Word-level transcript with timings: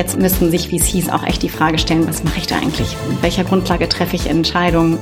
Jetzt 0.00 0.18
müssten 0.18 0.50
sich 0.50 0.70
VCs 0.70 1.10
auch 1.10 1.24
echt 1.24 1.42
die 1.42 1.50
Frage 1.50 1.76
stellen, 1.76 2.08
was 2.08 2.24
mache 2.24 2.38
ich 2.38 2.46
da 2.46 2.56
eigentlich? 2.56 2.96
Mit 3.10 3.22
welcher 3.22 3.44
Grundlage 3.44 3.86
treffe 3.86 4.16
ich 4.16 4.30
Entscheidungen? 4.30 4.98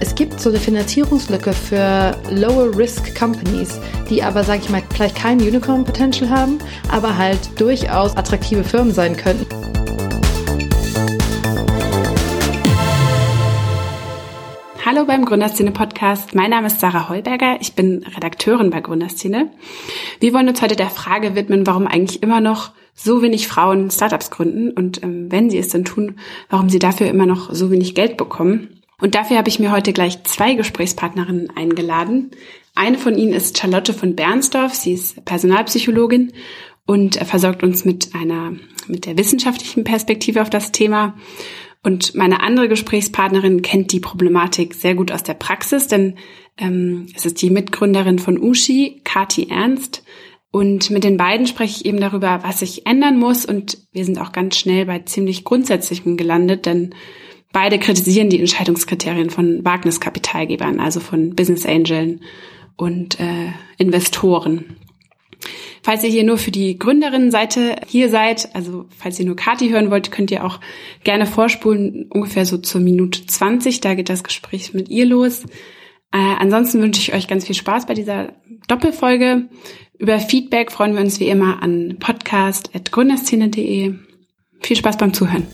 Es 0.00 0.16
gibt 0.16 0.40
so 0.40 0.48
eine 0.48 0.58
Finanzierungslücke 0.58 1.52
für 1.52 2.16
Lower-Risk-Companies, 2.28 3.78
die 4.10 4.20
aber, 4.20 4.42
sage 4.42 4.62
ich 4.64 4.68
mal, 4.68 4.82
vielleicht 4.92 5.14
kein 5.14 5.40
Unicorn-Potential 5.40 6.28
haben, 6.28 6.58
aber 6.90 7.16
halt 7.16 7.38
durchaus 7.60 8.16
attraktive 8.16 8.64
Firmen 8.64 8.92
sein 8.92 9.16
könnten. 9.16 9.61
Hallo 15.02 15.10
beim 15.10 15.24
Gründerszene 15.24 15.72
Podcast. 15.72 16.32
Mein 16.32 16.50
Name 16.50 16.68
ist 16.68 16.78
Sarah 16.78 17.08
Heuberger. 17.08 17.56
Ich 17.60 17.72
bin 17.72 18.04
Redakteurin 18.14 18.70
bei 18.70 18.80
Gründerszene. 18.80 19.50
Wir 20.20 20.32
wollen 20.32 20.48
uns 20.48 20.62
heute 20.62 20.76
der 20.76 20.90
Frage 20.90 21.34
widmen, 21.34 21.66
warum 21.66 21.88
eigentlich 21.88 22.22
immer 22.22 22.40
noch 22.40 22.70
so 22.94 23.20
wenig 23.20 23.48
Frauen 23.48 23.90
Startups 23.90 24.30
gründen 24.30 24.70
und 24.70 25.02
ähm, 25.02 25.26
wenn 25.32 25.50
sie 25.50 25.58
es 25.58 25.70
denn 25.70 25.84
tun, 25.84 26.20
warum 26.50 26.68
sie 26.68 26.78
dafür 26.78 27.08
immer 27.08 27.26
noch 27.26 27.52
so 27.52 27.72
wenig 27.72 27.96
Geld 27.96 28.16
bekommen. 28.16 28.80
Und 29.00 29.16
dafür 29.16 29.38
habe 29.38 29.48
ich 29.48 29.58
mir 29.58 29.72
heute 29.72 29.92
gleich 29.92 30.22
zwei 30.22 30.54
Gesprächspartnerinnen 30.54 31.50
eingeladen. 31.56 32.30
Eine 32.76 32.96
von 32.96 33.18
ihnen 33.18 33.32
ist 33.32 33.58
Charlotte 33.58 33.94
von 33.94 34.14
Bernsdorf. 34.14 34.72
Sie 34.72 34.92
ist 34.92 35.24
Personalpsychologin 35.24 36.32
und 36.86 37.16
versorgt 37.16 37.64
uns 37.64 37.84
mit 37.84 38.14
einer, 38.14 38.52
mit 38.86 39.06
der 39.06 39.18
wissenschaftlichen 39.18 39.82
Perspektive 39.82 40.42
auf 40.42 40.50
das 40.50 40.70
Thema. 40.70 41.14
Und 41.82 42.14
meine 42.14 42.40
andere 42.40 42.68
Gesprächspartnerin 42.68 43.62
kennt 43.62 43.92
die 43.92 44.00
Problematik 44.00 44.74
sehr 44.74 44.94
gut 44.94 45.10
aus 45.10 45.24
der 45.24 45.34
Praxis, 45.34 45.88
denn 45.88 46.14
ähm, 46.56 47.06
es 47.16 47.26
ist 47.26 47.42
die 47.42 47.50
Mitgründerin 47.50 48.18
von 48.18 48.38
Ushi, 48.38 49.00
Kati 49.04 49.48
Ernst. 49.50 50.04
Und 50.52 50.90
mit 50.90 51.02
den 51.02 51.16
beiden 51.16 51.46
spreche 51.46 51.80
ich 51.80 51.86
eben 51.86 51.98
darüber, 51.98 52.40
was 52.44 52.60
sich 52.60 52.86
ändern 52.86 53.18
muss. 53.18 53.44
Und 53.46 53.78
wir 53.92 54.04
sind 54.04 54.18
auch 54.18 54.32
ganz 54.32 54.56
schnell 54.56 54.86
bei 54.86 55.00
ziemlich 55.00 55.44
Grundsätzlichem 55.44 56.16
gelandet, 56.16 56.66
denn 56.66 56.94
beide 57.52 57.78
kritisieren 57.78 58.30
die 58.30 58.38
Entscheidungskriterien 58.38 59.30
von 59.30 59.64
Wagniskapitalgebern, 59.64 60.78
also 60.78 61.00
von 61.00 61.34
Business 61.34 61.66
Angeln 61.66 62.20
und 62.76 63.18
äh, 63.18 63.52
Investoren. 63.78 64.76
Falls 65.82 66.04
ihr 66.04 66.10
hier 66.10 66.24
nur 66.24 66.38
für 66.38 66.52
die 66.52 66.78
Gründerinnenseite 66.78 67.76
hier 67.86 68.08
seid, 68.08 68.54
also 68.54 68.86
falls 68.96 69.18
ihr 69.18 69.26
nur 69.26 69.36
Kati 69.36 69.68
hören 69.70 69.90
wollt, 69.90 70.12
könnt 70.12 70.30
ihr 70.30 70.44
auch 70.44 70.60
gerne 71.02 71.26
vorspulen, 71.26 72.06
ungefähr 72.10 72.46
so 72.46 72.58
zur 72.58 72.80
Minute 72.80 73.26
20. 73.26 73.80
Da 73.80 73.94
geht 73.94 74.08
das 74.08 74.22
Gespräch 74.22 74.74
mit 74.74 74.88
ihr 74.88 75.06
los. 75.06 75.42
Äh, 76.12 76.18
ansonsten 76.38 76.80
wünsche 76.82 77.00
ich 77.00 77.14
euch 77.14 77.26
ganz 77.26 77.46
viel 77.46 77.56
Spaß 77.56 77.86
bei 77.86 77.94
dieser 77.94 78.32
Doppelfolge. 78.68 79.48
Über 79.98 80.18
Feedback 80.18 80.70
freuen 80.70 80.94
wir 80.94 81.00
uns 81.00 81.18
wie 81.20 81.28
immer 81.28 81.62
an 81.62 81.96
podcast.gründerszene.de. 81.98 83.94
Viel 84.60 84.76
Spaß 84.76 84.96
beim 84.98 85.14
Zuhören. 85.14 85.46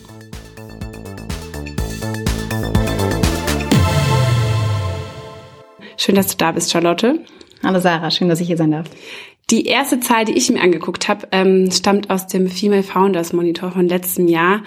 Schön, 5.97 6.15
dass 6.15 6.29
du 6.29 6.37
da 6.37 6.53
bist, 6.53 6.71
Charlotte. 6.71 7.25
Hallo 7.69 7.81
Sarah, 7.81 8.11
schön, 8.11 8.31
dass 8.31 8.41
ich 8.41 8.47
hier 8.47 8.57
sein 8.57 8.71
darf. 8.71 8.87
Die 9.51 9.67
erste 9.67 10.01
Zahl, 10.01 10.25
die 10.25 10.33
ich 10.33 10.49
mir 10.49 10.63
angeguckt 10.63 11.07
habe, 11.07 11.29
ähm, 11.33 11.71
stammt 11.71 12.09
aus 12.09 12.27
dem 12.27 12.49
Female 12.49 12.83
Founders 12.83 13.35
Monitor 13.35 13.73
von 13.73 13.87
letztem 13.87 14.27
Jahr. 14.27 14.63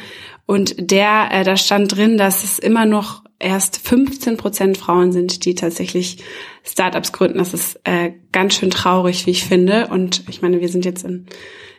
Und 0.45 0.75
der, 0.77 1.29
äh, 1.31 1.43
da 1.43 1.57
stand 1.57 1.97
drin, 1.97 2.19
dass 2.19 2.43
es 2.43 2.59
immer 2.59 2.85
noch 2.85 3.23
erst 3.39 3.77
15 3.87 4.37
Prozent 4.37 4.77
Frauen 4.77 5.11
sind, 5.11 5.45
die 5.45 5.55
tatsächlich 5.55 6.23
Startups 6.63 7.11
gründen. 7.11 7.39
Das 7.39 7.55
ist 7.55 7.79
äh, 7.85 8.11
ganz 8.31 8.53
schön 8.53 8.69
traurig, 8.69 9.25
wie 9.25 9.31
ich 9.31 9.45
finde. 9.45 9.87
Und 9.87 10.21
ich 10.29 10.43
meine, 10.43 10.61
wir 10.61 10.69
sind 10.69 10.85
jetzt 10.85 11.03
in, 11.03 11.25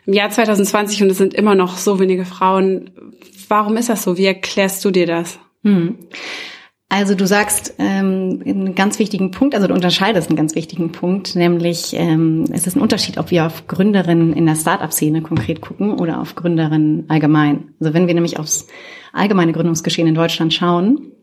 im 0.05 0.11
Jahr 0.11 0.29
2020 0.29 1.03
und 1.03 1.09
es 1.09 1.17
sind 1.17 1.33
immer 1.33 1.55
noch 1.55 1.77
so 1.77 2.01
wenige 2.01 2.25
Frauen. 2.25 2.91
Warum 3.47 3.77
ist 3.77 3.87
das 3.87 4.03
so? 4.03 4.17
Wie 4.17 4.25
erklärst 4.25 4.83
du 4.83 4.91
dir 4.91 5.07
das? 5.07 5.39
Hm. 5.63 5.99
Also 6.95 7.15
du 7.15 7.25
sagst 7.25 7.73
ähm, 7.79 8.43
einen 8.45 8.75
ganz 8.75 8.99
wichtigen 8.99 9.31
Punkt, 9.31 9.55
also 9.55 9.65
du 9.65 9.73
unterscheidest 9.73 10.29
einen 10.29 10.37
ganz 10.37 10.53
wichtigen 10.53 10.91
Punkt, 10.91 11.35
nämlich 11.35 11.95
ähm, 11.95 12.45
es 12.51 12.67
ist 12.67 12.75
ein 12.75 12.83
Unterschied, 12.83 13.17
ob 13.17 13.31
wir 13.31 13.47
auf 13.47 13.65
Gründerinnen 13.65 14.31
in 14.33 14.45
der 14.45 14.53
Startup-Szene 14.53 15.23
konkret 15.23 15.59
gucken 15.59 15.99
oder 15.99 16.21
auf 16.21 16.35
Gründerinnen 16.35 17.05
allgemein. 17.07 17.73
Also 17.79 17.95
wenn 17.95 18.05
wir 18.05 18.13
nämlich 18.13 18.37
aufs 18.37 18.67
allgemeine 19.11 19.53
Gründungsgeschehen 19.53 20.07
in 20.07 20.13
Deutschland 20.13 20.53
schauen, 20.53 21.13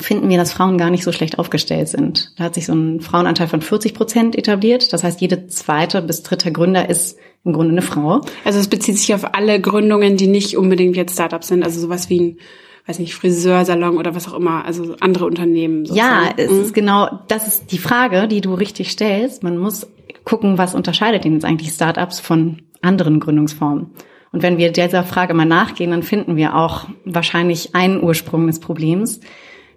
finden 0.00 0.30
wir, 0.30 0.38
dass 0.38 0.54
Frauen 0.54 0.78
gar 0.78 0.88
nicht 0.88 1.04
so 1.04 1.12
schlecht 1.12 1.38
aufgestellt 1.38 1.88
sind. 1.88 2.32
Da 2.38 2.44
hat 2.44 2.54
sich 2.54 2.64
so 2.64 2.72
ein 2.72 3.02
Frauenanteil 3.02 3.48
von 3.48 3.60
40 3.60 3.92
Prozent 3.92 4.34
etabliert. 4.34 4.94
Das 4.94 5.04
heißt, 5.04 5.20
jede 5.20 5.46
zweite 5.46 6.00
bis 6.00 6.22
dritte 6.22 6.50
Gründer 6.52 6.88
ist 6.88 7.18
im 7.44 7.52
Grunde 7.52 7.72
eine 7.72 7.82
Frau. 7.82 8.22
Also 8.46 8.58
es 8.58 8.68
bezieht 8.68 8.96
sich 8.96 9.12
auf 9.12 9.34
alle 9.34 9.60
Gründungen, 9.60 10.16
die 10.16 10.28
nicht 10.28 10.56
unbedingt 10.56 10.96
jetzt 10.96 11.12
Startups 11.12 11.48
sind, 11.48 11.62
also 11.62 11.80
sowas 11.80 12.08
wie 12.08 12.20
ein 12.20 12.38
weiß 12.86 12.98
nicht, 12.98 13.14
Friseursalon 13.14 13.96
oder 13.96 14.14
was 14.14 14.28
auch 14.28 14.36
immer, 14.36 14.64
also 14.64 14.96
andere 15.00 15.26
Unternehmen. 15.26 15.86
Sozusagen. 15.86 16.24
Ja, 16.26 16.32
es 16.36 16.50
mhm. 16.50 16.60
ist 16.62 16.74
genau, 16.74 17.20
das 17.28 17.46
ist 17.46 17.72
die 17.72 17.78
Frage, 17.78 18.26
die 18.28 18.40
du 18.40 18.54
richtig 18.54 18.90
stellst. 18.90 19.42
Man 19.42 19.56
muss 19.58 19.86
gucken, 20.24 20.58
was 20.58 20.74
unterscheidet 20.74 21.24
denn 21.24 21.34
jetzt 21.34 21.44
eigentlich 21.44 21.72
Startups 21.72 22.20
von 22.20 22.62
anderen 22.80 23.20
Gründungsformen. 23.20 23.90
Und 24.32 24.42
wenn 24.42 24.58
wir 24.58 24.72
dieser 24.72 25.04
Frage 25.04 25.34
mal 25.34 25.44
nachgehen, 25.44 25.90
dann 25.90 26.02
finden 26.02 26.36
wir 26.36 26.56
auch 26.56 26.86
wahrscheinlich 27.04 27.74
einen 27.74 28.02
Ursprung 28.02 28.46
des 28.46 28.60
Problems, 28.60 29.20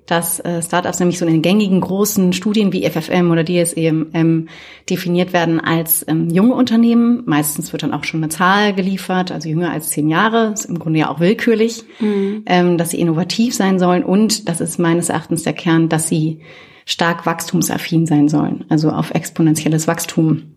dass 0.05 0.39
äh, 0.39 0.61
Startups 0.61 0.99
nämlich 0.99 1.17
so 1.17 1.25
in 1.25 1.33
den 1.33 1.41
gängigen 1.41 1.81
großen 1.81 2.33
Studien 2.33 2.71
wie 2.71 2.87
FFM 2.87 3.31
oder 3.31 3.43
DSEM 3.43 4.47
definiert 4.89 5.33
werden 5.33 5.59
als 5.59 6.05
ähm, 6.07 6.29
junge 6.29 6.53
Unternehmen. 6.53 7.23
Meistens 7.25 7.71
wird 7.71 7.83
dann 7.83 7.93
auch 7.93 8.03
schon 8.03 8.21
eine 8.21 8.29
Zahl 8.29 8.73
geliefert, 8.73 9.31
also 9.31 9.49
jünger 9.49 9.71
als 9.71 9.89
zehn 9.89 10.09
Jahre, 10.09 10.51
ist 10.53 10.65
im 10.65 10.79
Grunde 10.79 10.99
ja 10.99 11.09
auch 11.09 11.19
willkürlich, 11.19 11.83
mhm. 11.99 12.43
ähm, 12.45 12.77
dass 12.77 12.91
sie 12.91 12.99
innovativ 12.99 13.55
sein 13.55 13.79
sollen 13.79 14.03
und 14.03 14.47
das 14.47 14.61
ist 14.61 14.79
meines 14.79 15.09
Erachtens 15.09 15.43
der 15.43 15.53
Kern, 15.53 15.89
dass 15.89 16.07
sie 16.07 16.41
stark 16.85 17.25
wachstumsaffin 17.25 18.05
sein 18.05 18.29
sollen, 18.29 18.65
also 18.69 18.89
auf 18.89 19.11
exponentielles 19.11 19.87
Wachstum 19.87 20.55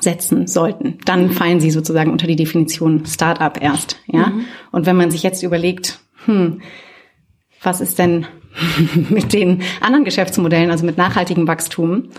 setzen 0.00 0.46
sollten. 0.46 0.98
Dann 1.04 1.28
mhm. 1.28 1.30
fallen 1.30 1.60
sie 1.60 1.70
sozusagen 1.70 2.10
unter 2.10 2.26
die 2.26 2.36
Definition 2.36 3.04
Startup 3.06 3.60
erst, 3.60 3.98
ja. 4.06 4.28
Mhm. 4.28 4.44
Und 4.70 4.86
wenn 4.86 4.96
man 4.96 5.10
sich 5.10 5.22
jetzt 5.22 5.42
überlegt, 5.42 6.00
hm, 6.26 6.60
was 7.62 7.80
ist 7.80 7.98
denn 7.98 8.26
mit 9.10 9.32
den 9.32 9.62
anderen 9.80 10.04
Geschäftsmodellen, 10.04 10.70
also 10.70 10.84
mit 10.84 10.96
nachhaltigem 10.96 11.46
Wachstum, 11.46 12.10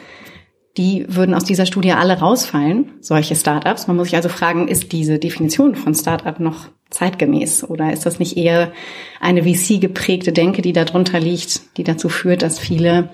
die 0.78 1.06
würden 1.08 1.34
aus 1.34 1.46
dieser 1.46 1.66
Studie 1.66 1.94
alle 1.94 2.20
rausfallen, 2.20 2.92
solche 3.00 3.36
Startups. 3.36 3.88
Man 3.88 3.96
muss 3.96 4.08
sich 4.08 4.16
also 4.16 4.28
fragen, 4.28 4.68
ist 4.68 4.92
diese 4.92 5.20
Definition 5.20 5.76
von 5.76 5.96
Startup 5.96 6.38
noch 6.40 6.68
zeitgemäß 6.90 7.64
oder 7.64 7.92
ist 7.92 8.06
das 8.06 8.20
nicht 8.20 8.38
eher 8.38 8.72
eine 9.20 9.44
VC 9.44 9.82
geprägte 9.82 10.32
Denke, 10.32 10.62
die 10.62 10.74
darunter 10.74 11.20
liegt, 11.20 11.78
die 11.78 11.84
dazu 11.84 12.10
führt, 12.10 12.42
dass 12.42 12.60
viele 12.60 13.10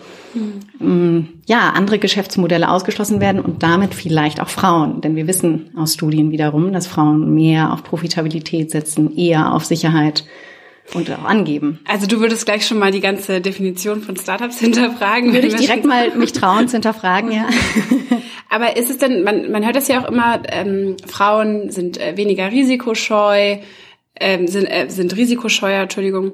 mhm. 0.80 1.30
ja 1.48 1.72
andere 1.72 1.98
Geschäftsmodelle 1.98 2.70
ausgeschlossen 2.70 3.22
werden 3.22 3.42
und 3.42 3.64
damit 3.64 3.94
vielleicht 3.94 4.42
auch 4.42 4.50
Frauen, 4.50 5.02
denn 5.02 5.16
wir 5.16 5.28
wissen 5.28 5.72
aus 5.76 5.94
Studien 5.94 6.32
wiederum, 6.32 6.74
dass 6.74 6.88
Frauen 6.88 7.34
mehr 7.34 7.74
auf 7.74 7.84
Profitabilität 7.84 8.72
setzen, 8.72 9.16
eher 9.16 9.54
auf 9.54 9.66
Sicherheit 9.66 10.26
und 10.94 11.10
auch 11.12 11.24
angeben. 11.24 11.80
Also 11.88 12.08
du 12.08 12.20
würdest 12.20 12.46
gleich 12.46 12.66
schon 12.66 12.80
mal 12.80 12.92
die 12.92 13.00
ganze 13.00 13.42
Definition 13.42 14.02
von 14.02 14.16
Startups 14.18 14.60
hinterfragen. 14.60 15.34
Würde 15.34 15.48
ich 15.48 15.56
direkt 15.56 15.86
mal 15.86 16.16
mich 16.16 16.34
trauen 16.34 16.68
zu 16.68 16.74
hinterfragen, 16.74 17.32
ja. 17.32 17.48
Aber 18.50 18.76
ist 18.76 18.90
es 18.90 18.98
denn, 18.98 19.24
man, 19.24 19.50
man 19.52 19.64
hört 19.64 19.78
das 19.78 19.88
ja 19.88 20.04
auch 20.04 20.10
immer, 20.10 20.42
ähm, 20.52 20.98
Frauen 21.08 21.72
sind 21.72 21.98
äh, 21.98 22.18
weniger 22.18 22.52
risikoscheu, 22.52 23.60
ähm, 24.20 24.48
sind, 24.48 24.66
äh, 24.66 24.88
sind 24.90 25.16
risikoscheuer, 25.16 25.84
Entschuldigung, 25.84 26.34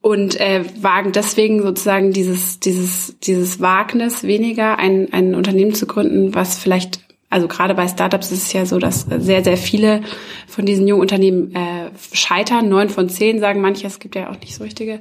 und 0.00 0.40
äh, 0.40 0.64
wagen 0.80 1.12
deswegen 1.12 1.60
sozusagen 1.62 2.12
dieses, 2.12 2.60
dieses, 2.60 3.18
dieses 3.20 3.60
Wagnis 3.60 4.22
weniger, 4.22 4.78
ein, 4.78 5.12
ein 5.12 5.34
Unternehmen 5.34 5.74
zu 5.74 5.86
gründen, 5.86 6.34
was 6.34 6.58
vielleicht 6.58 7.00
also 7.30 7.46
gerade 7.46 7.74
bei 7.74 7.86
Startups 7.86 8.32
ist 8.32 8.42
es 8.42 8.52
ja 8.52 8.66
so, 8.66 8.78
dass 8.78 9.02
sehr, 9.02 9.44
sehr 9.44 9.56
viele 9.56 10.02
von 10.48 10.66
diesen 10.66 10.86
jungen 10.88 11.00
Unternehmen 11.00 11.54
äh, 11.54 11.90
scheitern. 12.12 12.68
Neun 12.68 12.90
von 12.90 13.08
zehn 13.08 13.38
sagen 13.38 13.60
manche, 13.60 13.86
es 13.86 14.00
gibt 14.00 14.16
ja 14.16 14.30
auch 14.30 14.40
nicht 14.40 14.54
so 14.54 14.64
richtige 14.64 15.00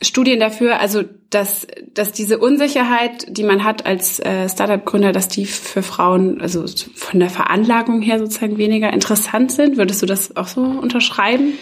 Studien 0.00 0.40
dafür, 0.40 0.80
also 0.80 1.02
dass, 1.30 1.66
dass 1.92 2.12
diese 2.12 2.38
Unsicherheit, 2.38 3.26
die 3.28 3.44
man 3.44 3.62
hat 3.62 3.86
als 3.86 4.20
äh, 4.20 4.48
Startup-Gründer, 4.48 5.12
dass 5.12 5.28
die 5.28 5.44
für 5.44 5.82
Frauen, 5.82 6.40
also 6.40 6.64
von 6.94 7.20
der 7.20 7.30
Veranlagung 7.30 8.00
her 8.00 8.18
sozusagen 8.18 8.56
weniger 8.56 8.92
interessant 8.92 9.52
sind. 9.52 9.76
Würdest 9.76 10.02
du 10.02 10.06
das 10.06 10.36
auch 10.36 10.48
so 10.48 10.62
unterschreiben? 10.62 11.58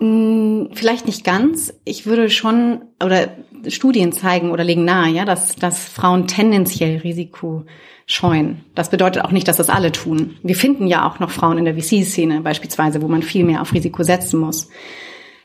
Hm, 0.00 0.70
vielleicht 0.72 1.06
nicht 1.06 1.24
ganz. 1.24 1.74
Ich 1.84 2.06
würde 2.06 2.30
schon, 2.30 2.82
oder 3.02 3.36
Studien 3.68 4.12
zeigen 4.12 4.50
oder 4.50 4.64
legen 4.64 4.84
nahe, 4.84 5.10
ja, 5.10 5.24
dass, 5.24 5.56
dass 5.56 5.88
Frauen 5.88 6.26
tendenziell 6.26 6.98
Risiko 6.98 7.64
scheuen. 8.06 8.64
Das 8.74 8.90
bedeutet 8.90 9.24
auch 9.24 9.30
nicht, 9.30 9.46
dass 9.46 9.56
das 9.56 9.70
alle 9.70 9.92
tun. 9.92 10.36
Wir 10.42 10.56
finden 10.56 10.86
ja 10.86 11.08
auch 11.08 11.20
noch 11.20 11.30
Frauen 11.30 11.58
in 11.58 11.64
der 11.64 11.76
VC-Szene 11.76 12.40
beispielsweise, 12.40 13.02
wo 13.02 13.08
man 13.08 13.22
viel 13.22 13.44
mehr 13.44 13.62
auf 13.62 13.72
Risiko 13.72 14.02
setzen 14.02 14.40
muss. 14.40 14.68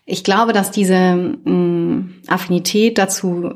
Ich 0.07 0.23
glaube, 0.23 0.53
dass 0.53 0.71
diese 0.71 1.15
mh, 1.45 1.51
mm, 1.51 2.13
Affinität 2.27 2.97
dazu 2.97 3.51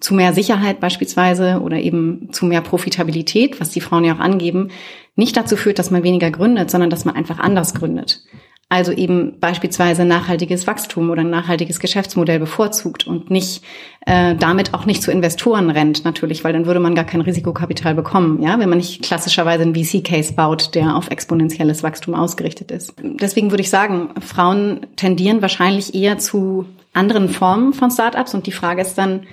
zu 0.00 0.14
mehr 0.14 0.34
Sicherheit 0.34 0.80
beispielsweise 0.80 1.60
oder 1.60 1.78
eben 1.78 2.28
zu 2.30 2.44
mehr 2.44 2.60
Profitabilität, 2.60 3.60
was 3.60 3.70
die 3.70 3.80
Frauen 3.80 4.04
ja 4.04 4.14
auch 4.14 4.20
angeben, 4.20 4.68
nicht 5.16 5.36
dazu 5.36 5.56
führt, 5.56 5.78
dass 5.78 5.90
man 5.90 6.02
weniger 6.02 6.30
gründet, 6.30 6.70
sondern 6.70 6.90
dass 6.90 7.04
man 7.04 7.16
einfach 7.16 7.38
anders 7.38 7.74
gründet. 7.74 8.22
Also 8.68 8.92
eben 8.92 9.38
beispielsweise 9.40 10.04
nachhaltiges 10.04 10.66
Wachstum 10.66 11.10
oder 11.10 11.20
ein 11.20 11.30
nachhaltiges 11.30 11.78
Geschäftsmodell 11.80 12.38
bevorzugt 12.38 13.06
und 13.06 13.30
nicht 13.30 13.62
äh, 14.06 14.34
damit 14.34 14.74
auch 14.74 14.86
nicht 14.86 15.02
zu 15.02 15.10
Investoren 15.10 15.70
rennt, 15.70 16.04
natürlich, 16.04 16.44
weil 16.44 16.52
dann 16.52 16.66
würde 16.66 16.80
man 16.80 16.94
gar 16.94 17.04
kein 17.04 17.20
Risikokapital 17.20 17.94
bekommen, 17.94 18.42
ja, 18.42 18.58
wenn 18.58 18.68
man 18.68 18.78
nicht 18.78 19.02
klassischerweise 19.02 19.62
einen 19.62 19.74
VC-Case 19.74 20.32
baut, 20.32 20.74
der 20.74 20.96
auf 20.96 21.10
exponentielles 21.10 21.82
Wachstum 21.82 22.14
ausgerichtet 22.14 22.70
ist. 22.70 22.94
Deswegen 23.02 23.50
würde 23.50 23.62
ich 23.62 23.70
sagen, 23.70 24.10
Frauen 24.20 24.86
tendieren 24.96 25.42
wahrscheinlich 25.42 25.94
eher 25.94 26.18
zu 26.18 26.66
anderen 26.92 27.28
Formen 27.28 27.74
von 27.74 27.90
Startups 27.90 28.34
und 28.34 28.46
die 28.46 28.52
Frage 28.52 28.82
ist 28.82 28.96
dann, 28.96 29.26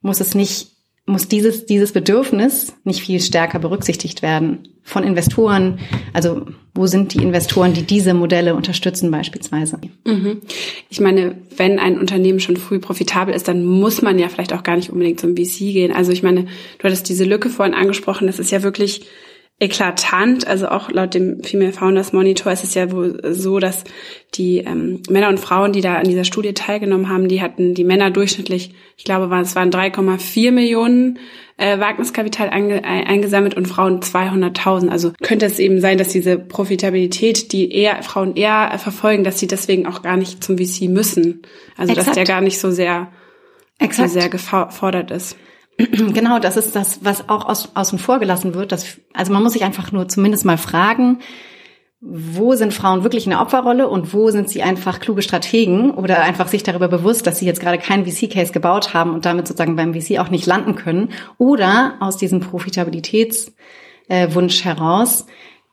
muss 0.00 0.20
es 0.20 0.34
nicht 0.34 0.77
muss 1.08 1.28
dieses, 1.28 1.66
dieses 1.66 1.92
Bedürfnis 1.92 2.74
nicht 2.84 3.00
viel 3.00 3.20
stärker 3.20 3.58
berücksichtigt 3.58 4.22
werden 4.22 4.68
von 4.82 5.02
Investoren? 5.02 5.78
Also 6.12 6.46
wo 6.74 6.86
sind 6.86 7.14
die 7.14 7.22
Investoren, 7.22 7.72
die 7.72 7.82
diese 7.82 8.14
Modelle 8.14 8.54
unterstützen 8.54 9.10
beispielsweise? 9.10 9.78
Mhm. 10.04 10.42
Ich 10.88 11.00
meine, 11.00 11.36
wenn 11.56 11.78
ein 11.78 11.98
Unternehmen 11.98 12.40
schon 12.40 12.56
früh 12.56 12.78
profitabel 12.78 13.34
ist, 13.34 13.48
dann 13.48 13.64
muss 13.64 14.02
man 14.02 14.18
ja 14.18 14.28
vielleicht 14.28 14.52
auch 14.52 14.62
gar 14.62 14.76
nicht 14.76 14.90
unbedingt 14.90 15.18
zum 15.18 15.36
VC 15.36 15.72
gehen. 15.72 15.92
Also 15.92 16.12
ich 16.12 16.22
meine, 16.22 16.44
du 16.44 16.84
hattest 16.84 17.08
diese 17.08 17.24
Lücke 17.24 17.48
vorhin 17.48 17.74
angesprochen, 17.74 18.26
das 18.26 18.38
ist 18.38 18.50
ja 18.50 18.62
wirklich 18.62 19.06
eklatant. 19.60 20.46
Also 20.46 20.68
auch 20.68 20.90
laut 20.90 21.14
dem 21.14 21.42
Female 21.42 21.72
Founders 21.72 22.12
Monitor 22.12 22.52
ist 22.52 22.64
es 22.64 22.74
ja 22.74 22.90
wohl 22.92 23.20
so, 23.34 23.58
dass 23.58 23.84
die 24.34 24.58
ähm, 24.58 25.02
Männer 25.08 25.28
und 25.28 25.40
Frauen, 25.40 25.72
die 25.72 25.80
da 25.80 25.96
an 25.96 26.04
dieser 26.08 26.24
Studie 26.24 26.54
teilgenommen 26.54 27.08
haben, 27.08 27.28
die 27.28 27.42
hatten 27.42 27.74
die 27.74 27.84
Männer 27.84 28.10
durchschnittlich, 28.10 28.74
ich 28.96 29.04
glaube, 29.04 29.34
es 29.40 29.56
waren 29.56 29.70
3,4 29.70 30.52
Millionen 30.52 31.18
äh, 31.56 31.80
Wagniskapital 31.80 32.50
einge 32.50 32.84
eingesammelt 32.84 33.56
und 33.56 33.66
Frauen 33.66 34.00
200.000. 34.00 34.88
Also 34.88 35.12
könnte 35.22 35.46
es 35.46 35.58
eben 35.58 35.80
sein, 35.80 35.98
dass 35.98 36.08
diese 36.08 36.38
Profitabilität, 36.38 37.52
die 37.52 37.72
eher 37.72 38.02
Frauen 38.02 38.36
eher 38.36 38.78
verfolgen, 38.78 39.24
dass 39.24 39.40
sie 39.40 39.48
deswegen 39.48 39.86
auch 39.86 40.02
gar 40.02 40.16
nicht 40.16 40.42
zum 40.42 40.56
VC 40.56 40.88
müssen. 40.88 41.42
Also 41.76 41.92
Exakt. 41.92 42.08
dass 42.08 42.14
der 42.14 42.24
gar 42.24 42.40
nicht 42.40 42.60
so 42.60 42.70
sehr, 42.70 43.08
so 43.90 44.06
sehr 44.06 44.28
gefordert 44.28 45.10
ist. 45.10 45.36
Genau, 46.12 46.38
das 46.38 46.56
ist 46.56 46.74
das, 46.74 47.04
was 47.04 47.28
auch 47.28 47.46
aus, 47.46 47.70
außen 47.74 47.98
vor 47.98 48.18
gelassen 48.18 48.54
wird. 48.54 48.72
Dass, 48.72 48.98
also 49.14 49.32
man 49.32 49.42
muss 49.42 49.52
sich 49.52 49.64
einfach 49.64 49.92
nur 49.92 50.08
zumindest 50.08 50.44
mal 50.44 50.58
fragen, 50.58 51.20
wo 52.00 52.54
sind 52.54 52.72
Frauen 52.72 53.02
wirklich 53.02 53.26
in 53.26 53.30
der 53.30 53.40
Opferrolle 53.40 53.88
und 53.88 54.14
wo 54.14 54.30
sind 54.30 54.48
sie 54.48 54.62
einfach 54.62 55.00
kluge 55.00 55.22
Strategen 55.22 55.90
oder 55.90 56.22
einfach 56.22 56.46
sich 56.46 56.62
darüber 56.62 56.86
bewusst, 56.86 57.26
dass 57.26 57.38
sie 57.38 57.46
jetzt 57.46 57.60
gerade 57.60 57.78
keinen 57.78 58.06
VC-Case 58.06 58.52
gebaut 58.52 58.94
haben 58.94 59.14
und 59.14 59.24
damit 59.24 59.48
sozusagen 59.48 59.74
beim 59.74 59.94
VC 59.94 60.20
auch 60.20 60.30
nicht 60.30 60.46
landen 60.46 60.76
können 60.76 61.10
oder 61.38 61.94
aus 61.98 62.16
diesem 62.16 62.38
Profitabilitätswunsch 62.38 64.60
äh, 64.60 64.64
heraus 64.64 65.26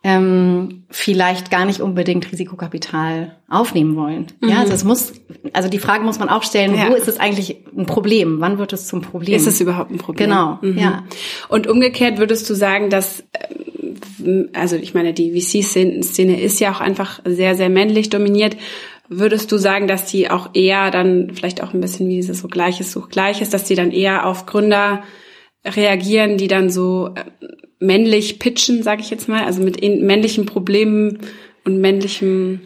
ähm, 0.08 0.84
vielleicht 0.92 1.50
gar 1.50 1.66
nicht 1.66 1.82
unbedingt 1.82 2.32
Risikokapital 2.32 3.38
aufnehmen 3.50 3.96
wollen. 3.96 4.28
Mhm. 4.40 4.50
Ja, 4.50 4.60
also 4.60 4.72
es 4.72 4.84
muss, 4.84 5.14
also 5.52 5.68
die 5.68 5.80
Frage 5.80 6.04
muss 6.04 6.20
man 6.20 6.30
auch 6.30 6.44
stellen, 6.44 6.76
ja. 6.76 6.90
wo 6.90 6.94
ist 6.94 7.08
es 7.08 7.20
eigentlich 7.20 7.58
ein 7.76 7.88
Problem? 7.88 8.40
Wann 8.40 8.60
wird 8.60 8.72
es 8.72 8.86
zum 8.86 9.02
Problem? 9.02 9.36
Ist 9.36 9.48
es 9.48 9.60
überhaupt 9.60 9.90
ein 9.90 9.98
Problem? 9.98 10.30
Genau, 10.30 10.60
mhm. 10.62 10.78
ja. 10.78 11.04
Und 11.50 11.66
umgekehrt 11.66 12.20
würdest 12.20 12.48
du 12.48 12.54
sagen, 12.54 12.92
dass, 12.92 13.24
ähm, 14.24 14.50
also 14.54 14.76
ich 14.76 14.94
meine, 14.94 15.12
die 15.14 15.42
VC-Szene 15.42 16.40
ist 16.40 16.60
ja 16.60 16.72
auch 16.72 16.82
einfach 16.82 17.22
sehr, 17.26 17.56
sehr 17.56 17.70
männlich 17.70 18.12
dominiert. 18.12 18.58
Würdest 19.10 19.52
du 19.52 19.58
sagen, 19.58 19.88
dass 19.88 20.06
die 20.06 20.30
auch 20.30 20.52
eher 20.54 20.92
dann, 20.92 21.32
vielleicht 21.34 21.64
auch 21.64 21.74
ein 21.74 21.82
bisschen 21.82 22.08
wie 22.10 22.18
dieses 22.18 22.42
so 22.42 22.48
Gleiches 22.48 22.92
sucht 22.92 23.10
Gleiches, 23.10 23.50
dass 23.50 23.64
die 23.64 23.76
dann 23.76 23.90
eher 23.90 24.28
auf 24.28 24.46
Gründer 24.46 25.02
reagieren, 25.66 26.38
die 26.38 26.48
dann 26.48 26.70
so 26.70 27.10
äh, 27.16 27.24
männlich 27.80 28.40
pitchen, 28.40 28.84
sage 28.84 29.02
ich 29.02 29.10
jetzt 29.10 29.28
mal, 29.28 29.44
also 29.44 29.62
mit 29.62 29.82
männlichen 29.82 30.46
Problemen 30.46 31.20
und 31.66 31.80
männlichem 31.80 32.62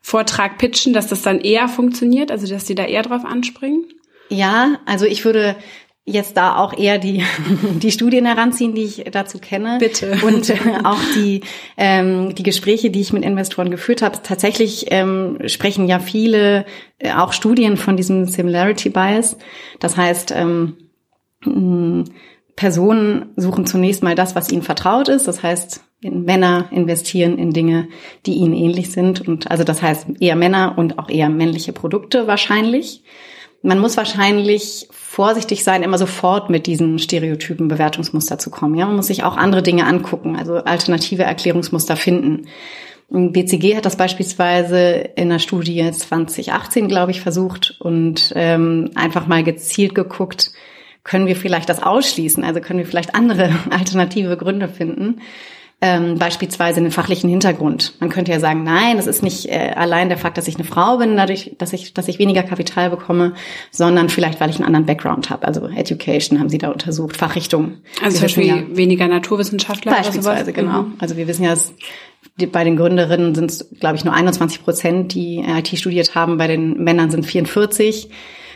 Vortrag 0.00 0.58
pitchen, 0.58 0.92
dass 0.92 1.08
das 1.08 1.22
dann 1.22 1.40
eher 1.40 1.68
funktioniert, 1.68 2.30
also 2.30 2.46
dass 2.46 2.64
die 2.64 2.74
da 2.74 2.84
eher 2.84 3.02
drauf 3.02 3.24
anspringen? 3.24 3.84
Ja, 4.28 4.78
also 4.86 5.04
ich 5.04 5.24
würde 5.24 5.56
jetzt 6.06 6.36
da 6.36 6.56
auch 6.56 6.76
eher 6.76 6.98
die, 6.98 7.22
die 7.82 7.90
Studien 7.90 8.26
heranziehen, 8.26 8.74
die 8.74 8.84
ich 8.84 9.04
dazu 9.10 9.38
kenne. 9.38 9.76
Bitte. 9.78 10.18
Und 10.22 10.50
äh, 10.50 10.56
auch 10.84 11.00
die, 11.14 11.42
ähm, 11.76 12.34
die 12.34 12.42
Gespräche, 12.42 12.90
die 12.90 13.00
ich 13.00 13.12
mit 13.12 13.24
Investoren 13.24 13.70
geführt 13.70 14.02
habe. 14.02 14.18
Tatsächlich 14.22 14.86
ähm, 14.90 15.38
sprechen 15.46 15.86
ja 15.86 15.98
viele, 15.98 16.64
äh, 16.98 17.12
auch 17.12 17.32
Studien 17.32 17.76
von 17.76 17.96
diesem 17.96 18.26
Similarity 18.26 18.88
Bias. 18.88 19.36
Das 19.78 19.96
heißt, 19.96 20.32
ähm, 20.34 20.76
Personen 22.56 23.26
suchen 23.36 23.66
zunächst 23.66 24.02
mal 24.02 24.14
das, 24.14 24.34
was 24.34 24.50
ihnen 24.50 24.62
vertraut 24.62 25.08
ist. 25.08 25.26
Das 25.26 25.42
heißt, 25.42 25.82
Männer 26.02 26.68
investieren 26.70 27.38
in 27.38 27.52
Dinge, 27.52 27.88
die 28.26 28.34
ihnen 28.34 28.54
ähnlich 28.54 28.92
sind. 28.92 29.26
Und 29.26 29.50
also 29.50 29.64
das 29.64 29.82
heißt 29.82 30.06
eher 30.20 30.36
Männer 30.36 30.74
und 30.76 30.98
auch 30.98 31.08
eher 31.08 31.28
männliche 31.28 31.72
Produkte 31.72 32.26
wahrscheinlich. 32.26 33.02
Man 33.62 33.78
muss 33.78 33.98
wahrscheinlich 33.98 34.88
vorsichtig 34.90 35.64
sein, 35.64 35.82
immer 35.82 35.98
sofort 35.98 36.48
mit 36.48 36.66
diesen 36.66 36.98
Stereotypen 36.98 37.68
Bewertungsmuster 37.68 38.38
zu 38.38 38.50
kommen. 38.50 38.74
Ja, 38.74 38.86
man 38.86 38.96
muss 38.96 39.08
sich 39.08 39.22
auch 39.22 39.36
andere 39.36 39.62
Dinge 39.62 39.84
angucken, 39.84 40.36
also 40.36 40.54
alternative 40.54 41.24
Erklärungsmuster 41.24 41.96
finden. 41.96 42.46
BCG 43.10 43.76
hat 43.76 43.84
das 43.84 43.96
beispielsweise 43.96 45.10
in 45.16 45.28
der 45.30 45.40
Studie 45.40 45.90
2018, 45.90 46.88
glaube 46.88 47.10
ich, 47.10 47.20
versucht 47.20 47.76
und 47.80 48.32
ähm, 48.36 48.92
einfach 48.94 49.26
mal 49.26 49.42
gezielt 49.42 49.94
geguckt, 49.94 50.52
können 51.04 51.26
wir 51.26 51.36
vielleicht 51.36 51.68
das 51.68 51.82
ausschließen? 51.82 52.44
Also 52.44 52.60
können 52.60 52.78
wir 52.78 52.86
vielleicht 52.86 53.14
andere 53.14 53.50
alternative 53.70 54.36
Gründe 54.36 54.68
finden? 54.68 55.20
Ähm, 55.82 56.18
beispielsweise 56.18 56.78
einen 56.78 56.90
fachlichen 56.90 57.30
Hintergrund. 57.30 57.94
Man 58.00 58.10
könnte 58.10 58.30
ja 58.30 58.38
sagen, 58.38 58.64
nein, 58.64 58.98
das 58.98 59.06
ist 59.06 59.22
nicht 59.22 59.46
äh, 59.46 59.72
allein 59.74 60.10
der 60.10 60.18
Fakt, 60.18 60.36
dass 60.36 60.46
ich 60.46 60.56
eine 60.56 60.64
Frau 60.64 60.98
bin, 60.98 61.16
dadurch, 61.16 61.52
dass 61.56 61.72
ich, 61.72 61.94
dass 61.94 62.06
ich 62.06 62.18
weniger 62.18 62.42
Kapital 62.42 62.90
bekomme, 62.90 63.32
sondern 63.70 64.10
vielleicht, 64.10 64.40
weil 64.40 64.50
ich 64.50 64.56
einen 64.56 64.66
anderen 64.66 64.84
Background 64.84 65.30
habe. 65.30 65.46
Also 65.46 65.66
Education 65.68 66.38
haben 66.38 66.50
sie 66.50 66.58
da 66.58 66.68
untersucht, 66.68 67.16
Fachrichtung. 67.16 67.78
Also 68.02 68.18
zum 68.18 68.24
Beispiel 68.24 68.44
ja, 68.44 68.62
weniger 68.76 69.08
Naturwissenschaftler. 69.08 69.92
Beispielsweise, 69.92 70.52
genau. 70.52 70.82
Mhm. 70.82 70.94
Also 70.98 71.16
wir 71.16 71.26
wissen 71.26 71.44
ja, 71.44 71.50
dass 71.50 71.72
die, 72.38 72.46
bei 72.46 72.62
den 72.62 72.76
Gründerinnen 72.76 73.34
sind 73.34 73.50
es, 73.50 73.70
glaube 73.80 73.96
ich, 73.96 74.04
nur 74.04 74.12
21 74.12 74.62
Prozent, 74.62 75.14
die 75.14 75.38
IT 75.38 75.68
studiert 75.78 76.14
haben. 76.14 76.36
Bei 76.36 76.46
den 76.46 76.82
Männern 76.84 77.10
sind 77.10 77.24
44. 77.24 78.10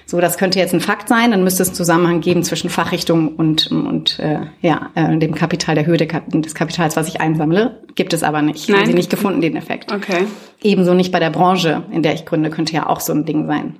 So, 0.06 0.20
das 0.20 0.36
könnte 0.36 0.58
jetzt 0.58 0.74
ein 0.74 0.80
Fakt 0.80 1.08
sein, 1.08 1.30
dann 1.30 1.44
müsste 1.44 1.62
es 1.62 1.70
einen 1.70 1.76
Zusammenhang 1.76 2.20
geben 2.20 2.42
zwischen 2.42 2.68
Fachrichtung 2.68 3.36
und, 3.36 3.70
und 3.70 4.18
äh, 4.18 4.40
ja, 4.60 4.90
äh, 4.94 5.16
dem 5.16 5.34
Kapital, 5.34 5.74
der 5.74 5.86
Höhe 5.86 5.96
des 5.96 6.54
Kapitals, 6.54 6.96
was 6.96 7.08
ich 7.08 7.20
einsammle. 7.20 7.82
Gibt 7.94 8.12
es 8.12 8.22
aber 8.22 8.42
nicht. 8.42 8.68
Nein. 8.68 8.80
Haben 8.80 8.86
sie 8.86 8.94
nicht 8.94 9.10
gefunden, 9.10 9.40
den 9.40 9.56
Effekt. 9.56 9.92
Okay. 9.92 10.26
Ebenso 10.62 10.92
nicht 10.92 11.10
bei 11.10 11.20
der 11.20 11.30
Branche, 11.30 11.84
in 11.90 12.02
der 12.02 12.14
ich 12.14 12.26
gründe, 12.26 12.50
könnte 12.50 12.74
ja 12.74 12.86
auch 12.86 13.00
so 13.00 13.12
ein 13.14 13.24
Ding 13.24 13.46
sein. 13.46 13.76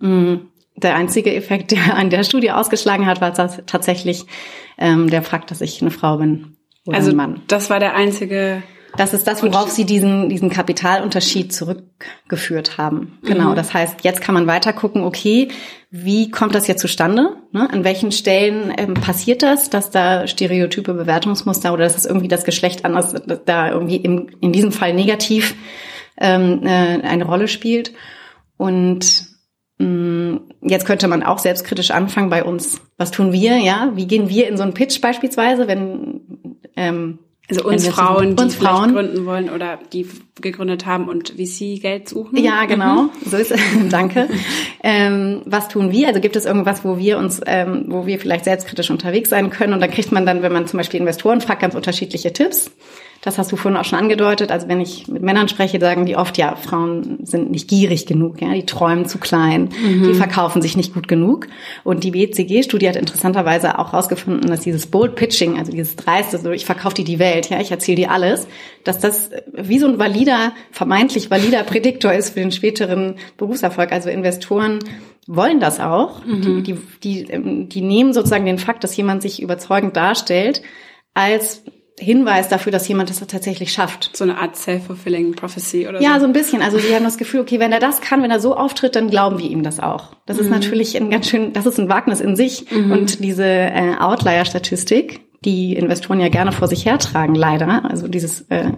Mm, 0.00 0.46
der 0.76 0.94
einzige 0.94 1.34
Effekt, 1.34 1.72
der 1.72 1.96
an 1.96 2.10
der 2.10 2.22
Studie 2.22 2.52
ausgeschlagen 2.52 3.06
hat, 3.06 3.20
war 3.20 3.32
tatsächlich 3.34 4.26
ähm, 4.78 5.10
der 5.10 5.22
Fakt, 5.22 5.50
dass 5.50 5.60
ich 5.60 5.80
eine 5.80 5.90
Frau 5.90 6.18
bin 6.18 6.56
oder 6.86 6.98
also, 6.98 7.10
ein 7.10 7.16
Mann. 7.16 7.40
Das 7.48 7.68
war 7.68 7.80
der 7.80 7.94
einzige 7.94 8.62
das 8.96 9.14
ist 9.14 9.26
das, 9.26 9.42
worauf 9.42 9.70
sie 9.70 9.84
diesen, 9.84 10.28
diesen 10.28 10.50
Kapitalunterschied 10.50 11.52
zurückgeführt 11.52 12.78
haben. 12.78 13.18
Genau. 13.22 13.50
Mhm. 13.50 13.56
Das 13.56 13.74
heißt, 13.74 14.04
jetzt 14.04 14.20
kann 14.20 14.34
man 14.34 14.46
weiter 14.46 14.72
gucken, 14.72 15.04
okay, 15.04 15.48
wie 15.90 16.30
kommt 16.30 16.54
das 16.54 16.66
jetzt 16.66 16.80
zustande? 16.80 17.36
Ne? 17.52 17.68
An 17.70 17.84
welchen 17.84 18.12
Stellen 18.12 18.72
ähm, 18.76 18.94
passiert 18.94 19.42
das, 19.42 19.70
dass 19.70 19.90
da 19.90 20.26
stereotype 20.26 20.94
Bewertungsmuster 20.94 21.72
oder 21.72 21.84
dass 21.84 21.94
das 21.94 22.06
irgendwie 22.06 22.28
das 22.28 22.44
Geschlecht 22.44 22.84
anders, 22.84 23.14
da 23.44 23.70
irgendwie 23.70 23.96
im, 23.96 24.28
in 24.40 24.52
diesem 24.52 24.72
Fall 24.72 24.94
negativ 24.94 25.54
ähm, 26.18 26.62
äh, 26.64 27.02
eine 27.02 27.24
Rolle 27.24 27.48
spielt? 27.48 27.92
Und 28.56 29.26
mm, 29.78 30.36
Jetzt 30.68 30.84
könnte 30.84 31.06
man 31.06 31.22
auch 31.22 31.38
selbstkritisch 31.38 31.92
anfangen 31.92 32.28
bei 32.28 32.42
uns. 32.42 32.80
Was 32.96 33.12
tun 33.12 33.32
wir? 33.32 33.58
Ja, 33.58 33.92
wie 33.94 34.08
gehen 34.08 34.28
wir 34.28 34.48
in 34.48 34.56
so 34.56 34.64
einen 34.64 34.74
Pitch 34.74 35.00
beispielsweise, 35.00 35.68
wenn 35.68 36.58
ähm, 36.76 37.20
also 37.48 37.64
uns 37.64 37.86
Frauen, 37.86 38.34
die 38.34 38.42
uns 38.42 38.56
Frauen 38.56 38.92
gründen 38.92 39.24
wollen 39.24 39.50
oder 39.50 39.78
die 39.92 40.08
gegründet 40.40 40.84
haben 40.84 41.08
und 41.08 41.30
VC 41.30 41.80
Geld 41.80 42.08
suchen. 42.08 42.36
Ja, 42.36 42.64
genau. 42.64 43.04
Mhm. 43.04 43.10
So 43.24 43.36
ist 43.36 43.52
es. 43.52 43.60
Danke. 43.90 44.28
ähm, 44.82 45.42
was 45.44 45.68
tun 45.68 45.92
wir? 45.92 46.08
Also 46.08 46.20
gibt 46.20 46.34
es 46.34 46.44
irgendwas, 46.44 46.84
wo 46.84 46.98
wir 46.98 47.18
uns, 47.18 47.40
ähm, 47.46 47.84
wo 47.88 48.06
wir 48.06 48.18
vielleicht 48.18 48.44
selbstkritisch 48.44 48.90
unterwegs 48.90 49.30
sein 49.30 49.50
können? 49.50 49.72
Und 49.72 49.80
da 49.80 49.86
kriegt 49.86 50.10
man 50.10 50.26
dann, 50.26 50.42
wenn 50.42 50.52
man 50.52 50.66
zum 50.66 50.78
Beispiel 50.78 50.98
Investoren 50.98 51.40
fragt, 51.40 51.62
ganz 51.62 51.74
unterschiedliche 51.74 52.32
Tipps. 52.32 52.70
Das 53.26 53.38
hast 53.38 53.50
du 53.50 53.56
vorhin 53.56 53.76
auch 53.76 53.84
schon 53.84 53.98
angedeutet. 53.98 54.52
Also 54.52 54.68
wenn 54.68 54.80
ich 54.80 55.08
mit 55.08 55.20
Männern 55.20 55.48
spreche, 55.48 55.80
sagen 55.80 56.06
die 56.06 56.14
oft, 56.14 56.38
ja, 56.38 56.54
Frauen 56.54 57.18
sind 57.24 57.50
nicht 57.50 57.66
gierig 57.66 58.06
genug, 58.06 58.40
ja, 58.40 58.54
die 58.54 58.64
träumen 58.64 59.06
zu 59.06 59.18
klein, 59.18 59.70
mhm. 59.82 60.04
die 60.04 60.14
verkaufen 60.14 60.62
sich 60.62 60.76
nicht 60.76 60.94
gut 60.94 61.08
genug. 61.08 61.48
Und 61.82 62.04
die 62.04 62.12
BCG-Studie 62.12 62.88
hat 62.88 62.94
interessanterweise 62.94 63.80
auch 63.80 63.90
herausgefunden, 63.90 64.48
dass 64.48 64.60
dieses 64.60 64.86
Bold 64.86 65.16
Pitching, 65.16 65.58
also 65.58 65.72
dieses 65.72 65.96
dreiste, 65.96 66.38
so 66.38 66.52
ich 66.52 66.64
verkaufe 66.64 66.94
dir 66.94 67.04
die 67.04 67.18
Welt, 67.18 67.50
ja, 67.50 67.60
ich 67.60 67.72
erzähle 67.72 67.96
dir 67.96 68.12
alles, 68.12 68.46
dass 68.84 69.00
das 69.00 69.30
wie 69.52 69.80
so 69.80 69.88
ein 69.88 69.98
valider, 69.98 70.52
vermeintlich 70.70 71.28
valider 71.28 71.64
Prädiktor 71.64 72.12
ist 72.12 72.30
für 72.34 72.40
den 72.40 72.52
späteren 72.52 73.16
Berufserfolg. 73.38 73.90
Also 73.90 74.08
Investoren 74.08 74.78
wollen 75.26 75.58
das 75.58 75.80
auch. 75.80 76.24
Mhm. 76.24 76.62
Die, 76.62 76.62
die, 76.62 77.26
die, 77.26 77.68
die 77.68 77.80
nehmen 77.80 78.12
sozusagen 78.12 78.46
den 78.46 78.58
Fakt, 78.58 78.84
dass 78.84 78.96
jemand 78.96 79.22
sich 79.22 79.42
überzeugend 79.42 79.96
darstellt, 79.96 80.62
als 81.12 81.64
Hinweis 81.98 82.48
dafür, 82.48 82.72
dass 82.72 82.86
jemand 82.88 83.08
das 83.08 83.20
tatsächlich 83.26 83.72
schafft. 83.72 84.10
So 84.14 84.24
eine 84.24 84.36
Art 84.38 84.54
self-fulfilling 84.56 85.34
prophecy 85.34 85.88
oder 85.88 86.00
Ja, 86.02 86.14
so. 86.14 86.20
so 86.20 86.26
ein 86.26 86.32
bisschen. 86.34 86.60
Also 86.60 86.76
die 86.78 86.94
haben 86.94 87.04
das 87.04 87.16
Gefühl, 87.16 87.40
okay, 87.40 87.58
wenn 87.58 87.72
er 87.72 87.80
das 87.80 88.00
kann, 88.02 88.22
wenn 88.22 88.30
er 88.30 88.38
so 88.40 88.54
auftritt, 88.54 88.96
dann 88.96 89.08
glauben 89.08 89.38
wir 89.38 89.48
ihm 89.48 89.62
das 89.62 89.80
auch. 89.80 90.12
Das 90.26 90.38
ist 90.38 90.50
natürlich 90.50 90.96
ein 90.96 91.10
ganz 91.10 91.28
schön, 91.28 91.52
das 91.54 91.64
ist 91.64 91.78
ein 91.78 91.88
Wagnis 91.88 92.20
in 92.20 92.36
sich. 92.36 92.66
Und 92.72 93.24
diese 93.24 93.44
äh, 93.46 93.94
Outlier-Statistik, 93.98 95.20
die 95.44 95.74
Investoren 95.74 96.20
ja 96.20 96.28
gerne 96.28 96.52
vor 96.52 96.68
sich 96.68 96.84
hertragen, 96.84 97.34
leider, 97.34 97.88
also 97.88 98.08
dieses 98.08 98.42
äh, 98.50 98.72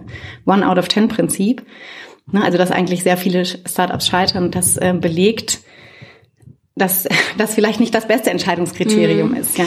One 0.45 0.65
out 0.67 0.77
of 0.77 0.87
Ten 0.87 1.07
Prinzip, 1.09 1.63
ne, 2.31 2.43
also 2.43 2.57
dass 2.57 2.71
eigentlich 2.71 3.03
sehr 3.03 3.17
viele 3.17 3.43
Startups 3.45 4.07
scheitern, 4.07 4.51
das 4.51 4.77
äh, 4.77 4.93
belegt, 4.93 5.59
dass 6.79 7.07
das 7.37 7.53
vielleicht 7.53 7.79
nicht 7.79 7.93
das 7.93 8.07
beste 8.07 8.31
Entscheidungskriterium 8.31 9.35
ist, 9.35 9.57
ja. 9.57 9.65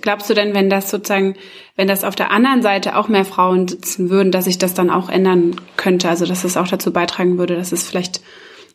Glaubst 0.00 0.28
du 0.28 0.34
denn, 0.34 0.52
wenn 0.52 0.68
das 0.68 0.90
sozusagen, 0.90 1.34
wenn 1.76 1.88
das 1.88 2.04
auf 2.04 2.14
der 2.14 2.30
anderen 2.30 2.60
Seite 2.60 2.96
auch 2.96 3.08
mehr 3.08 3.24
Frauen 3.24 3.68
sitzen 3.68 4.10
würden, 4.10 4.32
dass 4.32 4.44
sich 4.44 4.58
das 4.58 4.74
dann 4.74 4.90
auch 4.90 5.08
ändern 5.08 5.56
könnte? 5.78 6.10
Also 6.10 6.26
dass 6.26 6.44
es 6.44 6.58
auch 6.58 6.68
dazu 6.68 6.92
beitragen 6.92 7.38
würde, 7.38 7.56
dass 7.56 7.72
es 7.72 7.88
vielleicht 7.88 8.20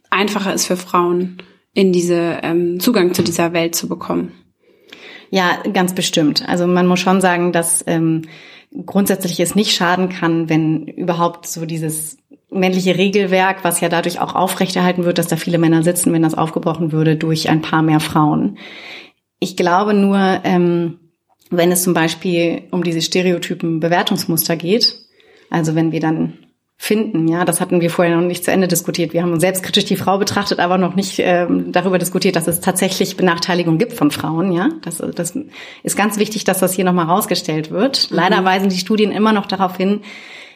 einfacher 0.10 0.54
ist 0.54 0.66
für 0.66 0.78
Frauen, 0.78 1.38
in 1.74 1.94
diese 1.94 2.40
ähm, 2.42 2.80
Zugang 2.80 3.14
zu 3.14 3.22
dieser 3.22 3.54
Welt 3.54 3.76
zu 3.76 3.88
bekommen? 3.88 4.32
Ja, 5.30 5.62
ganz 5.72 5.94
bestimmt. 5.94 6.48
Also 6.48 6.66
man 6.66 6.88
muss 6.88 7.00
schon 7.00 7.22
sagen, 7.22 7.52
dass 7.52 7.84
ähm, 7.86 8.24
grundsätzlich 8.86 9.40
es 9.40 9.56
nicht 9.56 9.76
schaden 9.76 10.10
kann, 10.10 10.50
wenn 10.50 10.88
überhaupt 10.88 11.46
so 11.46 11.66
dieses 11.66 12.18
männliche 12.52 12.98
Regelwerk, 12.98 13.64
was 13.64 13.80
ja 13.80 13.90
dadurch 13.90 14.20
auch 14.20 14.36
aufrechterhalten 14.36 15.06
wird, 15.06 15.18
dass 15.18 15.28
da 15.28 15.36
viele 15.36 15.58
Männer 15.58 15.84
sitzen, 15.84 16.14
wenn 16.14 16.24
das 16.24 16.36
aufgebrochen 16.36 16.92
würde 16.92 17.16
durch 17.16 17.50
ein 17.50 17.62
paar 17.62 17.82
mehr 17.82 18.00
Frauen. 18.00 18.58
Ich 19.40 19.56
glaube 19.56 19.94
nur, 19.94 20.42
ähm, 20.44 21.00
wenn 21.50 21.72
es 21.72 21.84
zum 21.84 21.94
Beispiel 21.94 22.64
um 22.72 22.84
diese 22.84 23.02
Stereotypen 23.02 23.80
Bewertungsmuster 23.80 24.56
geht, 24.56 24.96
also 25.50 25.76
wenn 25.76 25.92
wir 25.92 26.00
dann 26.00 26.34
finden, 26.82 27.28
ja, 27.28 27.44
das 27.44 27.60
hatten 27.60 27.82
wir 27.82 27.90
vorher 27.90 28.16
noch 28.16 28.26
nicht 28.26 28.46
zu 28.46 28.52
Ende 28.52 28.70
diskutiert. 28.70 29.12
Wir 29.12 29.22
haben 29.22 29.38
selbstkritisch 29.38 29.84
die 29.84 29.98
Frau 29.98 30.18
betrachtet, 30.18 30.60
aber 30.60 30.78
noch 30.78 30.96
nicht 30.96 31.20
ähm, 31.20 31.74
darüber 31.74 31.98
diskutiert, 32.00 32.38
dass 32.38 32.48
es 32.48 32.62
tatsächlich 32.62 33.18
Benachteiligung 33.18 33.78
gibt 33.78 33.92
von 33.92 34.12
Frauen, 34.12 34.54
ja. 34.54 34.70
Das, 34.84 35.04
das 35.14 35.38
ist 35.84 35.98
ganz 35.98 36.18
wichtig, 36.20 36.46
dass 36.46 36.60
das 36.60 36.74
hier 36.74 36.86
nochmal 36.86 37.08
rausgestellt 37.08 37.70
wird. 37.70 38.08
Leider 38.12 38.46
weisen 38.46 38.70
die 38.70 38.78
Studien 38.78 39.12
immer 39.12 39.34
noch 39.34 39.46
darauf 39.46 39.76
hin, 39.76 40.02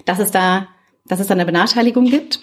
dass 0.06 0.20
es 0.20 0.32
da, 0.32 0.68
dass 1.06 1.20
es 1.20 1.32
eine 1.32 1.46
Benachteiligung 1.46 2.06
gibt. 2.06 2.40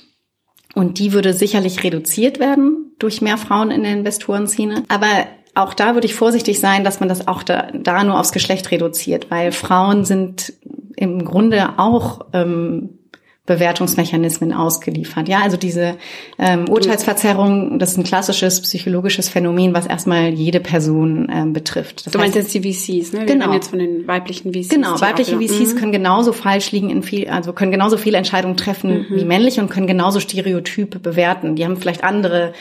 Und 0.74 0.98
die 0.98 1.12
würde 1.12 1.34
sicherlich 1.34 1.82
reduziert 1.82 2.38
werden 2.38 2.92
durch 2.98 3.20
mehr 3.20 3.38
Frauen 3.38 3.70
in 3.70 3.82
der 3.82 3.92
Investorenszene. 3.92 4.84
Aber 4.88 5.08
auch 5.54 5.74
da 5.74 5.94
würde 5.94 6.06
ich 6.06 6.14
vorsichtig 6.14 6.60
sein, 6.60 6.84
dass 6.84 7.00
man 7.00 7.08
das 7.08 7.26
auch 7.26 7.42
da, 7.42 7.68
da 7.72 8.04
nur 8.04 8.20
aufs 8.20 8.32
Geschlecht 8.32 8.70
reduziert, 8.70 9.30
weil 9.30 9.50
Frauen 9.50 10.04
sind 10.04 10.52
im 10.96 11.24
Grunde 11.24 11.78
auch 11.78 12.26
ähm, 12.32 12.99
Bewertungsmechanismen 13.46 14.52
ausgeliefert. 14.52 15.28
Ja, 15.28 15.40
also 15.42 15.56
diese 15.56 15.96
ähm, 16.38 16.68
Urteilsverzerrung, 16.68 17.78
das 17.78 17.92
ist 17.92 17.98
ein 17.98 18.04
klassisches 18.04 18.60
psychologisches 18.62 19.28
Phänomen, 19.28 19.74
was 19.74 19.86
erstmal 19.86 20.28
jede 20.28 20.60
Person 20.60 21.28
ähm, 21.32 21.52
betrifft. 21.52 22.06
Das 22.06 22.12
Du 22.12 22.18
meinst 22.18 22.36
heißt, 22.36 22.54
jetzt 22.54 22.64
die 22.64 22.72
VCs, 23.02 23.12
ne? 23.12 23.20
Wir 23.20 23.26
Genau. 23.26 23.52
jetzt 23.52 23.70
von 23.70 23.78
den 23.78 24.06
weiblichen 24.06 24.52
VCs. 24.52 24.68
Genau, 24.68 25.00
weibliche 25.00 25.36
auch 25.36 25.40
VCs 25.40 25.74
Mhm. 25.74 25.78
können 25.78 25.92
genauso 25.92 26.32
falsch 26.32 26.70
liegen 26.72 26.90
in 26.90 27.02
viel, 27.02 27.28
also 27.28 27.52
können 27.52 27.72
genauso 27.72 27.96
viele 27.96 28.18
Entscheidungen 28.18 28.56
treffen 28.56 29.06
wie 29.10 29.24
männliche 29.24 29.60
und 29.60 29.68
können 29.70 29.86
genauso 29.86 30.20
Stereotype 30.20 30.98
bewerten. 30.98 31.56
Die 31.56 31.64
haben 31.64 31.76
vielleicht 31.76 32.04
andere 32.04 32.52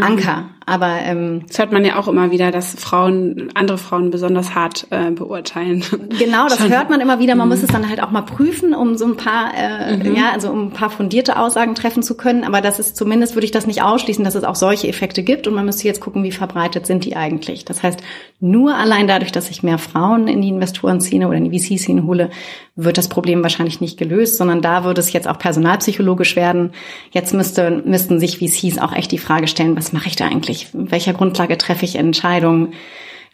Anker, 0.00 0.50
aber 0.68 0.98
ähm, 1.04 1.44
Das 1.46 1.60
hört 1.60 1.70
man 1.70 1.84
ja 1.84 1.96
auch 1.96 2.08
immer 2.08 2.32
wieder, 2.32 2.50
dass 2.50 2.74
Frauen, 2.74 3.50
andere 3.54 3.78
Frauen 3.78 4.10
besonders 4.10 4.56
hart 4.56 4.88
äh, 4.90 5.12
beurteilen. 5.12 5.84
Genau, 6.18 6.48
das 6.48 6.58
Schon. 6.58 6.70
hört 6.70 6.90
man 6.90 7.00
immer 7.00 7.20
wieder. 7.20 7.36
Man 7.36 7.48
muss 7.48 7.62
es 7.62 7.68
dann 7.68 7.88
halt 7.88 8.02
auch 8.02 8.10
mal 8.10 8.22
prüfen, 8.22 8.74
um 8.74 8.96
so 8.96 9.04
ein 9.04 9.16
paar, 9.16 9.52
äh, 9.54 10.12
ja, 10.12 10.32
also 10.32 10.50
um 10.50 10.66
ein 10.66 10.70
paar 10.70 10.90
fundierte 10.90 11.38
Aussagen 11.38 11.74
treffen 11.74 12.02
zu 12.02 12.16
können. 12.16 12.42
Aber 12.42 12.60
das 12.60 12.80
ist 12.80 12.96
zumindest 12.96 13.36
würde 13.36 13.44
ich 13.44 13.52
das 13.52 13.66
nicht 13.66 13.82
ausschließen, 13.82 14.24
dass 14.24 14.34
es 14.34 14.44
auch 14.44 14.56
solche 14.56 14.88
Effekte 14.88 15.22
gibt. 15.22 15.46
Und 15.46 15.54
man 15.54 15.66
müsste 15.66 15.86
jetzt 15.86 16.00
gucken, 16.00 16.24
wie 16.24 16.32
verbreitet 16.32 16.86
sind 16.86 17.04
die 17.04 17.16
eigentlich. 17.16 17.64
Das 17.64 17.82
heißt, 17.82 18.00
nur 18.40 18.74
allein 18.74 19.06
dadurch, 19.06 19.32
dass 19.32 19.50
ich 19.50 19.62
mehr 19.62 19.78
Frauen 19.78 20.26
in 20.26 20.42
die 20.42 20.48
Investorenszene 20.48 21.28
oder 21.28 21.36
in 21.36 21.50
die 21.50 21.58
VC-Szene 21.58 22.04
hole, 22.04 22.30
wird 22.76 22.98
das 22.98 23.08
Problem 23.08 23.42
wahrscheinlich 23.42 23.80
nicht 23.80 23.98
gelöst, 23.98 24.36
sondern 24.36 24.60
da 24.60 24.84
würde 24.84 25.00
es 25.00 25.12
jetzt 25.12 25.26
auch 25.26 25.38
personalpsychologisch 25.38 26.36
werden. 26.36 26.72
Jetzt 27.10 27.32
müsste, 27.32 27.82
müssten 27.84 28.20
sich 28.20 28.38
VCs 28.38 28.78
auch 28.78 28.92
echt 28.92 29.12
die 29.12 29.18
Frage 29.18 29.48
stellen, 29.48 29.76
was 29.76 29.94
mache 29.94 30.08
ich 30.08 30.16
da 30.16 30.26
eigentlich? 30.26 30.55
Welcher 30.72 31.12
Grundlage 31.12 31.58
treffe 31.58 31.84
ich 31.84 31.96
Entscheidungen? 31.96 32.74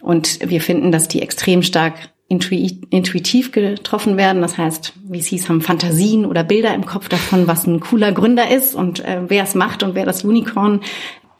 Und 0.01 0.39
wir 0.49 0.61
finden, 0.61 0.91
dass 0.91 1.09
die 1.09 1.23
extrem 1.23 1.63
stark 1.63 1.95
intui- 2.31 2.79
intuitiv 2.91 3.53
getroffen 3.53 4.17
werden. 4.17 4.43
Das 4.43 4.59
heißt, 4.59 4.95
VCs 5.11 5.49
haben 5.49 5.61
Fantasien 5.61 6.27
oder 6.27 6.43
Bilder 6.43 6.75
im 6.75 6.87
Kopf 6.87 7.09
davon, 7.09 7.47
was 7.47 7.67
ein 7.67 7.81
cooler 7.81 8.13
Gründer 8.13 8.51
ist 8.51 8.75
und 8.75 9.01
äh, 9.05 9.21
wer 9.29 9.45
es 9.45 9.55
macht 9.55 9.83
und 9.83 9.95
wer 9.95 10.07
das 10.07 10.25
Unicorn 10.25 10.81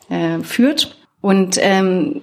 äh, 0.09 0.39
führt. 0.41 0.97
Und 1.21 1.57
ähm, 1.61 2.23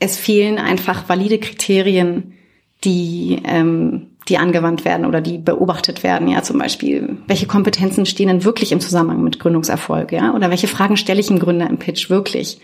es 0.00 0.16
fehlen 0.16 0.58
einfach 0.58 1.08
valide 1.08 1.38
Kriterien, 1.38 2.34
die, 2.82 3.40
ähm, 3.44 4.11
die 4.28 4.38
angewandt 4.38 4.84
werden 4.84 5.06
oder 5.06 5.20
die 5.20 5.38
beobachtet 5.38 6.02
werden. 6.02 6.28
Ja, 6.28 6.42
zum 6.42 6.58
Beispiel, 6.58 7.18
welche 7.26 7.46
Kompetenzen 7.46 8.06
stehen 8.06 8.28
denn 8.28 8.44
wirklich 8.44 8.72
im 8.72 8.80
Zusammenhang 8.80 9.22
mit 9.22 9.40
Gründungserfolg? 9.40 10.12
Ja, 10.12 10.34
oder 10.34 10.50
welche 10.50 10.68
Fragen 10.68 10.96
stelle 10.96 11.20
ich 11.20 11.26
dem 11.26 11.38
Gründer 11.38 11.68
im 11.68 11.78
Pitch 11.78 12.08
wirklich? 12.10 12.60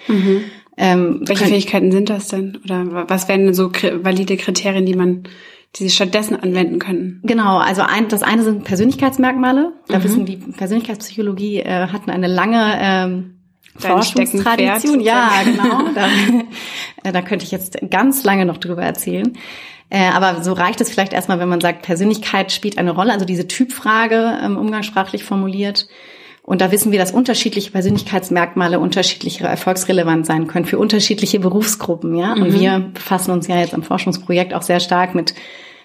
Ähm, 0.77 1.23
Welche 1.27 1.43
können- 1.43 1.55
Fähigkeiten 1.55 1.91
sind 1.93 2.09
das 2.11 2.29
denn? 2.29 2.59
Oder 2.65 3.09
was 3.09 3.29
wären 3.29 3.53
so 3.55 3.73
valide 3.73 4.37
Kriterien, 4.37 4.87
die 4.87 4.95
man, 4.95 5.25
die 5.75 5.85
sie 5.85 5.91
stattdessen 5.91 6.37
anwenden 6.37 6.79
könnten? 6.79 7.21
Genau, 7.25 7.59
also 7.59 7.83
ein, 7.83 8.07
das 8.09 8.23
eine 8.23 8.45
sind 8.45 8.62
Persönlichkeitsmerkmale. 8.65 9.73
Da 9.88 10.05
wissen 10.05 10.25
die 10.25 10.37
Persönlichkeitspsychologie 10.37 11.59
äh, 11.61 11.88
hatten 11.88 12.11
eine 12.11 12.29
lange 12.29 12.79
ähm, 12.81 13.35
Forschungstradition. 13.77 15.00
Ja, 15.00 15.31
genau. 15.45 15.83
Da, 15.95 16.09
äh, 17.09 17.12
da 17.12 17.23
könnte 17.23 17.45
ich 17.45 17.50
jetzt 17.50 17.79
ganz 17.91 18.23
lange 18.25 18.47
noch 18.47 18.59
drüber 18.59 18.83
erzählen. 18.83 19.37
Äh, 19.90 20.11
aber 20.11 20.42
so 20.42 20.52
reicht 20.52 20.80
es 20.80 20.90
vielleicht 20.90 21.12
erstmal, 21.12 21.38
wenn 21.40 21.49
man 21.49 21.61
sagt, 21.61 21.83
Persönlichkeit 21.83 22.52
spielt 22.52 22.78
eine 22.78 22.90
Rolle, 22.90 23.12
also 23.12 23.25
diese 23.25 23.49
Typfrage 23.49 24.38
ähm, 24.42 24.57
umgangssprachlich 24.57 25.25
formuliert. 25.25 25.88
Und 26.42 26.61
da 26.61 26.71
wissen 26.71 26.92
wir, 26.92 26.99
dass 26.99 27.12
unterschiedliche 27.12 27.71
Persönlichkeitsmerkmale 27.71 28.80
unterschiedlich 28.80 29.40
erfolgsrelevant 29.42 30.25
sein 30.25 30.47
können 30.47 30.64
für 30.64 30.78
unterschiedliche 30.78 31.40
Berufsgruppen, 31.40 32.14
ja. 32.14 32.33
Und 32.33 32.59
wir 32.59 32.90
befassen 32.95 33.33
uns 33.33 33.49
ja 33.49 33.59
jetzt 33.59 33.75
am 33.75 33.83
Forschungsprojekt 33.83 34.54
auch 34.54 34.62
sehr 34.62 34.80
stark 34.80 35.14
mit 35.14 35.35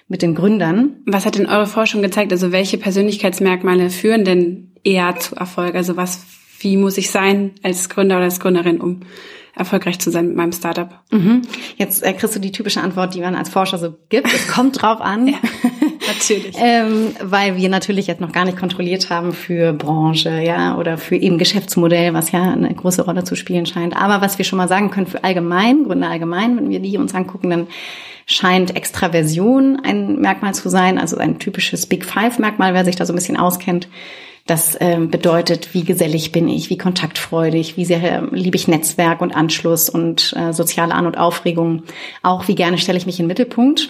mit 0.07 0.22
den 0.22 0.36
Gründern. 0.36 0.98
Was 1.05 1.25
hat 1.25 1.36
denn 1.38 1.48
eure 1.48 1.67
Forschung 1.67 2.01
gezeigt? 2.01 2.31
Also 2.31 2.51
welche 2.51 2.77
Persönlichkeitsmerkmale 2.77 3.89
führen 3.89 4.25
denn 4.25 4.72
eher 4.83 5.15
zu 5.15 5.36
Erfolg? 5.36 5.75
Also 5.75 5.98
was, 5.98 6.25
wie 6.63 6.77
muss 6.77 6.98
ich 6.98 7.12
sein 7.12 7.51
als 7.63 7.89
Gründer 7.89 8.15
oder 8.15 8.25
als 8.25 8.39
Gründerin, 8.39 8.82
um 8.82 9.01
erfolgreich 9.55 10.00
zu 10.00 10.10
sein 10.10 10.27
mit 10.27 10.36
meinem 10.36 10.51
Startup? 10.51 10.89
Mhm. 11.12 11.43
Jetzt 11.77 12.03
äh, 12.03 12.13
kriegst 12.13 12.36
du 12.36 12.39
die 12.39 12.51
typische 12.51 12.82
Antwort, 12.82 13.13
die 13.13 13.22
man 13.22 13.36
als 13.36 13.50
Forscher 13.50 13.77
so 13.77 13.93
gibt. 14.10 14.34
Es 14.34 14.48
kommt 14.48 14.82
drauf 14.82 15.01
an. 15.01 15.36
Natürlich. 16.08 16.55
ähm, 16.58 17.15
weil 17.22 17.55
wir 17.55 17.70
natürlich 17.70 18.08
jetzt 18.08 18.20
noch 18.20 18.34
gar 18.34 18.43
nicht 18.43 18.58
kontrolliert 18.58 19.10
haben 19.10 19.32
für 19.32 19.72
Branche, 19.72 20.41
ja, 20.41 20.77
oder 20.77 20.98
für 20.98 21.15
eben 21.15 21.38
Geschäftsmodell, 21.38 22.13
was 22.13 22.32
ja 22.32 22.51
eine 22.51 22.74
große 22.74 23.03
Rolle 23.03 23.24
zu 23.24 23.36
spielen 23.36 23.65
scheint. 23.65 23.96
Aber 23.96 24.20
was 24.20 24.38
wir 24.38 24.43
schon 24.43 24.58
mal 24.58 24.67
sagen 24.67 24.91
können 24.91 25.08
für 25.08 25.24
allgemein, 25.24 25.86
Gründe 25.86 26.08
allgemein, 26.08 26.58
wenn 26.58 26.70
wir 26.70 26.82
die 26.82 26.98
uns 26.98 27.15
angucken, 27.15 27.50
dann 27.50 27.67
scheint 28.25 28.75
Extraversion 28.75 29.79
ein 29.84 30.20
Merkmal 30.20 30.53
zu 30.53 30.70
sein, 30.70 30.98
also 30.98 31.17
ein 31.17 31.39
typisches 31.39 31.86
Big 31.86 32.05
Five 32.05 32.39
Merkmal, 32.39 32.74
wer 32.74 32.86
sich 32.86 32.96
da 32.96 33.05
so 33.05 33.13
ein 33.13 33.17
bisschen 33.17 33.38
auskennt. 33.38 33.88
Das 34.45 34.75
ähm, 34.81 35.09
bedeutet, 35.09 35.73
wie 35.73 35.85
gesellig 35.85 36.33
bin 36.33 36.50
ich, 36.50 36.69
wie 36.69 36.77
kontaktfreudig, 36.77 37.77
wie 37.77 37.85
sehr 37.85 38.03
ähm, 38.03 38.29
liebe 38.33 38.57
ich 38.57 38.67
Netzwerk 38.67 39.21
und 39.21 39.33
Anschluss 39.33 39.89
und 39.89 40.33
äh, 40.35 40.51
soziale 40.51 40.93
An- 40.93 41.05
und 41.05 41.17
Aufregung. 41.17 41.83
Auch 42.23 42.50
wie 42.50 42.55
gerne 42.55 42.77
stelle 42.77 42.97
ich 42.97 43.05
mich 43.05 43.19
in 43.19 43.23
den 43.23 43.29
Mittelpunkt. 43.29 43.88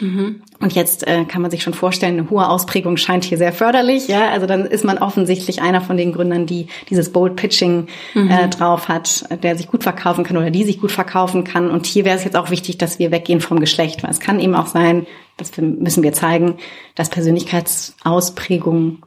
Und 0.59 0.73
jetzt 0.73 1.07
äh, 1.07 1.25
kann 1.25 1.41
man 1.41 1.49
sich 1.49 1.63
schon 1.63 1.73
vorstellen, 1.73 2.19
eine 2.19 2.29
hohe 2.29 2.47
Ausprägung 2.47 2.97
scheint 2.97 3.23
hier 3.23 3.39
sehr 3.39 3.51
förderlich. 3.51 4.07
Ja, 4.07 4.29
also 4.29 4.45
dann 4.45 4.67
ist 4.67 4.85
man 4.85 4.99
offensichtlich 4.99 5.63
einer 5.63 5.81
von 5.81 5.97
den 5.97 6.13
Gründern, 6.13 6.45
die 6.45 6.67
dieses 6.87 7.11
Bold 7.11 7.35
Pitching 7.35 7.87
äh, 8.13 8.47
drauf 8.49 8.89
hat, 8.89 9.25
der 9.41 9.55
sich 9.55 9.67
gut 9.67 9.81
verkaufen 9.81 10.23
kann 10.23 10.37
oder 10.37 10.51
die 10.51 10.65
sich 10.65 10.79
gut 10.79 10.91
verkaufen 10.91 11.43
kann. 11.45 11.71
Und 11.71 11.87
hier 11.87 12.05
wäre 12.05 12.15
es 12.15 12.25
jetzt 12.25 12.35
auch 12.35 12.51
wichtig, 12.51 12.77
dass 12.77 12.99
wir 12.99 13.09
weggehen 13.09 13.41
vom 13.41 13.59
Geschlecht, 13.59 14.03
weil 14.03 14.11
es 14.11 14.19
kann 14.19 14.39
eben 14.39 14.53
auch 14.53 14.67
sein, 14.67 15.07
das 15.37 15.51
müssen 15.57 16.03
wir 16.03 16.13
zeigen, 16.13 16.57
dass 16.93 17.09
Persönlichkeitsausprägungen 17.09 19.01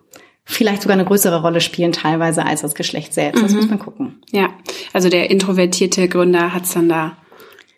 vielleicht 0.47 0.83
sogar 0.83 0.95
eine 0.95 1.05
größere 1.05 1.43
Rolle 1.43 1.61
spielen 1.61 1.93
teilweise 1.93 2.47
als 2.47 2.63
das 2.63 2.75
Geschlecht 2.75 3.13
selbst. 3.13 3.43
Das 3.43 3.53
muss 3.53 3.69
man 3.69 3.81
gucken. 3.81 4.23
Ja, 4.31 4.51
also 4.93 5.11
der 5.11 5.29
introvertierte 5.31 6.09
Gründer 6.09 6.55
hat's 6.55 6.73
dann 6.73 6.89
da 6.89 7.17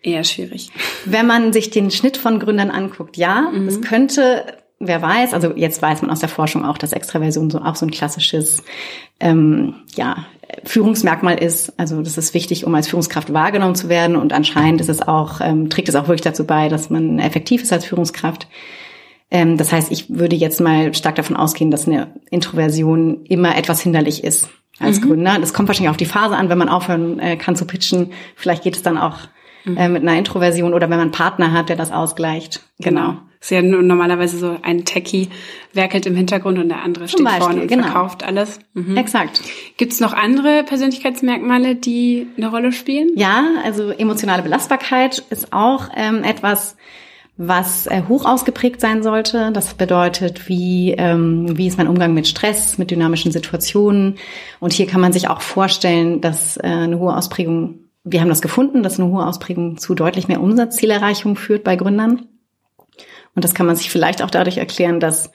eher 0.03 0.23
schwierig. 0.23 0.71
Wenn 1.07 1.27
man 1.27 1.53
sich 1.53 1.71
den 1.71 1.91
Schnitt 1.91 2.19
von 2.19 2.39
Gründern 2.39 2.71
anguckt, 2.71 3.17
ja, 3.17 3.51
es 3.67 3.81
könnte, 3.81 4.45
wer 4.79 5.01
weiß, 5.01 5.33
also 5.33 5.55
jetzt 5.57 5.81
weiß 5.81 6.03
man 6.03 6.11
aus 6.11 6.21
der 6.21 6.29
Forschung 6.29 6.65
auch, 6.65 6.79
dass 6.79 6.93
Extraversion 6.93 7.51
so 7.51 7.59
auch 7.59 7.75
so 7.75 7.87
ein 7.87 7.91
klassisches 7.91 8.63
ähm, 9.19 9.75
ja, 9.97 10.27
Führungsmerkmal 10.65 11.43
ist. 11.43 11.73
Also 11.81 12.03
das 12.03 12.19
ist 12.19 12.35
wichtig, 12.35 12.67
um 12.67 12.75
als 12.75 12.89
Führungskraft 12.89 13.33
wahrgenommen 13.33 13.77
zu 13.77 13.89
werden 13.89 14.15
und 14.15 14.35
anscheinend 14.35 14.83
ist 14.83 14.91
es 14.91 15.01
auch, 15.01 15.41
ähm, 15.41 15.71
trägt 15.71 15.89
es 15.89 15.97
auch 15.97 16.07
wirklich 16.07 16.21
dazu 16.21 16.47
bei, 16.47 16.69
dass 16.69 16.91
man 16.91 17.19
effektiv 17.19 17.63
ist 17.63 17.73
als 17.73 17.87
Führungskraft. 17.87 18.47
Ähm, 19.31 19.57
das 19.57 19.73
heißt, 19.73 19.91
ich 19.93 20.09
würde 20.09 20.37
jetzt 20.37 20.61
mal 20.61 20.95
stark 20.95 21.17
davon 21.17 21.37
ausgehen, 21.37 21.71
dass 21.71 21.87
eine 21.87 22.09
Introversion 22.31 23.25
immer 23.25 23.57
etwas 23.57 23.81
hinderlich 23.81 24.25
ist 24.25 24.49
als 24.79 25.01
mhm. 25.01 25.09
Gründer. 25.09 25.39
Das 25.39 25.53
kommt 25.53 25.69
wahrscheinlich 25.69 25.91
auf 25.91 25.97
die 25.97 26.07
Phase 26.07 26.37
an, 26.37 26.49
wenn 26.49 26.59
man 26.59 26.69
aufhören 26.69 27.19
äh, 27.19 27.37
kann 27.37 27.57
zu 27.57 27.67
pitchen. 27.67 28.13
Vielleicht 28.37 28.63
geht 28.63 28.77
es 28.77 28.83
dann 28.83 28.97
auch 28.97 29.17
mhm. 29.65 29.77
äh, 29.77 29.89
mit 29.89 30.03
einer 30.03 30.17
Introversion 30.17 30.73
oder 30.73 30.89
wenn 30.89 30.99
man 30.99 31.01
einen 31.09 31.13
Partner 31.13 31.53
hat, 31.53 31.69
der 31.69 31.77
das 31.77 31.93
ausgleicht. 31.93 32.63
Genau. 32.79 33.09
genau. 33.09 33.19
Ist 33.41 33.53
ja 33.53 33.63
normalerweise 33.63 34.37
so 34.37 34.57
ein 34.63 34.85
Techie 34.85 35.29
werkelt 35.73 36.07
im 36.07 36.17
Hintergrund 36.17 36.59
und 36.59 36.71
der 36.71 36.83
andere 36.83 37.07
Zum 37.07 37.19
steht 37.19 37.25
Beispiel, 37.25 37.43
vorne 37.43 37.63
und 37.63 37.69
genau. 37.69 37.85
verkauft 37.85 38.25
alles. 38.25 38.59
Mhm. 38.75 38.97
Exakt. 38.97 39.43
Gibt 39.77 39.93
es 39.93 40.01
noch 40.01 40.13
andere 40.13 40.65
Persönlichkeitsmerkmale, 40.65 41.77
die 41.77 42.27
eine 42.37 42.51
Rolle 42.51 42.73
spielen? 42.73 43.11
Ja, 43.15 43.45
also 43.65 43.91
emotionale 43.91 44.43
Belastbarkeit 44.43 45.23
ist 45.31 45.53
auch 45.53 45.89
ähm, 45.97 46.25
etwas, 46.25 46.77
was 47.41 47.87
äh, 47.87 48.03
hoch 48.09 48.27
ausgeprägt 48.27 48.81
sein 48.81 49.05
sollte. 49.05 49.53
Das 49.53 49.73
bedeutet, 49.75 50.49
wie, 50.49 50.93
ähm, 50.99 51.57
wie 51.57 51.69
ist 51.69 51.79
mein 51.79 51.87
Umgang 51.87 52.13
mit 52.13 52.27
Stress, 52.27 52.79
mit 52.79 52.91
dynamischen 52.91 53.31
Situationen. 53.31 54.17
Und 54.59 54.73
hier 54.73 54.89
kann 54.89 55.01
man 55.01 55.13
sich 55.13 55.29
auch 55.29 55.41
vorstellen, 55.41 56.21
dass 56.21 56.57
äh, 56.57 56.63
eine 56.67 56.99
hohe 56.99 57.17
Ausprägung, 57.17 57.79
wir 58.03 58.21
haben 58.21 58.29
das 58.29 58.43
gefunden, 58.43 58.83
dass 58.83 58.99
eine 58.99 59.09
hohe 59.09 59.25
Ausprägung 59.25 59.79
zu 59.79 59.95
deutlich 59.95 60.27
mehr 60.27 60.41
Umsatzzielerreichung 60.41 61.37
führt 61.37 61.63
bei 61.63 61.77
Gründern. 61.77 62.27
Und 63.37 63.45
das 63.45 63.55
kann 63.55 63.67
man 63.67 63.77
sich 63.77 63.89
vielleicht 63.89 64.21
auch 64.21 64.31
dadurch 64.31 64.59
erklären, 64.59 64.99
dass 64.99 65.31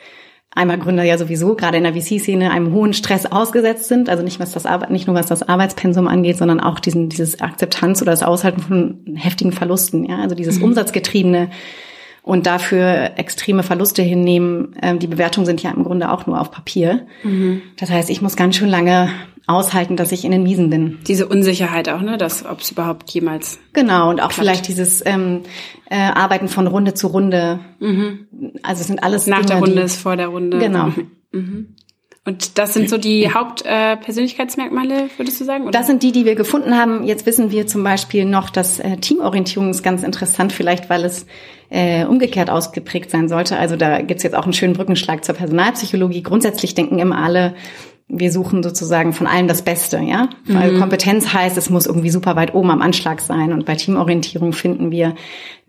einmal 0.52 0.80
Gründer 0.80 1.04
ja 1.04 1.18
sowieso 1.18 1.56
gerade 1.56 1.78
in 1.78 1.84
der 1.84 1.94
VC-Szene 1.94 2.52
einem 2.52 2.74
hohen 2.74 2.94
Stress 2.94 3.26
ausgesetzt 3.26 3.88
sind, 3.88 4.10
also 4.10 4.24
nicht 4.24 4.42
was 4.42 4.52
das 4.52 4.66
Arbeit, 4.66 4.92
nicht 4.92 5.08
nur 5.08 5.16
was 5.16 5.28
das 5.28 5.48
Arbeitspensum 5.48 6.10
angeht, 6.10 6.38
sondern 6.38 6.60
auch 6.60 6.82
diesen 6.82 7.08
dieses 7.08 7.40
Akzeptanz 7.40 8.02
oder 8.02 8.12
das 8.12 8.24
Aushalten 8.24 8.60
von 8.60 9.16
heftigen 9.16 9.54
Verlusten, 9.54 10.04
ja, 10.04 10.18
also 10.18 10.36
dieses 10.36 10.60
mhm. 10.60 10.66
umsatzgetriebene 10.66 11.50
und 12.24 12.48
dafür 12.48 13.12
extreme 13.18 13.64
Verluste 13.64 14.02
hinnehmen. 14.02 14.76
Ähm, 14.82 14.98
die 15.00 15.08
Bewertungen 15.08 15.46
sind 15.46 15.62
ja 15.62 15.72
im 15.72 15.84
Grunde 15.84 16.12
auch 16.12 16.26
nur 16.26 16.40
auf 16.40 16.50
Papier. 16.52 17.06
Mhm. 17.24 17.62
Das 17.78 17.90
heißt, 17.90 18.10
ich 18.10 18.22
muss 18.22 18.36
ganz 18.36 18.56
schön 18.56 18.70
lange 18.70 19.10
aushalten, 19.46 19.98
dass 19.98 20.14
ich 20.14 20.24
in 20.24 20.32
den 20.32 20.44
Miesen 20.44 20.70
bin. 20.70 21.00
Diese 21.06 21.28
Unsicherheit 21.28 21.90
auch, 21.90 22.02
ne, 22.02 22.18
dass 22.18 22.46
ob 22.46 22.62
es 22.62 22.72
überhaupt 22.72 23.10
jemals. 23.12 23.60
Genau 23.74 24.10
und 24.10 24.22
auch 24.22 24.30
klappt. 24.30 24.36
vielleicht 24.36 24.68
dieses 24.70 25.06
ähm, 25.06 25.42
äh, 25.90 25.98
Arbeiten 25.98 26.48
von 26.48 26.66
Runde 26.66 26.94
zu 26.94 27.08
Runde. 27.08 27.60
Mhm. 27.80 28.28
Also 28.64 28.82
es 28.82 28.88
sind 28.88 29.04
alles 29.04 29.28
nach 29.28 29.40
Dinge, 29.40 29.48
der 29.48 29.60
Runde 29.60 29.82
ist 29.82 29.98
vor 29.98 30.16
der 30.16 30.28
Runde. 30.28 30.60
Genau. 30.60 30.94
Mhm. 31.34 31.76
Und 32.26 32.58
das 32.58 32.74
sind 32.74 32.90
so 32.90 32.98
die 32.98 33.34
Hauptpersönlichkeitsmerkmale, 33.34 35.06
äh, 35.06 35.10
würdest 35.18 35.42
du 35.42 35.46
sagen? 35.46 35.64
Oder? 35.64 35.72
Das 35.72 35.88
sind 35.88 36.04
die, 36.04 36.14
die 36.14 36.24
wir 36.24 36.36
gefunden 36.36 36.78
haben. 36.78 37.04
Jetzt 37.04 37.26
wissen 37.26 37.52
wir 37.52 37.68
zum 37.68 37.84
Beispiel 37.84 38.24
noch, 38.24 38.50
dass 38.50 38.80
äh, 38.80 38.96
Teamorientierung 38.98 39.70
ist 39.70 39.84
ganz 39.84 40.04
interessant, 40.04 40.54
vielleicht 40.54 40.90
weil 40.90 41.04
es 41.04 41.26
äh, 41.70 42.06
umgekehrt 42.06 42.50
ausgeprägt 42.50 43.12
sein 43.12 43.28
sollte. 43.28 43.58
Also 43.58 43.76
da 43.76 44.02
gibt's 44.02 44.24
jetzt 44.24 44.36
auch 44.36 44.46
einen 44.46 44.54
schönen 44.54 44.74
Brückenschlag 44.74 45.26
zur 45.26 45.36
Personalpsychologie. 45.36 46.24
Grundsätzlich 46.24 46.76
denken 46.76 47.00
immer 47.00 47.18
alle, 47.18 47.56
wir 48.08 48.32
suchen 48.32 48.64
sozusagen 48.64 49.12
von 49.12 49.28
allem 49.28 49.50
das 49.50 49.64
Beste, 49.64 49.98
ja. 49.98 50.30
Weil 50.46 50.74
mhm. 50.74 50.80
Kompetenz 50.80 51.34
heißt, 51.34 51.58
es 51.58 51.70
muss 51.70 51.88
irgendwie 51.88 52.10
super 52.10 52.38
weit 52.38 52.54
oben 52.54 52.72
am 52.72 52.82
Anschlag 52.82 53.20
sein. 53.20 53.52
Und 53.52 53.66
bei 53.66 53.76
Teamorientierung 53.76 54.54
finden 54.54 54.92
wir, 54.92 55.16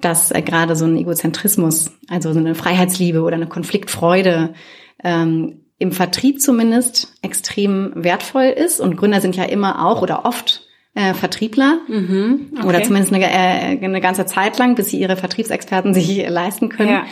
dass 0.00 0.30
äh, 0.30 0.40
gerade 0.40 0.76
so 0.76 0.84
ein 0.84 0.96
Egozentrismus, 0.96 1.90
also 2.08 2.32
so 2.32 2.38
eine 2.38 2.54
Freiheitsliebe 2.54 3.22
oder 3.22 3.34
eine 3.34 3.48
Konfliktfreude 3.48 4.54
ähm, 5.02 5.63
im 5.84 5.92
Vertrieb 5.92 6.40
zumindest 6.40 7.12
extrem 7.20 7.92
wertvoll 7.94 8.44
ist. 8.44 8.80
Und 8.80 8.96
Gründer 8.96 9.20
sind 9.20 9.36
ja 9.36 9.44
immer 9.44 9.84
auch 9.84 10.00
oder 10.00 10.24
oft 10.24 10.62
äh, 10.94 11.12
Vertriebler 11.12 11.80
mhm, 11.88 12.52
okay. 12.56 12.66
oder 12.66 12.82
zumindest 12.82 13.12
eine, 13.12 13.26
äh, 13.26 13.84
eine 13.84 14.00
ganze 14.00 14.24
Zeit 14.24 14.56
lang, 14.56 14.76
bis 14.76 14.88
sie 14.88 14.98
ihre 14.98 15.16
Vertriebsexperten 15.16 15.92
sich 15.94 16.26
leisten 16.26 16.70
können. 16.70 16.90
Ja. 16.90 17.06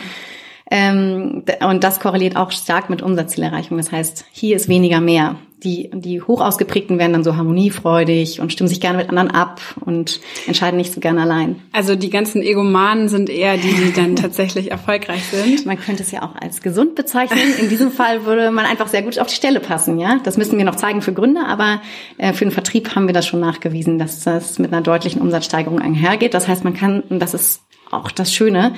Ähm, 0.73 1.43
und 1.61 1.83
das 1.83 1.99
korreliert 1.99 2.35
auch 2.35 2.49
stark 2.49 2.89
mit 2.89 3.03
Umsatzzielerreichung. 3.03 3.77
Das 3.77 3.91
heißt, 3.91 4.25
hier 4.31 4.55
ist 4.55 4.67
weniger 4.67 5.01
mehr. 5.01 5.35
Die, 5.63 5.91
die 5.93 6.19
hoch 6.19 6.41
ausgeprägten 6.41 6.97
werden 6.97 7.13
dann 7.13 7.23
so 7.23 7.37
harmoniefreudig 7.37 8.41
und 8.41 8.51
stimmen 8.51 8.67
sich 8.67 8.81
gerne 8.81 8.97
mit 8.97 9.07
anderen 9.07 9.29
ab 9.29 9.61
und 9.85 10.19
entscheiden 10.47 10.77
nicht 10.77 10.91
so 10.91 10.99
gerne 10.99 11.21
allein. 11.21 11.61
Also 11.71 11.95
die 11.95 12.09
ganzen 12.09 12.41
Egomanen 12.41 13.07
sind 13.07 13.29
eher 13.29 13.55
die, 13.55 13.71
die 13.71 13.93
dann 13.93 14.15
tatsächlich 14.15 14.71
erfolgreich 14.71 15.23
sind. 15.25 15.65
Man 15.67 15.79
könnte 15.79 16.01
es 16.01 16.11
ja 16.11 16.23
auch 16.23 16.35
als 16.35 16.63
gesund 16.63 16.95
bezeichnen. 16.95 17.39
In 17.61 17.69
diesem 17.69 17.91
Fall 17.91 18.25
würde 18.25 18.49
man 18.49 18.65
einfach 18.65 18.87
sehr 18.87 19.03
gut 19.03 19.19
auf 19.19 19.27
die 19.27 19.35
Stelle 19.35 19.59
passen, 19.59 19.99
ja. 19.99 20.19
Das 20.23 20.37
müssen 20.37 20.57
wir 20.57 20.65
noch 20.65 20.75
zeigen 20.75 21.03
für 21.03 21.13
Gründer, 21.13 21.47
aber 21.47 21.81
äh, 22.17 22.33
für 22.33 22.45
den 22.45 22.51
Vertrieb 22.51 22.95
haben 22.95 23.05
wir 23.05 23.13
das 23.13 23.27
schon 23.27 23.39
nachgewiesen, 23.39 23.99
dass 23.99 24.21
das 24.21 24.57
mit 24.57 24.73
einer 24.73 24.81
deutlichen 24.81 25.21
Umsatzsteigerung 25.21 25.79
einhergeht. 25.79 26.33
Das 26.33 26.47
heißt, 26.47 26.63
man 26.63 26.73
kann, 26.73 27.01
und 27.01 27.19
das 27.19 27.35
ist 27.35 27.61
auch 27.91 28.11
das 28.11 28.33
Schöne, 28.33 28.73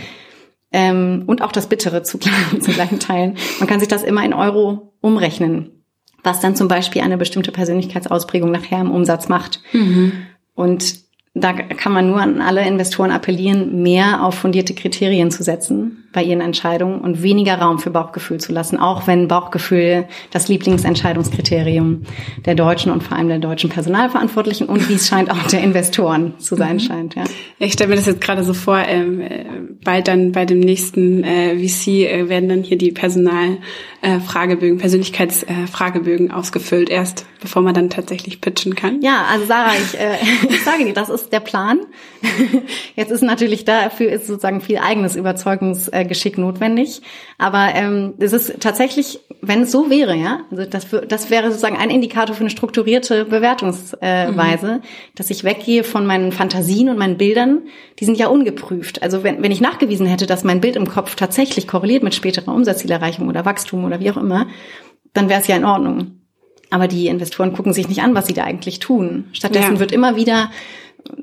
ähm, 0.75 1.23
und 1.25 1.41
auch 1.41 1.53
das 1.53 1.67
Bittere 1.67 2.03
zu, 2.03 2.19
zu 2.59 2.71
gleichen 2.71 2.99
Teilen. 2.99 3.38
Man 3.59 3.69
kann 3.69 3.79
sich 3.79 3.88
das 3.88 4.03
immer 4.03 4.25
in 4.25 4.33
Euro 4.33 4.93
umrechnen, 4.99 5.83
was 6.21 6.41
dann 6.41 6.57
zum 6.57 6.67
Beispiel 6.67 7.01
eine 7.01 7.17
bestimmte 7.17 7.53
Persönlichkeitsausprägung 7.53 8.51
nachher 8.51 8.81
im 8.81 8.91
Umsatz 8.91 9.29
macht. 9.29 9.61
Mhm. 9.71 10.11
Und 10.53 11.05
da 11.33 11.53
kann 11.53 11.93
man 11.93 12.07
nur 12.07 12.21
an 12.21 12.41
alle 12.41 12.67
Investoren 12.67 13.11
appellieren, 13.11 13.81
mehr 13.81 14.23
auf 14.23 14.35
fundierte 14.35 14.73
Kriterien 14.73 15.31
zu 15.31 15.43
setzen 15.43 16.04
bei 16.15 16.23
ihren 16.23 16.41
Entscheidungen 16.41 17.01
und 17.01 17.21
weniger 17.21 17.60
Raum 17.60 17.78
für 17.78 17.91
Bauchgefühl 17.91 18.39
zu 18.39 18.54
lassen, 18.54 18.80
auch 18.80 19.06
wenn 19.06 19.28
Bauchgefühl 19.28 20.06
das 20.32 20.47
Lieblingsentscheidungskriterium 20.47 22.04
der 22.45 22.56
Deutschen 22.56 22.91
und 22.91 23.04
vor 23.04 23.17
allem 23.17 23.28
der 23.28 23.39
deutschen 23.39 23.69
Personalverantwortlichen 23.69 24.67
und 24.67 24.89
wie 24.89 24.93
es 24.93 25.08
scheint 25.08 25.30
auch 25.30 25.43
der 25.47 25.62
Investoren 25.62 26.39
zu 26.39 26.56
sein 26.56 26.78
mhm. 26.78 26.80
scheint. 26.80 27.15
Ja. 27.15 27.25
Ich 27.60 27.73
stelle 27.73 27.89
mir 27.89 27.97
das 27.97 28.06
jetzt 28.06 28.21
gerade 28.21 28.43
so 28.43 28.54
vor, 28.54 28.80
ähm, 28.80 29.19
äh, 29.19 29.45
bald 29.84 30.08
dann 30.08 30.32
bei 30.32 30.45
dem 30.45 30.62
nächsten 30.62 31.23
äh, 31.25 31.58
VC 31.58 31.88
äh, 31.88 32.30
werden 32.30 32.47
dann 32.47 32.63
hier 32.63 32.78
die 32.78 32.91
Personalfragebögen, 32.91 33.63
äh, 34.05 34.75
Persönlichkeitsfragebögen 34.75 36.31
ausgefüllt, 36.31 36.89
erst 36.89 37.25
bevor 37.41 37.61
man 37.61 37.73
dann 37.73 37.89
tatsächlich 37.89 38.41
pitchen 38.41 38.75
kann. 38.75 39.01
Ja, 39.01 39.25
also 39.31 39.45
Sarah, 39.45 39.73
ich, 39.73 39.99
äh, 39.99 40.15
ich 40.49 40.63
sage 40.63 40.85
dir, 40.85 40.93
das 40.93 41.09
ist 41.09 41.31
der 41.31 41.39
Plan. 41.39 41.79
Jetzt 42.95 43.11
ist 43.11 43.21
natürlich 43.21 43.65
dafür 43.65 44.11
ist 44.11 44.27
sozusagen 44.27 44.61
viel 44.61 44.77
eigenes 44.77 45.15
Überzeugungsgeschick 45.15 46.37
notwendig. 46.37 47.01
Aber 47.37 47.69
ähm, 47.75 48.13
es 48.17 48.33
ist 48.33 48.61
tatsächlich, 48.61 49.19
wenn 49.41 49.63
es 49.63 49.71
so 49.71 49.89
wäre, 49.89 50.15
ja, 50.15 50.39
also 50.49 50.65
das, 50.65 50.87
das 51.07 51.29
wäre 51.29 51.49
sozusagen 51.49 51.77
ein 51.77 51.89
Indikator 51.89 52.35
für 52.35 52.41
eine 52.41 52.49
strukturierte 52.49 53.25
Bewertungsweise, 53.25 53.97
äh, 54.01 54.75
mhm. 54.75 54.81
dass 55.15 55.29
ich 55.29 55.43
weggehe 55.43 55.83
von 55.83 56.05
meinen 56.05 56.31
Fantasien 56.31 56.89
und 56.89 56.97
meinen 56.97 57.17
Bildern. 57.17 57.63
Die 57.99 58.05
sind 58.05 58.17
ja 58.17 58.27
ungeprüft. 58.27 59.03
Also 59.03 59.23
wenn, 59.23 59.43
wenn 59.43 59.51
ich 59.51 59.61
nachgewiesen 59.61 60.07
hätte, 60.07 60.25
dass 60.25 60.43
mein 60.43 60.61
Bild 60.61 60.75
im 60.75 60.87
Kopf 60.87 61.15
tatsächlich 61.15 61.67
korreliert 61.67 62.03
mit 62.03 62.15
späterer 62.15 62.53
Umsatzzielerreichung 62.53 63.27
oder 63.27 63.45
Wachstum 63.45 63.85
oder 63.85 63.94
wie 63.99 64.12
auch 64.12 64.17
immer, 64.17 64.47
dann 65.13 65.29
wäre 65.29 65.41
es 65.41 65.47
ja 65.47 65.55
in 65.55 65.65
Ordnung. 65.65 66.19
Aber 66.69 66.88
die 66.88 67.08
Investoren 67.08 67.53
gucken 67.53 67.73
sich 67.73 67.88
nicht 67.88 68.01
an, 68.01 68.15
was 68.15 68.27
sie 68.27 68.34
da 68.34 68.43
eigentlich 68.43 68.79
tun. 68.79 69.25
Stattdessen 69.31 69.75
ja. 69.75 69.79
wird 69.79 69.91
immer 69.91 70.15
wieder 70.15 70.49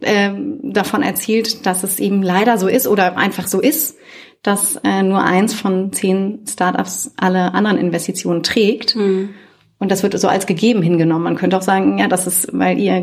äh, 0.00 0.30
davon 0.62 1.02
erzählt, 1.02 1.66
dass 1.66 1.82
es 1.82 1.98
eben 2.00 2.22
leider 2.22 2.58
so 2.58 2.68
ist 2.68 2.86
oder 2.86 3.16
einfach 3.16 3.46
so 3.46 3.60
ist, 3.60 3.96
dass 4.42 4.76
äh, 4.84 5.02
nur 5.02 5.22
eins 5.22 5.54
von 5.54 5.92
zehn 5.92 6.40
Startups 6.48 7.12
alle 7.16 7.54
anderen 7.54 7.78
Investitionen 7.78 8.42
trägt. 8.42 8.96
Mhm. 8.96 9.30
Und 9.78 9.90
das 9.90 10.02
wird 10.02 10.18
so 10.18 10.28
als 10.28 10.46
gegeben 10.46 10.82
hingenommen. 10.82 11.24
Man 11.24 11.36
könnte 11.36 11.56
auch 11.56 11.62
sagen, 11.62 11.98
ja, 11.98 12.06
das 12.06 12.26
ist, 12.26 12.48
weil 12.52 12.78
ihr 12.78 13.00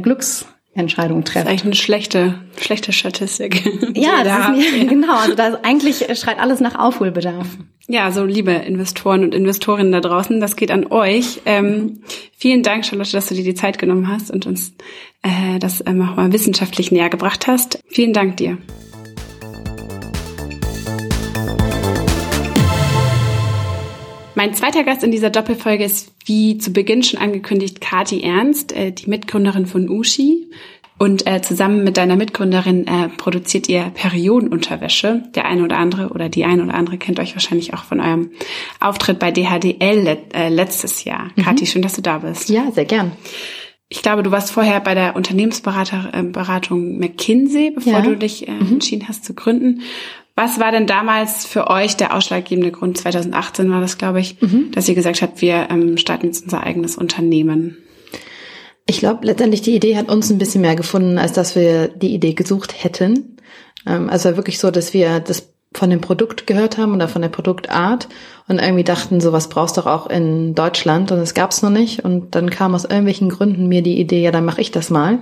Glücksentscheidungen 0.74 1.24
trefft. 1.24 1.36
Das 1.36 1.44
ist 1.44 1.50
eigentlich 1.50 1.66
eine 1.66 1.76
schlechte, 1.76 2.36
schlechte 2.60 2.94
Statistik. 2.94 3.64
Ja, 3.96 4.24
das 4.24 4.58
ist, 4.58 4.78
ja, 4.78 4.84
genau. 4.90 5.16
Also 5.18 5.36
da 5.36 5.60
eigentlich 5.64 6.06
schreit 6.18 6.40
alles 6.40 6.60
nach 6.60 6.78
Aufholbedarf. 6.78 7.48
Ja, 7.88 8.12
so 8.12 8.24
liebe 8.24 8.52
Investoren 8.52 9.24
und 9.24 9.34
Investorinnen 9.34 9.92
da 9.92 10.00
draußen, 10.00 10.40
das 10.40 10.56
geht 10.56 10.72
an 10.72 10.88
euch. 10.92 11.42
Ähm, 11.46 12.02
vielen 12.38 12.64
Dank, 12.64 12.86
Charlotte, 12.86 13.12
dass 13.12 13.28
du 13.28 13.36
dir 13.36 13.44
die 13.44 13.56
Zeit 13.56 13.80
genommen 13.80 14.08
hast 14.08 14.32
und 14.32 14.46
uns 14.46 14.74
äh, 15.24 15.60
das 15.60 15.84
ähm, 15.86 16.02
auch 16.02 16.16
mal 16.16 16.32
wissenschaftlich 16.32 16.92
näher 16.92 17.10
gebracht 17.10 17.48
hast. 17.48 17.80
Vielen 17.88 18.14
Dank 18.14 18.38
dir. 18.38 18.58
Mein 24.40 24.54
zweiter 24.54 24.86
Gast 24.86 25.04
in 25.04 25.12
dieser 25.12 25.30
Doppelfolge 25.30 25.84
ist, 25.84 26.14
wie 26.24 26.58
zu 26.58 26.72
Beginn 26.72 27.04
schon 27.04 27.20
angekündigt, 27.20 27.82
Kati 27.82 28.24
Ernst, 28.24 28.72
äh, 28.72 28.94
die 28.94 29.10
Mitgründerin 29.10 29.66
von 29.66 29.90
Ushi. 29.90 30.50
Und 30.98 31.28
äh, 31.28 31.42
zusammen 31.42 31.84
mit 31.84 31.98
deiner 31.98 32.16
Mitgründerin 32.16 32.88
äh, 32.88 33.10
produziert 33.10 33.68
ihr 33.68 33.92
Periodenunterwäsche. 33.94 35.24
Der 35.36 35.44
eine 35.44 35.66
oder 35.66 35.78
andere 35.78 36.12
oder 36.12 36.30
die 36.30 36.46
eine 36.46 36.64
oder 36.64 36.74
andere 36.74 36.98
kennt 36.98 37.20
euch 37.20 37.36
wahrscheinlich 37.36 37.74
auch 37.74 37.84
von 37.84 38.00
eurem 38.00 38.32
Auftritt 38.80 39.20
bei 39.20 39.32
DHDL 39.32 40.04
let, 40.04 40.34
äh, 40.34 40.48
letztes 40.48 41.04
Jahr. 41.04 41.32
Mhm. 41.36 41.44
Kathi, 41.44 41.66
schön, 41.66 41.82
dass 41.82 41.96
du 41.96 42.02
da 42.02 42.20
bist. 42.20 42.48
Ja, 42.48 42.72
sehr 42.72 42.86
gern. 42.86 43.12
Ich 43.90 44.04
glaube, 44.04 44.24
du 44.24 44.32
warst 44.32 44.52
vorher 44.52 44.80
bei 44.80 44.94
der 44.94 45.18
Unternehmensberatung 45.18 46.14
äh, 46.14 47.08
McKinsey, 47.08 47.72
bevor 47.72 47.92
ja. 47.92 48.02
du 48.02 48.16
dich 48.16 48.48
äh, 48.48 48.52
mhm. 48.52 48.74
entschieden 48.74 49.06
hast 49.10 49.26
zu 49.26 49.34
gründen. 49.34 49.82
Was 50.42 50.58
war 50.58 50.72
denn 50.72 50.88
damals 50.88 51.46
für 51.46 51.70
euch 51.70 51.98
der 51.98 52.16
ausschlaggebende 52.16 52.72
Grund? 52.72 52.98
2018 52.98 53.70
war 53.70 53.82
das, 53.82 53.98
glaube 53.98 54.22
ich, 54.22 54.42
mhm. 54.42 54.72
dass 54.72 54.88
ihr 54.88 54.96
gesagt 54.96 55.22
habt, 55.22 55.42
wir 55.42 55.68
ähm, 55.70 55.98
starten 55.98 56.28
jetzt 56.28 56.46
unser 56.46 56.64
eigenes 56.64 56.96
Unternehmen. 56.96 57.78
Ich 58.86 59.00
glaube, 59.00 59.26
letztendlich 59.28 59.64
die 59.64 59.76
Idee 59.76 59.98
hat 59.98 60.08
uns 60.08 60.30
ein 60.30 60.38
bisschen 60.38 60.62
mehr 60.62 60.78
gefunden, 60.78 61.18
als 61.18 61.34
dass 61.34 61.58
wir 61.58 61.90
die 61.90 62.14
Idee 62.14 62.36
gesucht 62.36 62.86
hätten. 62.86 63.36
Ähm, 63.86 64.10
also 64.10 64.38
wirklich 64.38 64.60
so, 64.60 64.72
dass 64.72 64.94
wir 64.94 65.20
das 65.20 65.49
von 65.74 65.90
dem 65.90 66.02
Produkt 66.02 66.48
gehört 66.48 66.78
haben 66.78 66.96
oder 66.96 67.08
von 67.08 67.22
der 67.22 67.30
Produktart 67.30 68.08
und 68.48 68.60
irgendwie 68.60 68.84
dachten, 68.84 69.22
sowas 69.22 69.50
brauchst 69.50 69.78
du 69.78 69.82
auch 69.82 70.08
in 70.08 70.56
Deutschland 70.56 71.12
und 71.12 71.20
es 71.20 71.36
gab's 71.36 71.62
noch 71.62 71.70
nicht. 71.70 72.04
Und 72.04 72.34
dann 72.34 72.50
kam 72.50 72.74
aus 72.74 72.86
irgendwelchen 72.86 73.30
Gründen 73.30 73.68
mir 73.68 73.84
die 73.84 74.00
Idee, 74.00 74.22
ja, 74.22 74.32
dann 74.32 74.46
mache 74.46 74.62
ich 74.62 74.72
das 74.72 74.90
mal. 74.90 75.20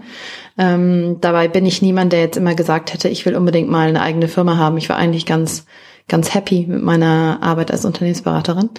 Ähm, 0.57 1.17
dabei 1.19 1.49
bin 1.49 1.65
ich 1.65 1.81
niemand, 1.81 2.13
der 2.13 2.21
jetzt 2.21 2.37
immer 2.37 2.55
gesagt 2.55 2.93
hätte, 2.93 3.09
ich 3.09 3.25
will 3.25 3.35
unbedingt 3.35 3.69
mal 3.69 3.89
eine 3.89 4.01
eigene 4.01 4.29
Firma 4.29 4.57
haben. 4.57 4.77
Ich 4.77 4.87
war 4.87 4.95
eigentlich 4.95 5.25
ganz 5.25 5.65
ganz 6.07 6.33
happy 6.33 6.65
mit 6.67 6.81
meiner 6.81 7.39
Arbeit 7.41 7.71
als 7.71 7.83
Unternehmensberaterin. 7.83 8.69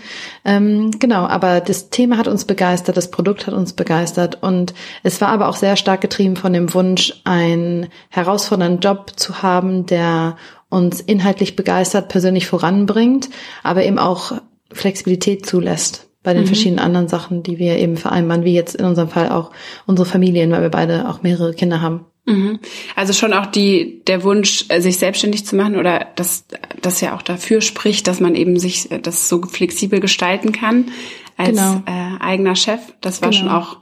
Ähm, 0.45 0.91
genau, 0.99 1.27
aber 1.27 1.61
das 1.61 1.91
Thema 1.91 2.17
hat 2.17 2.27
uns 2.27 2.47
begeistert, 2.47 2.97
das 2.97 3.11
Produkt 3.11 3.47
hat 3.47 3.55
uns 3.55 3.75
begeistert 3.75 4.43
und 4.43 4.73
es 5.03 5.21
war 5.21 5.29
aber 5.29 5.49
auch 5.49 5.57
sehr 5.57 5.77
stark 5.77 6.01
getrieben 6.01 6.37
von 6.37 6.53
dem 6.53 6.73
Wunsch, 6.73 7.21
einen 7.25 7.89
herausfordernden 8.09 8.81
Job 8.81 9.13
zu 9.17 9.43
haben, 9.43 9.85
der 9.85 10.37
uns 10.71 11.01
inhaltlich 11.01 11.57
begeistert, 11.57 12.09
persönlich 12.09 12.47
voranbringt, 12.47 13.31
aber 13.63 13.85
eben 13.85 13.99
auch 13.99 14.33
Flexibilität 14.73 15.47
zulässt 15.47 16.09
bei 16.23 16.35
den 16.35 16.43
mhm. 16.43 16.49
verschiedenen 16.49 16.81
anderen 16.81 17.09
Sachen, 17.09 17.43
die 17.43 17.59
wir 17.59 17.79
eben 17.79 17.97
vereinbaren, 17.97 18.45
wie 18.45 18.53
jetzt 18.53 18.75
in 18.75 18.85
unserem 18.85 19.09
Fall 19.09 19.31
auch 19.31 19.51
unsere 19.87 20.07
Familien, 20.07 20.51
weil 20.51 20.63
wir 20.63 20.69
beide 20.69 21.09
auch 21.09 21.23
mehrere 21.23 21.55
Kinder 21.55 21.81
haben. 21.81 22.05
Mhm. 22.27 22.59
Also 22.95 23.15
schon 23.15 23.33
auch 23.33 23.47
die, 23.47 24.03
der 24.07 24.23
Wunsch, 24.23 24.67
äh, 24.69 24.81
sich 24.81 24.99
selbstständig 24.99 25.47
zu 25.47 25.57
machen 25.57 25.77
oder 25.77 26.07
dass 26.17 26.45
das 26.83 27.01
ja 27.01 27.17
auch 27.17 27.23
dafür 27.23 27.63
spricht, 27.63 28.07
dass 28.07 28.21
man 28.21 28.35
eben 28.35 28.59
sich 28.59 28.91
äh, 28.91 28.99
das 28.99 29.29
so 29.29 29.41
flexibel 29.41 30.01
gestalten 30.01 30.53
kann 30.53 30.91
als 31.39 31.57
genau. 31.57 31.83
äh, 31.87 32.21
eigener 32.21 32.57
Chef. 32.57 32.81
Das 33.01 33.23
war 33.23 33.31
genau. 33.31 33.41
schon 33.41 33.49
auch 33.49 33.79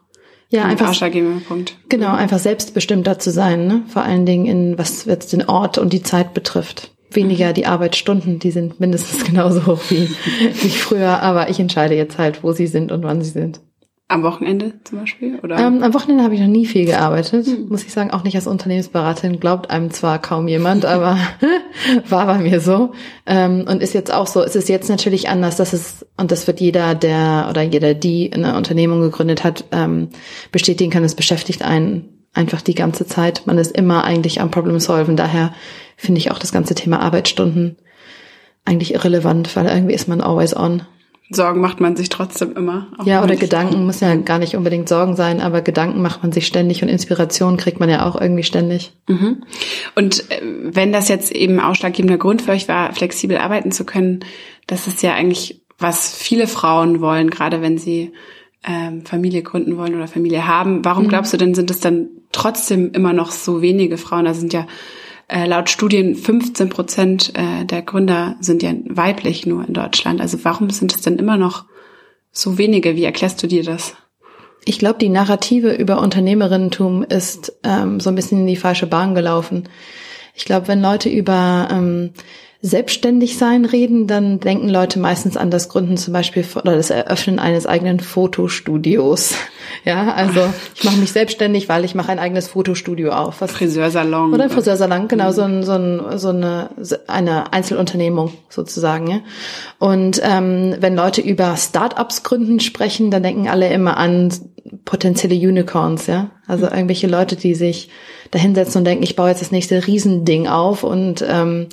ja, 0.49 0.65
ein 0.65 0.71
einfach, 0.71 0.95
Punkt. 1.49 1.77
Genau, 1.89 2.15
einfach 2.15 2.39
selbstbestimmter 2.39 3.19
zu 3.19 3.31
sein, 3.31 3.67
ne? 3.67 3.83
vor 3.89 4.03
allen 4.03 4.27
Dingen 4.27 4.47
in 4.47 4.79
was 4.79 5.05
jetzt 5.05 5.33
den 5.33 5.49
Ort 5.49 5.79
und 5.79 5.93
die 5.93 6.03
Zeit 6.03 6.35
betrifft. 6.35 6.93
Weniger 7.11 7.51
mhm. 7.51 7.55
die 7.55 7.67
Arbeitsstunden, 7.67 8.39
die 8.39 8.51
sind 8.51 8.79
mindestens 8.79 9.25
genauso 9.27 9.67
hoch 9.67 9.83
wie, 9.89 10.09
wie 10.09 10.71
früher, 10.71 11.23
aber 11.23 11.51
ich 11.51 11.59
entscheide 11.59 11.95
jetzt 11.95 12.19
halt, 12.19 12.43
wo 12.43 12.53
sie 12.53 12.67
sind 12.67 12.93
und 12.93 13.03
wann 13.03 13.23
sie 13.23 13.31
sind. 13.31 13.61
Am 14.09 14.23
Wochenende 14.23 14.75
zum 14.85 15.01
Beispiel? 15.01 15.41
Oder? 15.43 15.59
Ähm, 15.59 15.83
am 15.83 15.93
Wochenende 15.93 16.23
habe 16.23 16.35
ich 16.35 16.41
noch 16.41 16.47
nie 16.47 16.67
viel 16.67 16.87
gearbeitet, 16.87 17.45
hm. 17.47 17.69
muss 17.69 17.83
ich 17.83 17.93
sagen. 17.93 18.13
Auch 18.13 18.23
nicht 18.23 18.37
als 18.37 18.47
Unternehmensberaterin 18.47 19.41
glaubt 19.41 19.71
einem 19.71 19.91
zwar 19.91 20.21
kaum 20.21 20.47
jemand, 20.47 20.85
aber 20.87 21.19
war 22.09 22.27
bei 22.27 22.39
mir 22.39 22.61
so. 22.61 22.93
Ähm, 23.27 23.65
und 23.69 23.83
ist 23.83 23.95
jetzt 23.95 24.15
auch 24.15 24.29
so. 24.29 24.45
Es 24.45 24.55
ist 24.55 24.69
jetzt 24.69 24.89
natürlich 24.89 25.29
anders, 25.29 25.57
dass 25.57 25.73
es, 25.73 26.07
und 26.17 26.31
das 26.31 26.47
wird 26.47 26.61
jeder, 26.61 26.95
der 26.95 27.49
oder 27.51 27.63
jeder, 27.63 27.95
die 27.95 28.33
eine 28.33 28.57
Unternehmung 28.57 29.01
gegründet 29.01 29.43
hat, 29.43 29.65
ähm, 29.73 30.11
bestätigen 30.53 30.93
kann, 30.93 31.03
es 31.03 31.17
beschäftigt 31.17 31.63
einen 31.63 32.29
einfach 32.33 32.61
die 32.61 32.75
ganze 32.75 33.07
Zeit. 33.07 33.43
Man 33.47 33.59
ist 33.59 33.77
immer 33.77 34.05
eigentlich 34.05 34.41
am 34.41 34.53
Problem 34.53 34.79
solven. 34.79 35.17
Daher 35.17 35.53
finde 35.97 36.21
ich 36.21 36.31
auch 36.31 36.39
das 36.39 36.53
ganze 36.53 36.77
Thema 36.77 37.01
Arbeitsstunden 37.01 37.77
eigentlich 38.65 38.95
irrelevant, 38.95 39.57
weil 39.57 39.67
irgendwie 39.67 39.95
ist 39.95 40.07
man 40.07 40.21
always 40.21 40.55
on. 40.55 40.83
Sorgen 41.29 41.61
macht 41.61 41.81
man 41.81 41.97
sich 41.97 42.09
trotzdem 42.09 42.55
immer. 42.55 42.87
Ja, 43.05 43.23
oder 43.25 43.35
Gedanken 43.35 43.85
muss 43.85 44.01
ja 44.01 44.15
gar 44.15 44.39
nicht 44.39 44.55
unbedingt 44.55 44.89
Sorgen 44.89 45.17
sein, 45.17 45.41
aber 45.41 45.61
Gedanken 45.61 46.01
macht 46.01 46.23
man 46.23 46.31
sich 46.31 46.47
ständig 46.47 46.83
und 46.83 46.89
Inspiration 46.89 47.57
kriegt 47.57 47.81
man 47.81 47.91
ja 47.91 48.07
auch 48.07 48.21
irgendwie 48.21 48.45
ständig. 48.45 48.93
Mhm. 49.09 49.43
Und 49.97 50.31
äh, 50.31 50.41
wenn 50.43 50.93
das 50.93 51.09
jetzt 51.09 51.33
eben 51.33 51.59
ausschlaggebender 51.59 52.19
Grund 52.19 52.43
für 52.43 52.53
euch 52.53 52.69
war, 52.69 52.93
flexibel 52.93 53.39
arbeiten 53.39 53.73
zu 53.73 53.85
können, 53.85 54.21
das 54.69 54.87
ist 54.87 55.03
ja 55.03 55.15
eigentlich, 55.15 55.63
was 55.79 56.15
viele 56.15 56.47
Frauen 56.47 57.01
wollen, 57.01 57.31
gerade 57.31 57.61
wenn 57.61 57.77
sie 57.77 58.13
ähm, 58.65 59.05
Familie 59.05 59.43
gründen 59.43 59.77
wollen 59.77 59.97
oder 59.97 60.07
Familie 60.07 60.47
haben. 60.47 60.85
Warum 60.85 61.05
mhm. 61.05 61.09
glaubst 61.09 61.33
du 61.33 61.37
denn, 61.37 61.55
sind 61.55 61.71
es 61.73 61.81
dann 61.81 62.09
trotzdem 62.31 62.93
immer 62.93 63.13
noch 63.13 63.33
so 63.33 63.63
wenige 63.63 63.99
Frauen? 63.99 64.27
Da 64.27 64.35
sind 64.35 64.53
ja 64.53 64.67
äh, 65.29 65.47
laut 65.47 65.71
Studien 65.71 66.15
15 66.15 66.69
Prozent 66.69 67.33
äh, 67.35 67.65
der 67.65 67.83
Gründer 67.83 68.37
sind 68.41 68.63
ja 68.63 68.73
weiblich 68.85 69.47
nur 69.47 69.67
in 69.67 69.75
Deutschland. 69.75 70.21
Also 70.21 70.45
warum 70.45 70.71
sind 70.71 70.95
es 70.95 71.01
denn 71.01 71.17
immer 71.19 71.37
noch 71.37 71.65
so 72.31 72.59
wenige? 72.59 72.97
Wie 72.97 73.05
erklärst 73.05 73.43
du 73.43 73.47
dir 73.47 73.65
das? 73.65 73.95
Ich 74.65 74.79
glaube, 74.79 74.99
die 74.99 75.09
Narrative 75.09 75.73
über 75.75 76.01
Unternehmerinnentum 76.01 77.03
ist 77.05 77.53
ähm, 77.63 78.01
so 78.01 78.11
ein 78.11 78.17
bisschen 78.17 78.41
in 78.41 78.47
die 78.47 78.57
falsche 78.57 78.87
Bahn 78.87 79.15
gelaufen. 79.15 79.69
Ich 80.35 80.45
glaube, 80.45 80.69
wenn 80.69 80.83
Leute 80.83 81.09
über 81.09 81.69
ähm, 81.71 82.13
selbstständig 82.67 83.39
sein 83.39 83.65
reden, 83.65 84.07
dann 84.07 84.41
denken 84.41 84.69
Leute 84.69 84.99
meistens 84.99 85.37
an 85.37 85.51
das 85.51 85.69
Gründen 85.69 85.97
zum 85.97 86.13
Beispiel 86.13 86.45
oder 86.57 86.77
das 86.77 86.91
Eröffnen 86.91 87.39
eines 87.39 87.67
eigenen 87.67 88.01
Fotostudios. 88.01 89.35
Ja, 89.85 90.13
also 90.13 90.41
ich 90.75 90.85
mache 90.85 90.97
mich 90.97 91.13
selbstständig, 91.13 91.69
weil 91.69 91.85
ich 91.85 91.95
mache 91.95 92.11
ein 92.11 92.19
eigenes 92.19 92.49
Fotostudio 92.49 93.13
auf. 93.13 93.41
Was, 93.41 93.53
Friseursalon. 93.53 94.35
Oder 94.35 94.51
Friseursalon, 94.51 95.09
genau, 95.09 95.33
so, 95.33 95.43
ein, 95.43 95.63
so, 95.63 95.73
ein, 95.73 96.19
so 96.19 96.29
eine, 96.29 96.71
eine 97.07 97.53
Einzelunternehmung 97.53 98.33
sozusagen. 98.49 99.07
Ja. 99.09 99.21
Und 99.79 100.21
ähm, 100.25 100.77
wenn 100.81 100.97
Leute 100.97 101.21
über 101.21 101.57
Startups 101.57 102.23
gründen 102.23 102.61
sprechen, 102.61 103.11
dann 103.11 103.23
denken 103.23 103.49
alle 103.49 103.69
immer 103.73 103.97
an 103.97 104.33
potenzielle 104.85 105.35
Unicorns, 105.35 106.07
ja. 106.07 106.31
Also 106.47 106.67
irgendwelche 106.67 107.07
Leute, 107.07 107.37
die 107.37 107.55
sich 107.55 107.91
da 108.31 108.39
hinsetzen 108.39 108.81
und 108.81 108.85
denken, 108.85 109.05
ich 109.05 109.17
baue 109.17 109.29
jetzt 109.29 109.41
das 109.41 109.53
nächste 109.53 109.87
Riesending 109.87 110.49
auf 110.49 110.83
und 110.83 111.25
ähm, 111.29 111.69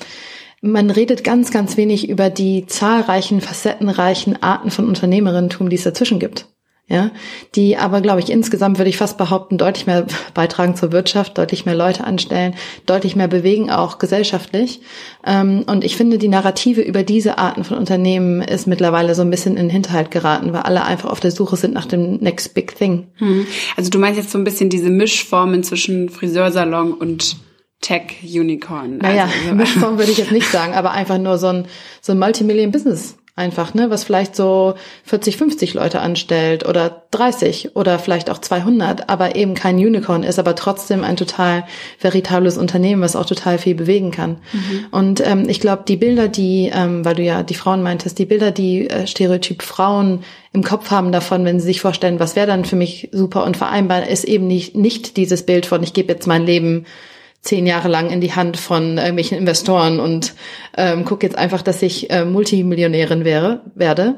man 0.63 0.89
redet 0.89 1.25
ganz, 1.25 1.51
ganz 1.51 1.75
wenig 1.75 2.09
über 2.09 2.29
die 2.29 2.65
zahlreichen, 2.65 3.41
facettenreichen 3.41 4.41
Arten 4.41 4.71
von 4.71 4.87
Unternehmerinnentum, 4.87 5.69
die 5.69 5.75
es 5.75 5.83
dazwischen 5.83 6.19
gibt. 6.19 6.47
Ja, 6.89 7.11
die 7.55 7.77
aber, 7.77 8.01
glaube 8.01 8.19
ich, 8.19 8.29
insgesamt 8.29 8.77
würde 8.77 8.89
ich 8.89 8.97
fast 8.97 9.17
behaupten, 9.17 9.57
deutlich 9.57 9.87
mehr 9.87 10.05
beitragen 10.33 10.75
zur 10.75 10.91
Wirtschaft, 10.91 11.37
deutlich 11.37 11.65
mehr 11.65 11.75
Leute 11.75 12.03
anstellen, 12.03 12.55
deutlich 12.85 13.15
mehr 13.15 13.29
bewegen, 13.29 13.71
auch 13.71 13.99
gesellschaftlich. 13.99 14.81
Ähm, 15.25 15.63
und 15.65 15.85
ich 15.85 15.95
finde, 15.95 16.17
die 16.17 16.27
Narrative 16.27 16.81
über 16.81 17.03
diese 17.03 17.37
Arten 17.37 17.63
von 17.63 17.77
Unternehmen 17.77 18.41
ist 18.41 18.67
mittlerweile 18.67 19.15
so 19.15 19.21
ein 19.21 19.29
bisschen 19.29 19.55
in 19.55 19.67
den 19.67 19.69
Hinterhalt 19.69 20.11
geraten, 20.11 20.51
weil 20.51 20.61
alle 20.61 20.83
einfach 20.83 21.09
auf 21.09 21.21
der 21.21 21.31
Suche 21.31 21.55
sind 21.55 21.73
nach 21.73 21.85
dem 21.85 22.17
Next 22.17 22.53
Big 22.53 22.75
Thing. 22.75 23.07
Hm. 23.15 23.47
Also 23.77 23.89
du 23.89 23.97
meinst 23.97 24.19
jetzt 24.19 24.31
so 24.31 24.37
ein 24.37 24.43
bisschen 24.43 24.69
diese 24.69 24.89
Mischformen 24.89 25.63
zwischen 25.63 26.09
Friseursalon 26.09 26.93
und 26.93 27.37
Tech-Unicorn. 27.83 28.97
Naja, 28.97 29.29
also, 29.43 29.53
Mischform 29.53 29.97
würde 29.99 30.11
ich 30.11 30.17
jetzt 30.17 30.31
nicht 30.31 30.49
sagen, 30.49 30.73
aber 30.73 30.91
einfach 30.91 31.19
nur 31.19 31.37
so 31.37 31.47
ein, 31.47 31.67
so 32.01 32.13
ein 32.13 32.19
Multimillion-Business 32.19 33.17
einfach, 33.35 33.73
ne, 33.73 33.89
was 33.89 34.03
vielleicht 34.03 34.35
so 34.35 34.75
40, 35.05 35.37
50 35.37 35.73
Leute 35.73 36.01
anstellt 36.01 36.67
oder 36.67 37.03
30 37.09 37.75
oder 37.75 37.97
vielleicht 37.97 38.29
auch 38.29 38.37
200, 38.37 39.09
aber 39.09 39.35
eben 39.35 39.55
kein 39.55 39.77
Unicorn 39.77 40.21
ist, 40.21 40.37
aber 40.37 40.55
trotzdem 40.55 41.03
ein 41.03 41.17
total 41.17 41.65
veritables 41.97 42.59
Unternehmen, 42.59 43.01
was 43.01 43.15
auch 43.15 43.25
total 43.25 43.57
viel 43.57 43.73
bewegen 43.73 44.11
kann. 44.11 44.37
Mhm. 44.53 44.85
Und 44.91 45.25
ähm, 45.25 45.49
ich 45.49 45.59
glaube, 45.59 45.83
die 45.87 45.97
Bilder, 45.97 46.27
die, 46.27 46.69
ähm, 46.71 47.03
weil 47.05 47.15
du 47.15 47.23
ja 47.23 47.41
die 47.41 47.55
Frauen 47.55 47.81
meintest, 47.81 48.19
die 48.19 48.27
Bilder, 48.27 48.51
die 48.51 48.87
äh, 48.87 49.07
Stereotyp 49.07 49.63
Frauen 49.63 50.23
im 50.51 50.63
Kopf 50.63 50.91
haben 50.91 51.11
davon, 51.11 51.43
wenn 51.43 51.59
sie 51.59 51.65
sich 51.65 51.81
vorstellen, 51.81 52.19
was 52.19 52.35
wäre 52.35 52.45
dann 52.45 52.65
für 52.65 52.75
mich 52.75 53.09
super 53.11 53.45
und 53.45 53.57
vereinbar, 53.57 54.07
ist 54.07 54.25
eben 54.25 54.45
nicht, 54.45 54.75
nicht 54.75 55.17
dieses 55.17 55.43
Bild 55.43 55.65
von, 55.65 55.81
ich 55.81 55.93
gebe 55.93 56.13
jetzt 56.13 56.27
mein 56.27 56.45
Leben 56.45 56.85
zehn 57.43 57.67
Jahre 57.67 57.89
lang 57.89 58.09
in 58.09 58.21
die 58.21 58.33
Hand 58.33 58.55
von 58.55 58.97
irgendwelchen 58.97 59.37
Investoren 59.37 59.99
und 59.99 60.33
ähm, 60.77 61.03
gucke 61.03 61.25
jetzt 61.25 61.37
einfach, 61.37 61.61
dass 61.61 61.81
ich 61.81 62.09
äh, 62.09 62.23
Multimillionärin 62.23 63.25
wäre, 63.25 63.61
werde. 63.75 64.15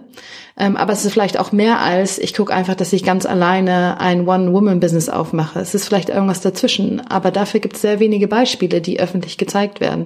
Ähm, 0.58 0.78
aber 0.78 0.94
es 0.94 1.04
ist 1.04 1.14
vielleicht 1.14 1.40
auch 1.40 1.52
mehr 1.52 1.80
als, 1.80 2.20
ich 2.20 2.36
gucke 2.36 2.54
einfach, 2.54 2.76
dass 2.76 2.94
ich 2.94 3.04
ganz 3.04 3.26
alleine 3.26 4.00
ein 4.00 4.28
One-Woman-Business 4.28 5.10
aufmache. 5.10 5.60
Es 5.60 5.74
ist 5.74 5.86
vielleicht 5.86 6.10
irgendwas 6.10 6.42
dazwischen, 6.42 7.02
aber 7.02 7.32
dafür 7.32 7.60
gibt 7.60 7.76
es 7.76 7.82
sehr 7.82 8.00
wenige 8.00 8.28
Beispiele, 8.28 8.80
die 8.80 9.00
öffentlich 9.00 9.38
gezeigt 9.40 9.82
werden. 9.82 10.06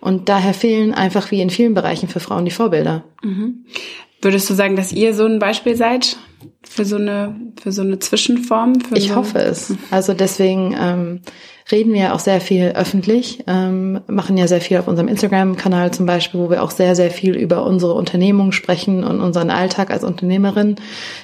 Und 0.00 0.28
daher 0.28 0.52
fehlen 0.52 0.92
einfach 0.92 1.30
wie 1.30 1.40
in 1.40 1.48
vielen 1.48 1.74
Bereichen 1.74 2.08
für 2.08 2.20
Frauen 2.20 2.44
die 2.44 2.50
Vorbilder. 2.50 3.04
Mhm. 3.22 3.64
Würdest 4.20 4.50
du 4.50 4.54
sagen, 4.54 4.76
dass 4.76 4.92
ihr 4.92 5.14
so 5.14 5.24
ein 5.24 5.38
Beispiel 5.38 5.74
seid 5.74 6.18
für 6.62 6.84
so 6.84 6.96
eine, 6.96 7.34
für 7.60 7.72
so 7.72 7.82
eine 7.82 7.98
Zwischenform? 7.98 8.74
ich 8.94 9.08
so 9.08 9.16
hoffe 9.16 9.38
es. 9.38 9.74
Also 9.90 10.12
deswegen 10.12 10.76
ähm, 10.78 11.20
reden 11.70 11.92
wir 11.92 12.14
auch 12.14 12.18
sehr 12.18 12.40
viel 12.40 12.72
öffentlich, 12.74 13.44
ähm, 13.46 14.00
machen 14.06 14.36
ja 14.36 14.46
sehr 14.46 14.60
viel 14.60 14.78
auf 14.78 14.88
unserem 14.88 15.08
Instagram-Kanal 15.08 15.92
zum 15.92 16.06
Beispiel, 16.06 16.40
wo 16.40 16.50
wir 16.50 16.62
auch 16.62 16.70
sehr, 16.70 16.96
sehr 16.96 17.10
viel 17.10 17.36
über 17.36 17.64
unsere 17.64 17.94
Unternehmung 17.94 18.52
sprechen 18.52 19.04
und 19.04 19.20
unseren 19.20 19.50
Alltag 19.50 19.90
als 19.90 20.04
Unternehmerin, 20.04 20.76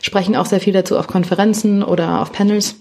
sprechen 0.03 0.37
auch 0.37 0.47
sehr 0.47 0.61
viel 0.61 0.73
dazu 0.73 0.99
auf 0.99 1.07
Konferenzen 1.07 1.83
oder 1.83 2.23
auf 2.23 2.33
Panels 2.33 2.77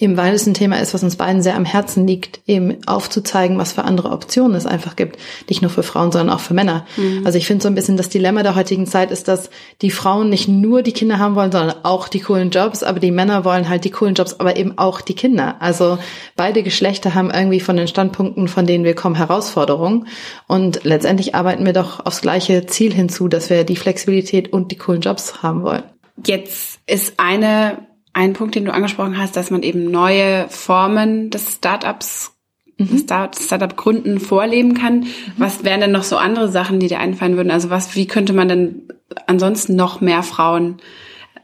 eben 0.00 0.16
weil 0.16 0.34
es 0.34 0.46
ein 0.46 0.54
Thema 0.54 0.80
ist, 0.80 0.94
was 0.94 1.02
uns 1.02 1.16
beiden 1.16 1.42
sehr 1.42 1.56
am 1.56 1.64
Herzen 1.64 2.06
liegt, 2.06 2.40
eben 2.46 2.78
aufzuzeigen, 2.86 3.58
was 3.58 3.74
für 3.74 3.84
andere 3.84 4.10
Optionen 4.10 4.56
es 4.56 4.66
einfach 4.66 4.96
gibt. 4.96 5.18
Nicht 5.48 5.62
nur 5.62 5.70
für 5.70 5.82
Frauen, 5.82 6.10
sondern 6.10 6.34
auch 6.34 6.40
für 6.40 6.54
Männer. 6.54 6.86
Mhm. 6.96 7.22
Also 7.24 7.36
ich 7.38 7.46
finde 7.46 7.62
so 7.62 7.68
ein 7.68 7.74
bisschen 7.74 7.96
das 7.96 8.08
Dilemma 8.08 8.42
der 8.42 8.54
heutigen 8.54 8.86
Zeit 8.86 9.10
ist, 9.10 9.28
dass 9.28 9.50
die 9.82 9.90
Frauen 9.90 10.30
nicht 10.30 10.48
nur 10.48 10.82
die 10.82 10.92
Kinder 10.92 11.18
haben 11.18 11.34
wollen, 11.34 11.52
sondern 11.52 11.76
auch 11.84 12.08
die 12.08 12.20
coolen 12.20 12.50
Jobs, 12.50 12.82
aber 12.82 12.98
die 12.98 13.10
Männer 13.10 13.44
wollen 13.44 13.68
halt 13.68 13.84
die 13.84 13.90
coolen 13.90 14.14
Jobs, 14.14 14.40
aber 14.40 14.56
eben 14.56 14.78
auch 14.78 15.02
die 15.02 15.14
Kinder. 15.14 15.56
Also 15.60 15.98
beide 16.34 16.62
Geschlechter 16.62 17.14
haben 17.14 17.30
irgendwie 17.30 17.60
von 17.60 17.76
den 17.76 17.88
Standpunkten, 17.88 18.48
von 18.48 18.66
denen 18.66 18.84
wir 18.84 18.94
kommen, 18.94 19.16
Herausforderungen. 19.16 20.06
Und 20.46 20.84
letztendlich 20.84 21.34
arbeiten 21.34 21.66
wir 21.66 21.74
doch 21.74 22.04
aufs 22.06 22.22
gleiche 22.22 22.66
Ziel 22.66 22.94
hinzu, 22.94 23.28
dass 23.28 23.50
wir 23.50 23.64
die 23.64 23.76
Flexibilität 23.76 24.52
und 24.52 24.72
die 24.72 24.78
coolen 24.78 25.02
Jobs 25.02 25.42
haben 25.42 25.62
wollen. 25.62 25.82
Jetzt 26.24 26.80
ist 26.86 27.14
eine 27.18 27.89
ein 28.12 28.32
Punkt, 28.32 28.54
den 28.54 28.64
du 28.64 28.72
angesprochen 28.72 29.18
hast, 29.18 29.36
dass 29.36 29.50
man 29.50 29.62
eben 29.62 29.90
neue 29.90 30.48
Formen 30.48 31.30
des 31.30 31.54
Startups 31.54 32.32
mhm. 32.78 32.98
Startup 32.98 33.76
gründen 33.76 34.20
vorleben 34.20 34.74
kann. 34.74 35.00
Mhm. 35.00 35.06
Was 35.36 35.64
wären 35.64 35.80
denn 35.80 35.92
noch 35.92 36.02
so 36.02 36.16
andere 36.16 36.48
Sachen, 36.48 36.80
die 36.80 36.88
dir 36.88 36.98
einfallen 36.98 37.36
würden? 37.36 37.50
Also 37.50 37.70
was, 37.70 37.94
wie 37.94 38.06
könnte 38.06 38.32
man 38.32 38.48
denn 38.48 38.88
ansonsten 39.26 39.76
noch 39.76 40.00
mehr 40.00 40.22
Frauen, 40.22 40.78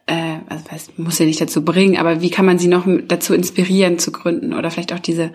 äh, 0.07 0.39
also 0.49 0.65
was 0.71 0.91
muss 0.97 1.19
ja 1.19 1.27
nicht 1.27 1.41
dazu 1.41 1.65
bringen, 1.65 1.99
aber 1.99 2.21
wie 2.21 2.31
kann 2.31 2.47
man 2.47 2.59
sie 2.59 2.69
noch 2.69 2.87
dazu 3.09 3.35
inspirieren 3.35 3.99
zu 3.99 4.13
gründen 4.13 4.55
oder 4.55 4.71
vielleicht 4.71 4.93
auch 4.93 5.01
diese 5.01 5.33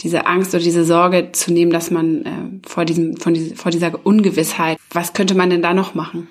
diese 0.00 0.26
Angst 0.26 0.54
oder 0.54 0.62
diese 0.62 0.84
Sorge 0.84 1.32
zu 1.32 1.52
nehmen, 1.52 1.72
dass 1.72 1.90
man 1.90 2.24
äh, 2.24 2.68
vor 2.68 2.84
diesem, 2.84 3.16
von 3.16 3.34
diese, 3.34 3.56
vor 3.56 3.72
dieser 3.72 4.06
Ungewissheit, 4.06 4.78
was 4.90 5.12
könnte 5.12 5.34
man 5.34 5.50
denn 5.50 5.62
da 5.62 5.74
noch 5.74 5.94
machen? 5.94 6.28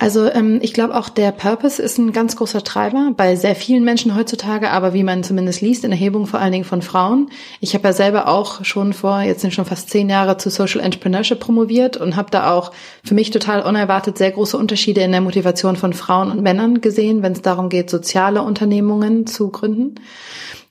Also 0.00 0.32
ähm, 0.32 0.60
ich 0.62 0.72
glaube 0.72 0.96
auch 0.96 1.10
der 1.10 1.30
Purpose 1.30 1.80
ist 1.80 1.98
ein 1.98 2.12
ganz 2.12 2.34
großer 2.34 2.64
Treiber 2.64 3.12
bei 3.14 3.36
sehr 3.36 3.54
vielen 3.54 3.84
Menschen 3.84 4.16
heutzutage, 4.16 4.70
aber 4.70 4.94
wie 4.94 5.04
man 5.04 5.22
zumindest 5.22 5.60
liest 5.60 5.84
in 5.84 5.92
Erhebungen 5.92 6.26
vor 6.26 6.40
allen 6.40 6.52
Dingen 6.52 6.64
von 6.64 6.80
Frauen. 6.80 7.28
Ich 7.60 7.74
habe 7.74 7.86
ja 7.86 7.92
selber 7.92 8.26
auch 8.26 8.64
schon 8.64 8.94
vor, 8.94 9.20
jetzt 9.20 9.42
sind 9.42 9.52
schon 9.52 9.66
fast 9.66 9.90
zehn 9.90 10.08
Jahre 10.08 10.38
zu 10.38 10.48
Social 10.48 10.80
Entrepreneurship 10.80 11.38
promoviert 11.38 11.98
und 11.98 12.16
habe 12.16 12.30
da 12.30 12.50
auch 12.50 12.72
für 13.04 13.12
mich 13.12 13.30
total 13.30 13.60
unerwartet 13.60 14.16
sehr 14.16 14.30
große 14.30 14.56
Unterschiede 14.56 15.02
in 15.02 15.12
der 15.12 15.20
Motivation 15.20 15.76
von 15.76 15.92
Frauen 15.92 16.30
und 16.30 16.40
Männern 16.40 16.80
gesehen, 16.80 17.22
wenn 17.22 17.32
es 17.32 17.42
darum 17.42 17.68
geht, 17.68 17.90
soziale 17.90 18.40
Unternehmungen 18.40 19.26
zu 19.26 19.50
gründen. 19.50 19.96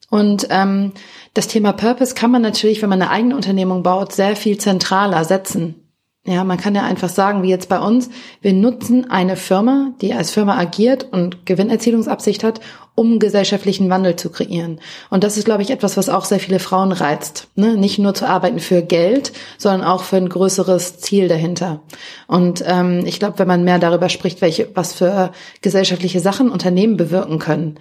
Und 0.09 0.47
ähm, 0.49 0.93
das 1.35 1.47
Thema 1.47 1.73
Purpose 1.73 2.15
kann 2.15 2.31
man 2.31 2.41
natürlich, 2.41 2.81
wenn 2.81 2.89
man 2.89 2.99
eine 2.99 3.11
eigene 3.11 3.35
Unternehmung 3.35 3.83
baut, 3.83 4.11
sehr 4.11 4.35
viel 4.35 4.57
zentraler 4.57 5.23
setzen. 5.23 5.88
Ja, 6.25 6.43
man 6.43 6.57
kann 6.57 6.75
ja 6.75 6.83
einfach 6.83 7.07
sagen, 7.07 7.43
wie 7.43 7.49
jetzt 7.49 7.69
bei 7.69 7.79
uns, 7.79 8.09
wir 8.41 8.51
nutzen 8.51 9.09
eine 9.09 9.37
Firma, 9.37 9.93
die 10.01 10.13
als 10.13 10.31
Firma 10.31 10.57
agiert 10.57 11.07
und 11.11 11.45
Gewinnerzielungsabsicht 11.45 12.43
hat, 12.43 12.59
um 12.93 13.19
gesellschaftlichen 13.19 13.89
Wandel 13.89 14.17
zu 14.17 14.29
kreieren. 14.29 14.81
Und 15.09 15.23
das 15.23 15.37
ist, 15.37 15.45
glaube 15.45 15.61
ich, 15.61 15.71
etwas, 15.71 15.95
was 15.95 16.09
auch 16.09 16.25
sehr 16.25 16.41
viele 16.41 16.59
Frauen 16.59 16.91
reizt. 16.91 17.47
Ne? 17.55 17.77
Nicht 17.77 17.99
nur 17.99 18.13
zu 18.13 18.27
arbeiten 18.27 18.59
für 18.59 18.81
Geld, 18.81 19.31
sondern 19.57 19.87
auch 19.87 20.03
für 20.03 20.17
ein 20.17 20.27
größeres 20.27 20.97
Ziel 20.97 21.29
dahinter. 21.29 21.79
Und 22.27 22.61
ähm, 22.67 23.05
ich 23.05 23.19
glaube, 23.19 23.39
wenn 23.39 23.47
man 23.47 23.63
mehr 23.63 23.79
darüber 23.79 24.09
spricht, 24.09 24.41
welche, 24.41 24.69
was 24.75 24.93
für 24.93 25.31
gesellschaftliche 25.61 26.19
Sachen 26.19 26.51
Unternehmen 26.51 26.97
bewirken 26.97 27.39
können, 27.39 27.79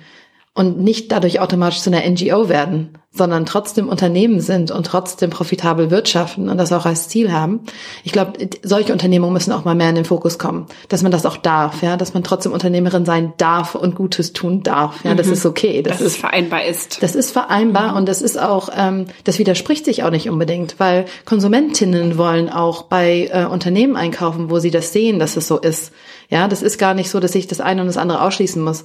und 0.59 0.81
nicht 0.81 1.13
dadurch 1.13 1.39
automatisch 1.39 1.83
zu 1.83 1.91
einer 1.91 2.05
NGO 2.05 2.49
werden, 2.49 2.99
sondern 3.13 3.47
trotzdem 3.47 3.89
Unternehmen 3.89 4.41
sind 4.41 4.73
und 4.73 4.87
trotzdem 4.87 5.31
profitabel 5.31 5.93
wirtschaften 5.93 6.49
und 6.49 6.59
das 6.59 6.73
auch 6.73 6.85
als 6.85 7.09
Ziel 7.09 7.31
haben. 7.31 7.61
Ich 8.03 8.11
glaube, 8.11 8.33
solche 8.65 8.93
Unternehmungen 8.93 9.33
müssen 9.33 9.53
auch 9.53 9.65
mal 9.65 9.77
mehr 9.77 9.91
in 9.91 9.95
den 9.95 10.05
Fokus 10.05 10.37
kommen, 10.37 10.67
dass 10.89 11.03
man 11.03 11.13
das 11.13 11.27
auch 11.27 11.37
darf, 11.37 11.81
ja, 11.81 11.97
dass 11.97 12.13
man 12.13 12.25
trotzdem 12.25 12.51
Unternehmerin 12.51 13.05
sein 13.05 13.35
darf 13.37 13.77
und 13.77 13.95
Gutes 13.95 14.33
tun 14.33 14.65
darf. 14.65 15.05
Ja, 15.05 15.15
das 15.15 15.29
mhm. 15.29 15.35
ist 15.35 15.47
okay. 15.47 15.81
Das 15.81 15.99
dass 15.99 16.01
ist, 16.01 16.13
es 16.15 16.17
vereinbar 16.19 16.65
ist. 16.65 17.03
Das 17.05 17.15
ist 17.15 17.31
vereinbar 17.31 17.93
mhm. 17.93 17.99
und 17.99 18.09
das 18.09 18.21
ist 18.21 18.37
auch, 18.37 18.69
ähm, 18.77 19.07
das 19.23 19.39
widerspricht 19.39 19.85
sich 19.85 20.03
auch 20.03 20.11
nicht 20.11 20.29
unbedingt, 20.29 20.81
weil 20.81 21.05
Konsumentinnen 21.25 22.19
wollen 22.19 22.51
auch 22.51 22.83
bei 22.83 23.31
äh, 23.33 23.45
Unternehmen 23.45 23.95
einkaufen, 23.95 24.51
wo 24.51 24.59
sie 24.59 24.73
das 24.73 24.93
sehen, 24.93 25.21
dass 25.21 25.37
es 25.37 25.47
so 25.47 25.57
ist. 25.59 25.93
Ja, 26.31 26.49
das 26.49 26.63
ist 26.63 26.79
gar 26.79 26.95
nicht 26.95 27.11
so, 27.11 27.21
dass 27.21 27.37
ich 27.37 27.47
das 27.47 27.61
eine 27.61 27.81
und 27.81 27.87
das 27.87 27.97
andere 27.97 28.23
ausschließen 28.23 28.61
muss. 28.61 28.83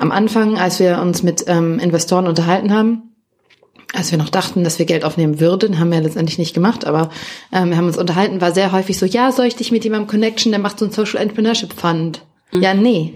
Am 0.00 0.12
Anfang, 0.12 0.56
als 0.56 0.80
wir 0.80 0.98
uns 1.02 1.22
mit 1.22 1.44
ähm, 1.46 1.78
Investoren 1.78 2.26
unterhalten 2.26 2.72
haben, 2.72 3.02
als 3.92 4.10
wir 4.10 4.16
noch 4.16 4.30
dachten, 4.30 4.64
dass 4.64 4.78
wir 4.78 4.86
Geld 4.86 5.04
aufnehmen 5.04 5.40
würden, 5.40 5.78
haben 5.78 5.92
wir 5.92 6.00
letztendlich 6.00 6.38
nicht 6.38 6.54
gemacht, 6.54 6.86
aber 6.86 7.10
ähm, 7.52 7.68
wir 7.68 7.76
haben 7.76 7.86
uns 7.86 7.98
unterhalten, 7.98 8.40
war 8.40 8.52
sehr 8.52 8.72
häufig 8.72 8.96
so, 8.96 9.04
ja, 9.04 9.30
soll 9.30 9.44
ich 9.44 9.56
dich 9.56 9.72
mit 9.72 9.84
jemandem 9.84 10.08
connection, 10.08 10.52
der 10.52 10.58
macht 10.58 10.78
so 10.78 10.86
ein 10.86 10.90
Social 10.90 11.20
Entrepreneurship 11.20 11.74
Fund. 11.74 12.22
Mhm. 12.50 12.62
Ja, 12.62 12.72
nee. 12.72 13.12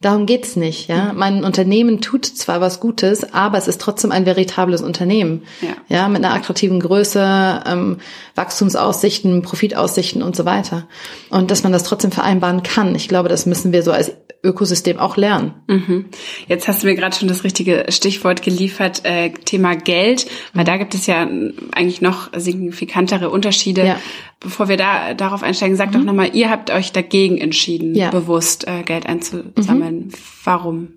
Darum 0.00 0.26
geht's 0.26 0.56
nicht, 0.56 0.88
ja. 0.88 1.12
Mhm. 1.12 1.18
Mein 1.18 1.44
Unternehmen 1.44 2.00
tut 2.00 2.26
zwar 2.26 2.60
was 2.60 2.80
Gutes, 2.80 3.32
aber 3.32 3.56
es 3.56 3.68
ist 3.68 3.80
trotzdem 3.80 4.10
ein 4.10 4.26
veritables 4.26 4.82
Unternehmen. 4.82 5.44
Ja, 5.60 5.76
ja 5.88 6.08
mit 6.08 6.24
einer 6.24 6.34
attraktiven 6.34 6.80
Größe, 6.80 7.62
ähm, 7.66 7.98
Wachstumsaussichten, 8.34 9.42
Profitaussichten 9.42 10.24
und 10.24 10.34
so 10.34 10.44
weiter. 10.44 10.88
Und 11.30 11.52
dass 11.52 11.62
man 11.62 11.70
das 11.70 11.84
trotzdem 11.84 12.10
vereinbaren 12.10 12.64
kann. 12.64 12.96
Ich 12.96 13.06
glaube, 13.06 13.28
das 13.28 13.46
müssen 13.46 13.70
wir 13.70 13.84
so 13.84 13.92
als 13.92 14.10
Ökosystem 14.42 14.98
auch 14.98 15.16
lernen. 15.16 15.54
Mhm. 15.66 16.06
Jetzt 16.46 16.68
hast 16.68 16.82
du 16.82 16.86
mir 16.86 16.94
gerade 16.94 17.16
schon 17.16 17.28
das 17.28 17.44
richtige 17.44 17.86
Stichwort 17.88 18.42
geliefert, 18.42 19.04
äh, 19.04 19.30
Thema 19.30 19.74
Geld, 19.74 20.26
weil 20.54 20.64
da 20.64 20.76
gibt 20.76 20.94
es 20.94 21.06
ja 21.06 21.28
eigentlich 21.72 22.00
noch 22.00 22.30
signifikantere 22.36 23.30
Unterschiede. 23.30 23.86
Ja. 23.86 24.00
Bevor 24.40 24.68
wir 24.68 24.76
da 24.76 25.14
darauf 25.14 25.42
einsteigen, 25.42 25.76
sag 25.76 25.88
mhm. 25.88 25.92
doch 25.92 26.04
nochmal, 26.04 26.34
ihr 26.34 26.50
habt 26.50 26.70
euch 26.70 26.92
dagegen 26.92 27.38
entschieden, 27.38 27.94
ja. 27.94 28.10
bewusst 28.10 28.66
äh, 28.66 28.82
Geld 28.82 29.06
einzusammeln. 29.06 29.96
Mhm. 29.96 30.12
Warum? 30.44 30.88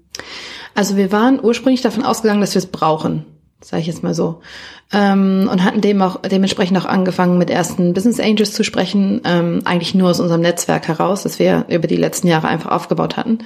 Also 0.75 0.97
wir 0.97 1.11
waren 1.11 1.39
ursprünglich 1.41 1.81
davon 1.81 2.03
ausgegangen, 2.03 2.41
dass 2.41 2.53
wir 2.53 2.59
es 2.59 2.67
brauchen 2.67 3.25
sage 3.61 3.81
ich 3.81 3.87
jetzt 3.87 4.03
mal 4.03 4.13
so. 4.13 4.41
Ähm, 4.91 5.49
und 5.51 5.63
hatten 5.63 5.81
dem 5.81 6.01
auch 6.01 6.21
dementsprechend 6.21 6.77
auch 6.77 6.85
angefangen, 6.85 7.37
mit 7.37 7.49
ersten 7.49 7.93
Business 7.93 8.19
Angels 8.19 8.53
zu 8.53 8.63
sprechen, 8.63 9.21
ähm, 9.25 9.61
eigentlich 9.65 9.93
nur 9.95 10.09
aus 10.09 10.19
unserem 10.19 10.41
Netzwerk 10.41 10.87
heraus, 10.87 11.23
das 11.23 11.39
wir 11.39 11.65
über 11.69 11.87
die 11.87 11.95
letzten 11.95 12.27
Jahre 12.27 12.47
einfach 12.47 12.71
aufgebaut 12.71 13.17
hatten. 13.17 13.39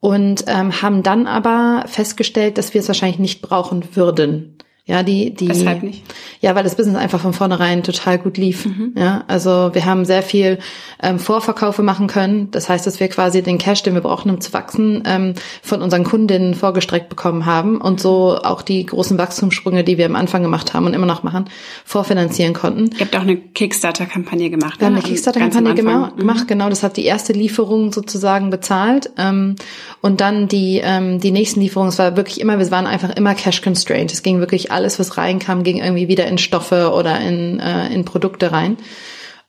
Und 0.00 0.44
ähm, 0.48 0.82
haben 0.82 1.02
dann 1.02 1.26
aber 1.26 1.84
festgestellt, 1.86 2.58
dass 2.58 2.74
wir 2.74 2.80
es 2.80 2.88
wahrscheinlich 2.88 3.20
nicht 3.20 3.42
brauchen 3.42 3.94
würden. 3.94 4.58
Ja, 4.84 5.04
die, 5.04 5.32
die. 5.32 5.48
Weshalb 5.48 5.84
nicht? 5.84 6.02
Ja, 6.40 6.56
weil 6.56 6.64
das 6.64 6.74
Business 6.74 6.96
einfach 6.96 7.20
von 7.20 7.32
vornherein 7.32 7.84
total 7.84 8.18
gut 8.18 8.36
lief. 8.36 8.66
Mhm. 8.66 8.94
Ja, 8.96 9.22
also 9.28 9.70
wir 9.72 9.84
haben 9.84 10.04
sehr 10.04 10.24
viel 10.24 10.58
ähm, 11.00 11.20
Vorverkaufe 11.20 11.84
machen 11.84 12.08
können. 12.08 12.50
Das 12.50 12.68
heißt, 12.68 12.84
dass 12.84 12.98
wir 12.98 13.06
quasi 13.06 13.42
den 13.42 13.58
Cash, 13.58 13.84
den 13.84 13.94
wir 13.94 14.00
brauchen, 14.00 14.28
um 14.28 14.40
zu 14.40 14.52
wachsen, 14.52 15.04
ähm, 15.06 15.34
von 15.62 15.82
unseren 15.82 16.02
Kundinnen 16.02 16.54
vorgestreckt 16.54 17.08
bekommen 17.08 17.46
haben 17.46 17.80
und 17.80 18.00
so 18.00 18.36
auch 18.42 18.60
die 18.60 18.84
großen 18.84 19.16
Wachstumssprünge, 19.18 19.84
die 19.84 19.98
wir 19.98 20.06
am 20.06 20.16
Anfang 20.16 20.42
gemacht 20.42 20.74
haben 20.74 20.86
und 20.86 20.94
immer 20.94 21.06
noch 21.06 21.22
machen, 21.22 21.44
vorfinanzieren 21.84 22.52
konnten. 22.52 22.90
Ihr 22.94 23.02
habt 23.02 23.14
auch 23.14 23.20
eine 23.20 23.36
Kickstarter-Kampagne 23.36 24.50
gemacht. 24.50 24.80
Wir 24.80 24.88
haben 24.88 24.94
eine 24.94 25.04
Kickstarter-Kampagne 25.04 25.74
gemacht, 25.76 26.16
mhm. 26.16 26.46
genau. 26.48 26.68
Das 26.68 26.82
hat 26.82 26.96
die 26.96 27.04
erste 27.04 27.32
Lieferung 27.32 27.92
sozusagen 27.92 28.50
bezahlt. 28.50 29.10
Ähm, 29.16 29.54
und 30.00 30.20
dann 30.20 30.48
die, 30.48 30.80
ähm, 30.82 31.20
die 31.20 31.30
nächsten 31.30 31.60
Lieferungen, 31.60 31.90
es 31.90 32.00
war 32.00 32.16
wirklich 32.16 32.40
immer, 32.40 32.58
wir 32.58 32.68
waren 32.72 32.88
einfach 32.88 33.10
immer 33.10 33.36
cash 33.36 33.62
constrained. 33.62 34.12
Es 34.12 34.24
ging 34.24 34.40
wirklich 34.40 34.71
alles, 34.72 34.98
was 34.98 35.16
reinkam, 35.16 35.62
ging 35.62 35.78
irgendwie 35.78 36.08
wieder 36.08 36.26
in 36.26 36.38
Stoffe 36.38 36.92
oder 36.92 37.20
in, 37.20 37.60
äh, 37.60 37.88
in 37.92 38.04
Produkte 38.04 38.52
rein. 38.52 38.76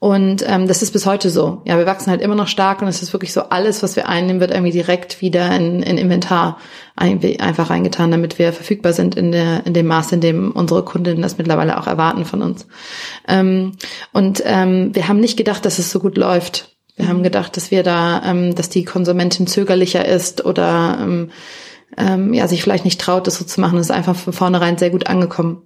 Und 0.04 0.44
ähm, 0.46 0.68
das 0.68 0.82
ist 0.82 0.92
bis 0.92 1.06
heute 1.06 1.30
so. 1.30 1.62
Ja, 1.64 1.78
wir 1.78 1.86
wachsen 1.86 2.12
halt 2.12 2.20
immer 2.20 2.36
noch 2.36 2.50
stark 2.50 2.82
und 2.82 2.90
es 2.90 3.02
ist 3.02 3.14
wirklich 3.14 3.32
so, 3.32 3.44
alles, 3.44 3.84
was 3.84 3.96
wir 3.96 4.10
einnehmen, 4.10 4.42
wird 4.42 4.52
irgendwie 4.52 4.74
direkt 4.74 5.22
wieder 5.22 5.56
in, 5.56 5.82
in 5.82 5.98
Inventar 5.98 6.58
einfach 6.98 7.70
reingetan, 7.70 8.12
damit 8.12 8.38
wir 8.38 8.52
verfügbar 8.52 8.92
sind 8.92 9.16
in, 9.16 9.32
der, 9.32 9.66
in 9.66 9.74
dem 9.74 9.88
Maß, 9.88 10.12
in 10.12 10.20
dem 10.20 10.52
unsere 10.52 10.84
Kundinnen 10.84 11.22
das 11.22 11.38
mittlerweile 11.38 11.80
auch 11.80 11.88
erwarten 11.88 12.26
von 12.26 12.42
uns. 12.42 12.68
Ähm, 13.30 13.78
und 14.12 14.44
ähm, 14.46 14.94
wir 14.94 15.08
haben 15.08 15.22
nicht 15.22 15.38
gedacht, 15.38 15.64
dass 15.64 15.80
es 15.80 15.90
so 15.90 16.02
gut 16.02 16.18
läuft. 16.18 16.76
Wir 16.98 17.08
haben 17.08 17.24
gedacht, 17.24 17.56
dass 17.56 17.72
wir 17.72 17.84
da, 17.84 18.24
ähm, 18.26 18.56
dass 18.56 18.68
die 18.68 18.84
Konsumentin 18.84 19.48
zögerlicher 19.48 20.04
ist 20.04 20.44
oder 20.44 21.00
ähm, 21.02 21.32
ähm, 21.98 22.34
ja, 22.34 22.48
sich 22.48 22.64
vielleicht 22.64 22.86
nicht 22.86 23.00
traut, 23.00 23.28
das 23.28 23.36
so 23.36 23.46
zu 23.46 23.62
machen. 23.62 23.78
Das 23.78 23.88
ist 23.88 23.92
einfach 23.92 24.16
von 24.16 24.34
vornherein 24.34 24.78
sehr 24.78 24.90
gut 24.90 25.08
angekommen. 25.08 25.64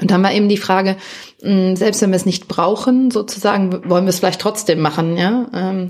Und 0.00 0.10
dann 0.10 0.22
war 0.22 0.32
eben 0.32 0.48
die 0.48 0.56
Frage, 0.56 0.96
selbst 1.40 2.00
wenn 2.00 2.10
wir 2.10 2.16
es 2.16 2.26
nicht 2.26 2.46
brauchen, 2.46 3.10
sozusagen, 3.10 3.88
wollen 3.90 4.04
wir 4.04 4.10
es 4.10 4.18
vielleicht 4.18 4.40
trotzdem 4.40 4.80
machen, 4.80 5.16
ja? 5.16 5.46
Ähm, 5.52 5.88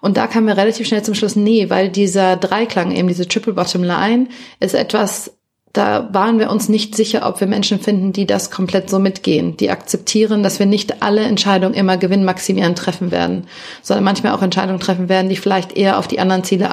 und 0.00 0.16
da 0.16 0.26
kamen 0.26 0.46
wir 0.46 0.56
relativ 0.56 0.86
schnell 0.86 1.02
zum 1.02 1.14
Schluss, 1.14 1.34
nee, 1.34 1.70
weil 1.70 1.88
dieser 1.88 2.36
Dreiklang, 2.36 2.92
eben 2.92 3.08
diese 3.08 3.26
Triple 3.26 3.54
Bottom 3.54 3.82
Line, 3.82 4.28
ist 4.60 4.74
etwas, 4.74 5.32
da 5.72 6.08
waren 6.12 6.38
wir 6.38 6.50
uns 6.50 6.68
nicht 6.68 6.94
sicher, 6.94 7.26
ob 7.26 7.40
wir 7.40 7.46
Menschen 7.48 7.80
finden, 7.80 8.12
die 8.12 8.26
das 8.26 8.50
komplett 8.50 8.90
so 8.90 8.98
mitgehen, 8.98 9.56
die 9.56 9.70
akzeptieren, 9.70 10.42
dass 10.42 10.58
wir 10.58 10.66
nicht 10.66 11.02
alle 11.02 11.22
Entscheidungen 11.22 11.74
immer 11.74 11.96
gewinnmaximierend 11.96 12.78
treffen 12.78 13.10
werden, 13.10 13.48
sondern 13.82 14.04
manchmal 14.04 14.34
auch 14.34 14.42
Entscheidungen 14.42 14.80
treffen 14.80 15.08
werden, 15.08 15.28
die 15.28 15.36
vielleicht 15.36 15.76
eher 15.76 15.98
auf 15.98 16.06
die 16.06 16.20
anderen 16.20 16.44
Ziele 16.44 16.70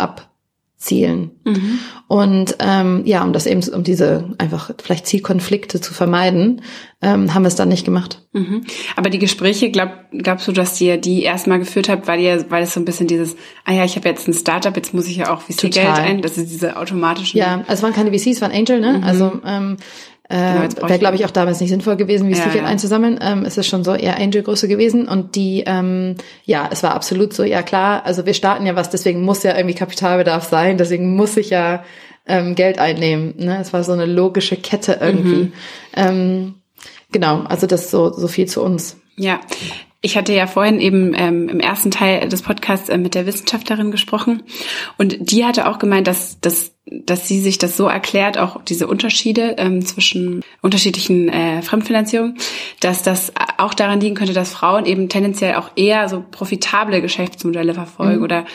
abzielen. 0.85 1.31
Mhm. 1.43 1.79
Und 2.07 2.57
ähm, 2.59 3.01
ja, 3.05 3.23
um 3.23 3.33
das 3.33 3.47
eben, 3.47 3.63
um 3.73 3.83
diese 3.83 4.35
einfach 4.37 4.71
vielleicht 4.81 5.07
Zielkonflikte 5.07 5.81
zu 5.81 5.93
vermeiden, 5.93 6.61
ähm, 7.01 7.33
haben 7.33 7.43
wir 7.43 7.47
es 7.47 7.55
dann 7.55 7.69
nicht 7.69 7.85
gemacht. 7.85 8.21
Mhm. 8.33 8.63
Aber 8.95 9.09
die 9.09 9.17
Gespräche, 9.17 9.71
glaub, 9.71 9.89
glaubst 10.11 10.47
du, 10.47 10.51
dass 10.51 10.79
ihr 10.79 10.97
die 10.97 11.23
erstmal 11.23 11.59
geführt 11.59 11.89
habt, 11.89 12.07
weil 12.07 12.19
ihr, 12.19 12.45
weil 12.49 12.63
es 12.63 12.73
so 12.73 12.79
ein 12.79 12.85
bisschen 12.85 13.07
dieses, 13.07 13.35
ah 13.65 13.73
ja, 13.73 13.83
ich 13.83 13.95
habe 13.95 14.07
jetzt 14.07 14.27
ein 14.27 14.33
Startup, 14.33 14.75
jetzt 14.75 14.93
muss 14.93 15.07
ich 15.07 15.17
ja 15.17 15.33
auch 15.33 15.41
VC-Geld 15.41 15.97
ein, 15.97 16.21
das 16.21 16.37
ist 16.37 16.51
diese 16.51 16.77
automatischen. 16.77 17.39
Ja, 17.39 17.63
also 17.67 17.73
es 17.73 17.83
waren 17.83 17.93
keine 17.93 18.11
VCs, 18.11 18.27
es 18.27 18.41
waren 18.41 18.51
Angel, 18.51 18.79
ne? 18.79 18.99
Mhm. 18.99 19.03
Also 19.03 19.41
ähm, 19.45 19.77
äh, 20.27 20.67
genau, 20.67 20.89
Wäre, 20.89 20.99
glaube 20.99 21.15
ich, 21.15 21.25
auch 21.25 21.31
damals 21.31 21.59
nicht 21.59 21.69
sinnvoll 21.69 21.97
gewesen, 21.97 22.27
wie 22.29 22.33
ja, 22.33 22.45
Geld 22.45 22.55
ja. 22.55 22.65
einzusammeln. 22.65 23.19
Ähm, 23.21 23.45
es 23.45 23.57
ist 23.57 23.67
schon 23.67 23.83
so 23.83 23.93
eher 23.93 24.17
Angel-Größe 24.17 24.67
gewesen. 24.67 25.07
Und 25.07 25.35
die, 25.35 25.63
ähm, 25.67 26.15
ja, 26.45 26.67
es 26.71 26.81
war 26.81 26.95
absolut 26.95 27.33
so, 27.33 27.43
ja 27.43 27.61
klar, 27.61 28.05
also 28.05 28.25
wir 28.25 28.33
starten 28.33 28.65
ja 28.65 28.75
was, 28.75 28.89
deswegen 28.89 29.21
muss 29.21 29.43
ja 29.43 29.55
irgendwie 29.55 29.75
Kapitalbedarf 29.75 30.49
sein, 30.49 30.77
deswegen 30.77 31.15
muss 31.15 31.37
ich 31.37 31.51
ja 31.51 31.83
ähm, 32.27 32.55
Geld 32.55 32.79
einnehmen. 32.79 33.35
Ne? 33.37 33.59
Es 33.61 33.71
war 33.71 33.83
so 33.83 33.91
eine 33.91 34.07
logische 34.07 34.55
Kette 34.55 34.97
irgendwie. 34.99 35.43
Mhm. 35.43 35.53
Ähm, 35.95 36.55
genau, 37.11 37.41
also 37.41 37.67
das 37.67 37.91
so, 37.91 38.11
so 38.11 38.27
viel 38.27 38.47
zu 38.47 38.63
uns. 38.63 38.97
Ja, 39.17 39.39
ich 40.01 40.17
hatte 40.17 40.33
ja 40.33 40.47
vorhin 40.47 40.79
eben 40.79 41.13
ähm, 41.15 41.49
im 41.49 41.59
ersten 41.59 41.91
Teil 41.91 42.29
des 42.29 42.41
Podcasts 42.41 42.89
äh, 42.89 42.97
mit 42.97 43.13
der 43.13 43.27
Wissenschaftlerin 43.27 43.91
gesprochen 43.91 44.43
und 44.97 45.17
die 45.19 45.45
hatte 45.45 45.67
auch 45.67 45.79
gemeint, 45.79 46.07
dass, 46.07 46.39
dass 46.39 46.74
dass 46.87 47.27
sie 47.27 47.41
sich 47.41 47.57
das 47.57 47.77
so 47.77 47.87
erklärt, 47.87 48.37
auch 48.37 48.61
diese 48.63 48.85
Unterschiede 48.85 49.55
ähm, 49.57 49.83
zwischen 49.83 50.43
unterschiedlichen 50.61 51.29
äh, 51.29 51.63
Fremdfinanzierungen, 51.63 52.37
dass 52.79 53.01
das 53.01 53.33
auch 53.57 53.73
daran 53.73 53.99
liegen 53.99 54.15
könnte, 54.15 54.33
dass 54.33 54.51
Frauen 54.51 54.85
eben 54.85 55.09
tendenziell 55.09 55.55
auch 55.55 55.71
eher 55.75 56.07
so 56.09 56.23
profitable 56.29 57.01
Geschäftsmodelle 57.01 57.73
verfolgen 57.73 58.17
mhm. 58.17 58.23
oder 58.23 58.45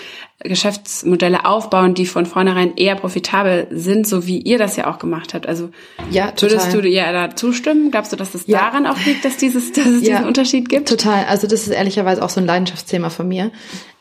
Geschäftsmodelle 0.43 1.45
aufbauen, 1.45 1.95
die 1.95 2.07
von 2.07 2.25
vornherein 2.25 2.77
eher 2.77 2.95
profitabel 2.95 3.67
sind, 3.73 4.07
so 4.07 4.27
wie 4.27 4.39
ihr 4.39 4.59
das 4.59 4.77
ja 4.77 4.87
auch 4.87 4.99
gemacht 4.99 5.35
habt. 5.35 5.47
Also 5.47 5.71
ja, 6.11 6.31
total. 6.31 6.51
würdest 6.53 6.75
du 6.75 6.81
ihr 6.89 7.13
da 7.13 7.35
zustimmen? 7.35 7.91
Glaubst 7.91 8.13
du, 8.13 8.17
dass 8.17 8.35
es 8.35 8.47
ja. 8.47 8.59
daran 8.59 8.87
auch 8.87 8.97
liegt, 9.05 9.25
dass, 9.25 9.37
dieses, 9.37 9.73
dass 9.73 9.87
es 9.87 10.03
ja, 10.07 10.15
diesen 10.15 10.27
Unterschied 10.27 10.69
gibt? 10.69 10.89
Total. 10.89 11.25
Also 11.27 11.47
das 11.47 11.63
ist 11.63 11.71
ehrlicherweise 11.71 12.25
auch 12.25 12.31
so 12.31 12.41
ein 12.41 12.47
Leidenschaftsthema 12.47 13.11
von 13.11 13.29
mir. 13.29 13.51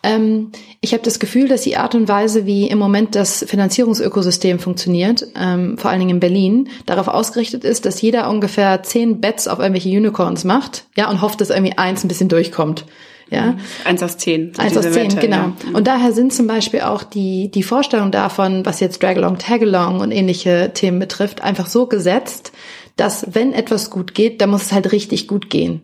Ähm, 0.01 0.51
ich 0.81 0.93
habe 0.93 1.03
das 1.03 1.19
Gefühl, 1.19 1.47
dass 1.47 1.61
die 1.61 1.75
Art 1.75 1.93
und 1.93 2.07
Weise, 2.07 2.45
wie 2.45 2.67
im 2.67 2.77
Moment 2.77 3.15
das 3.15 3.43
Finanzierungsökosystem 3.47 4.59
funktioniert, 4.59 5.27
ähm, 5.35 5.77
vor 5.77 5.91
allen 5.91 5.99
Dingen 5.99 6.11
in 6.11 6.19
Berlin, 6.19 6.69
darauf 6.85 7.07
ausgerichtet 7.07 7.65
ist, 7.65 7.85
dass 7.85 8.01
jeder 8.01 8.29
ungefähr 8.29 8.81
zehn 8.83 9.19
Bets 9.19 9.47
auf 9.47 9.59
irgendwelche 9.59 9.89
Unicorns 9.89 10.45
macht, 10.45 10.85
ja, 10.95 11.09
und 11.09 11.21
hofft, 11.21 11.41
dass 11.41 11.49
irgendwie 11.49 11.77
eins 11.77 12.03
ein 12.03 12.07
bisschen 12.07 12.29
durchkommt. 12.29 12.85
Ja. 13.29 13.57
Eins 13.85 14.01
aus 14.01 14.17
zehn. 14.17 14.53
Eins 14.57 14.75
aus 14.75 14.85
zehn, 14.85 15.11
Wette, 15.11 15.17
genau. 15.17 15.37
Ja. 15.37 15.53
Und 15.73 15.85
daher 15.87 16.13
sind 16.13 16.33
zum 16.33 16.47
Beispiel 16.47 16.81
auch 16.81 17.03
die, 17.03 17.51
die 17.51 17.63
Vorstellungen 17.63 18.11
davon, 18.11 18.65
was 18.65 18.79
jetzt 18.79 19.03
Dragalong, 19.03 19.37
Tagalong 19.37 19.99
und 19.99 20.11
ähnliche 20.11 20.71
Themen 20.73 20.99
betrifft, 20.99 21.41
einfach 21.41 21.67
so 21.67 21.85
gesetzt, 21.85 22.51
dass 22.95 23.27
wenn 23.33 23.53
etwas 23.53 23.91
gut 23.91 24.15
geht, 24.15 24.41
dann 24.41 24.49
muss 24.49 24.63
es 24.63 24.71
halt 24.71 24.91
richtig 24.91 25.27
gut 25.27 25.49
gehen. 25.49 25.81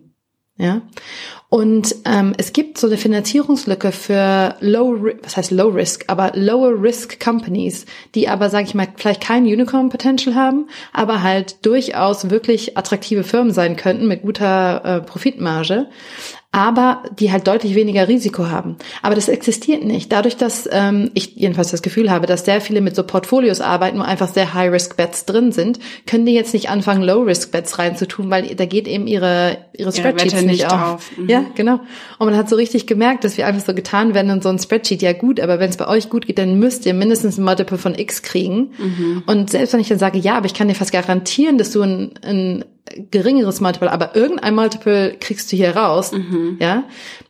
Ja. 0.58 0.82
Und 1.56 1.96
ähm, 2.04 2.34
es 2.38 2.52
gibt 2.52 2.78
so 2.78 2.88
eine 2.88 2.98
Finanzierungslücke 2.98 3.94
für 3.94 4.58
Low, 4.60 5.06
was 5.24 5.38
heißt 5.38 5.52
Low 5.52 5.70
Risk, 5.70 6.04
aber 6.08 6.34
Lower 6.36 6.84
Risk 6.84 7.18
Companies, 7.18 7.86
die 8.14 8.28
aber, 8.28 8.50
sage 8.50 8.66
ich 8.66 8.76
mal, 8.76 8.90
vielleicht 8.98 9.22
kein 9.22 9.46
Unicorn 9.46 9.88
Potential 9.88 10.36
haben, 10.36 10.68
aber 10.92 11.24
halt 11.24 11.66
durchaus 11.66 12.30
wirklich 12.30 12.78
attraktive 12.78 13.24
Firmen 13.24 13.54
sein 13.54 13.78
könnten 13.78 14.06
mit 14.06 14.24
guter 14.24 14.84
äh, 14.84 15.00
Profitmarge 15.00 15.88
aber 16.56 17.04
die 17.20 17.34
halt 17.34 17.48
deutlich 17.48 17.76
weniger 17.76 18.08
Risiko 18.08 18.48
haben. 18.48 18.78
Aber 19.02 19.14
das 19.14 19.28
existiert 19.28 19.84
nicht. 19.84 20.10
Dadurch, 20.14 20.38
dass 20.38 20.70
ähm, 20.72 21.12
ich 21.14 21.36
jedenfalls 21.36 21.70
das 21.70 21.82
Gefühl 21.82 22.10
habe, 22.10 22.28
dass 22.28 22.46
sehr 22.46 22.62
viele 22.62 22.80
mit 22.80 22.96
so 22.96 23.04
Portfolios 23.04 23.60
arbeiten, 23.60 24.00
wo 24.00 24.04
einfach 24.04 24.30
sehr 24.30 24.54
High-Risk-Bets 24.54 25.26
drin 25.26 25.52
sind, 25.52 25.80
können 26.08 26.26
die 26.26 26.34
jetzt 26.34 26.54
nicht 26.54 26.70
anfangen, 26.70 27.04
Low-Risk-Bets 27.04 27.78
reinzutun, 27.78 28.32
weil 28.32 28.56
da 28.56 28.66
geht 28.66 28.88
eben 28.88 29.06
ihre, 29.06 29.58
ihre 29.78 29.92
Spreadsheets 29.92 30.34
ja, 30.34 30.42
nicht, 30.44 30.64
nicht 30.64 30.72
auf. 30.72 31.12
Mhm. 31.18 31.30
Ja, 31.30 31.44
genau. 31.56 31.82
Und 32.20 32.28
man 32.28 32.38
hat 32.38 32.48
so 32.48 32.56
richtig 32.56 32.88
gemerkt, 32.88 33.26
dass 33.26 33.38
wir 33.38 33.48
einfach 33.48 33.66
so 33.66 33.74
getan 33.74 34.14
werden 34.14 34.32
in 34.32 34.42
so 34.42 34.48
ein 34.48 34.58
Spreadsheet, 34.58 35.02
ja 35.02 35.12
gut, 35.12 35.42
aber 35.42 35.60
wenn 35.60 35.72
es 35.72 35.76
bei 35.76 35.90
euch 35.90 36.10
gut 36.10 36.26
geht, 36.26 36.38
dann 36.38 36.58
müsst 36.58 36.86
ihr 36.86 36.94
mindestens 36.94 37.38
ein 37.38 37.44
Multiple 37.44 37.78
von 37.78 37.96
X 37.96 38.22
kriegen. 38.22 38.72
Mhm. 38.78 39.24
Und 39.26 39.50
selbst 39.50 39.74
wenn 39.74 39.82
ich 39.82 39.90
dann 39.90 40.00
sage, 40.00 40.20
ja, 40.20 40.38
aber 40.38 40.46
ich 40.46 40.54
kann 40.54 40.70
dir 40.70 40.76
fast 40.76 40.94
garantieren, 40.94 41.58
dass 41.58 41.72
du 41.72 41.82
ein, 41.82 42.12
ein 42.24 42.64
geringeres 43.12 43.62
Multiple, 43.62 43.92
aber 43.92 44.16
irgendein 44.16 44.56
Multiple 44.56 45.16
kriegst 45.20 45.52
du 45.52 45.58
hier 45.58 45.76
raus, 45.76 46.12
mhm. 46.12 46.58
ja, 46.60 46.84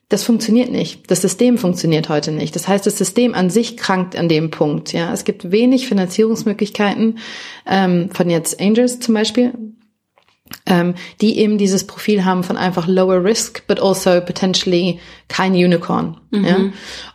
das 0.10 0.24
funktioniert 0.24 0.72
nicht. 0.72 1.10
Das 1.10 1.22
System 1.22 1.58
funktioniert 1.58 2.10
heute 2.10 2.32
nicht. 2.32 2.56
Das 2.56 2.68
heißt, 2.68 2.86
das 2.86 2.98
System 2.98 3.34
an 3.34 3.50
sich 3.50 3.76
krankt 3.76 4.16
an 4.16 4.30
dem 4.30 4.52
Punkt. 4.52 4.94
Ja, 4.94 5.12
es 5.12 5.24
gibt 5.24 5.52
wenig 5.52 5.88
Finanzierungsmöglichkeiten 5.88 7.18
ähm, 7.66 8.10
von 8.12 8.30
jetzt 8.30 8.62
Angels 8.62 9.00
zum 9.00 9.16
Beispiel 9.16 9.54
ähm, 10.68 10.94
die 11.22 11.40
eben 11.40 11.58
dieses 11.58 11.88
Profil 11.88 12.24
haben 12.24 12.44
von 12.44 12.56
einfach 12.56 12.88
lower 12.88 13.24
risk, 13.24 13.66
but 13.68 13.82
also 13.82 14.22
potentially 14.22 15.00
kein 15.28 15.54
Unicorn. 15.54 16.18
Mhm. 16.30 16.46
Ja? 16.46 16.58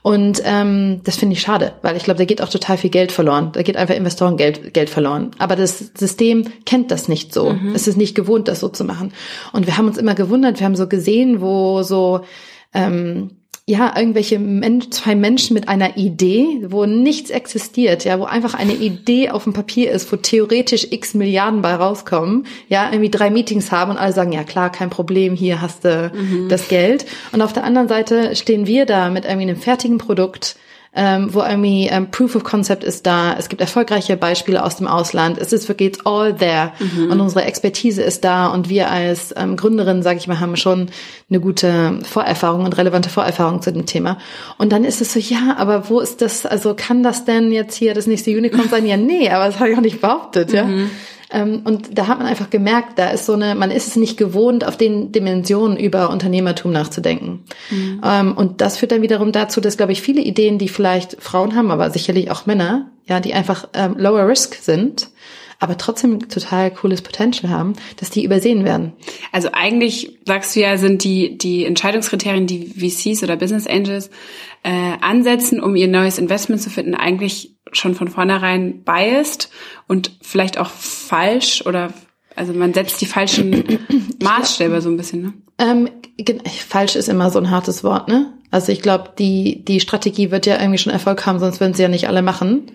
Und 0.03 0.43
ähm, 0.45 1.01
das 1.05 1.17
finde 1.17 1.35
ich 1.35 1.41
schade, 1.41 1.73
weil 1.83 1.97
ich 1.97 2.03
glaube, 2.03 2.19
da 2.19 2.25
geht 2.25 2.43
auch 2.43 2.49
total 2.49 2.77
viel 2.77 2.91
Geld 2.91 3.13
verloren. 3.13 3.51
Da 3.53 3.63
geht 3.63 3.77
einfach 3.77 3.95
Investoren 3.95 4.37
Geld, 4.37 4.75
Geld 4.75 4.91
verloren. 4.91 5.31
Aber 5.39 5.55
das 5.55 5.93
System 5.97 6.45
kennt 6.65 6.91
das 6.91 7.09
nicht 7.09 7.33
so. 7.33 7.51
Mhm. 7.51 7.75
Es 7.75 7.87
ist 7.87 7.97
nicht 7.97 8.17
gewohnt, 8.17 8.49
das 8.49 8.61
so 8.61 8.69
zu 8.69 8.85
machen. 8.85 9.13
Und 9.53 9.67
wir 9.67 9.77
haben 9.77 9.87
uns 9.87 9.99
immer 9.99 10.15
gewundert, 10.15 10.59
wir 10.59 10.67
haben 10.67 10.77
so 10.77 10.89
gesehen, 10.89 11.41
wo 11.41 11.83
so 11.83 12.23
ähm, 12.75 13.31
ja, 13.71 13.97
irgendwelche 13.97 14.41
Men 14.41 14.91
zwei 14.91 15.15
Menschen 15.15 15.55
mit 15.55 15.69
einer 15.69 15.97
Idee, 15.97 16.67
wo 16.69 16.87
nichts 16.87 17.31
existiert, 17.31 18.05
ja, 18.05 18.19
wo 18.19 18.25
einfach 18.25 18.55
eine 18.55 18.73
Idee 18.73 19.31
auf 19.31 19.45
dem 19.45 19.53
Papier 19.53 19.93
ist, 19.93 20.11
wo 20.11 20.17
theoretisch 20.17 20.89
x 20.91 21.15
Milliarden 21.15 21.63
bei 21.63 21.75
rauskommen, 21.75 22.47
ja, 22.69 22.91
irgendwie 22.91 23.11
drei 23.11 23.31
Meetings 23.31 23.71
haben 23.71 23.93
und 23.93 23.97
alle 23.97 24.13
sagen, 24.13 24.33
ja 24.33 24.43
klar, 24.43 24.73
kein 24.73 24.91
Problem, 24.91 25.37
hier 25.37 25.63
hast 25.63 25.85
du 25.85 26.11
mhm. 26.13 26.49
das 26.49 26.67
Geld. 26.67 27.07
Und 27.31 27.43
auf 27.43 27.53
der 27.53 27.63
anderen 27.63 27.87
Seite 27.87 28.35
stehen 28.35 28.67
wir 28.67 28.87
da 28.87 29.09
mit 29.09 29.25
irgendwie 29.25 29.49
einem 29.49 29.57
fertigen 29.57 29.99
Produkt, 29.99 30.57
ähm, 30.93 31.33
wo 31.33 31.41
irgendwie 31.41 31.87
ähm, 31.87 32.11
Proof 32.11 32.35
of 32.35 32.43
Concept 32.43 32.83
ist 32.83 33.07
da. 33.07 33.37
Es 33.39 33.49
gibt 33.49 33.61
erfolgreiche 33.61 34.17
Beispiele 34.17 34.65
aus 34.65 34.77
dem 34.77 34.89
Ausland. 34.89 35.39
Es 35.39 35.53
ist 35.53 35.69
wirklich 35.69 35.91
it's 35.91 36.05
all 36.05 36.35
there 36.35 36.73
mhm. 36.81 37.13
und 37.13 37.21
unsere 37.21 37.45
Expertise 37.45 38.03
ist 38.03 38.25
da 38.25 38.49
und 38.49 38.69
wir 38.69 38.91
als 38.91 39.33
ähm, 39.37 39.57
Gründerin, 39.57 40.03
sage 40.03 40.19
ich 40.19 40.27
mal, 40.27 40.41
haben 40.41 40.57
schon 40.57 40.89
eine 41.29 41.41
gute 41.41 42.01
Vorerfahrung 42.03 42.65
und 42.65 42.77
relevante 42.77 43.09
Vorerfahrung 43.09 43.63
zu 43.63 43.73
dem 43.73 43.87
Thema. 43.87 44.19
Und 44.59 44.73
dann 44.73 44.85
ist 44.85 45.01
es 45.01 45.13
so, 45.13 45.21
ja, 45.21 45.57
aber 45.59 45.89
wo 45.89 46.01
ist 46.01 46.23
das? 46.23 46.45
Also 46.45 46.75
kann 46.75 47.03
das 47.05 47.25
denn 47.25 47.53
jetzt 47.53 47.77
hier 47.77 47.95
das 47.95 48.09
nächste 48.09 48.31
Unicorn 48.33 48.69
sein? 48.69 48.85
Ja, 48.87 48.97
nee, 48.97 49.31
aber 49.31 49.47
das 49.47 49.61
habe 49.61 49.71
ich 49.71 49.77
auch 49.77 49.83
nicht 49.83 50.01
behauptet, 50.01 50.53
ja. 50.53 50.65
Mhm. 50.65 50.91
Ähm, 51.33 51.63
und 51.65 51.97
da 51.97 52.07
hat 52.07 52.19
man 52.19 52.27
einfach 52.27 52.51
gemerkt, 52.51 52.99
da 52.99 53.11
ist 53.11 53.27
so 53.27 53.35
eine, 53.35 53.55
man 53.55 53.71
ist 53.71 53.87
es 53.87 53.97
nicht 53.97 54.17
gewohnt, 54.17 54.67
auf 54.67 54.77
den 54.77 55.13
Dimensionen 55.13 55.77
über 55.77 56.11
Unternehmertum 56.11 56.73
nachzudenken. 56.73 57.45
Mhm. 57.71 58.01
Ähm, 58.05 58.37
und 58.37 58.61
das 58.61 58.79
führt 58.79 58.93
dann 58.93 59.03
wiederum 59.03 59.33
dazu, 59.33 59.61
dass, 59.61 59.77
glaube 59.77 59.93
ich, 59.93 60.03
viele 60.03 60.21
Ideen, 60.21 60.59
die 60.59 60.69
vielleicht 60.69 61.23
Frauen 61.23 61.55
haben, 61.55 61.71
aber 61.71 61.91
sicherlich 61.91 62.31
auch 62.31 62.47
Männer, 62.47 62.91
ja, 63.07 63.21
die 63.21 63.35
einfach 63.35 63.69
ähm, 63.75 63.95
lower 63.97 64.27
risk 64.29 64.55
sind, 64.55 65.11
aber 65.61 65.77
trotzdem 65.77 66.29
total 66.29 66.71
cooles 66.71 67.03
Potential 67.03 67.53
haben, 67.53 67.75
dass 67.99 68.11
die 68.11 68.25
übersehen 68.25 68.65
werden. 68.65 68.95
Also 69.31 69.51
eigentlich 69.53 70.19
sagst 70.25 70.57
du 70.57 70.61
ja, 70.61 70.79
sind 70.79 71.05
die 71.05 71.37
die 71.37 71.67
Entscheidungskriterien, 71.67 72.47
die 72.47 72.67
VCs 72.67 73.23
oder 73.23 73.37
Business 73.37 73.67
Angels 73.67 74.11
äh, 74.63 74.97
ansetzen, 75.01 75.61
um 75.61 75.77
ihr 75.77 75.89
neues 75.89 76.19
Investment 76.19 76.61
zu 76.61 76.71
finden, 76.71 76.95
eigentlich 76.95 77.57
schon 77.73 77.95
von 77.95 78.09
vornherein 78.09 78.83
biased 78.85 79.51
und 79.87 80.13
vielleicht 80.23 80.59
auch 80.59 80.71
falsch 80.71 81.65
oder 81.67 81.93
also 82.37 82.53
man 82.53 82.73
setzt 82.73 83.01
die 83.01 83.07
falschen 83.07 83.79
Maßstäbe 84.23 84.81
so 84.81 84.89
ein 84.89 84.97
bisschen, 84.97 85.23
ne? 85.23 85.33
Ähm, 85.59 85.91
falsch 86.69 86.97
ist 86.97 87.09
immer 87.09 87.31
so 87.31 87.39
ein 87.39 87.51
hartes 87.51 87.85
Wort, 87.85 88.09
ne? 88.09 88.33
Also 88.51 88.73
ich 88.73 88.83
glaube, 88.83 89.11
die, 89.19 89.65
die 89.65 89.81
Strategie 89.81 90.31
wird 90.31 90.47
ja 90.47 90.59
irgendwie 90.59 90.79
schon 90.79 90.93
Erfolg 90.93 91.25
haben, 91.27 91.39
sonst 91.39 91.61
würden 91.61 91.75
sie 91.75 91.83
ja 91.83 91.89
nicht 91.89 92.09
alle 92.09 92.23
machen. 92.23 92.73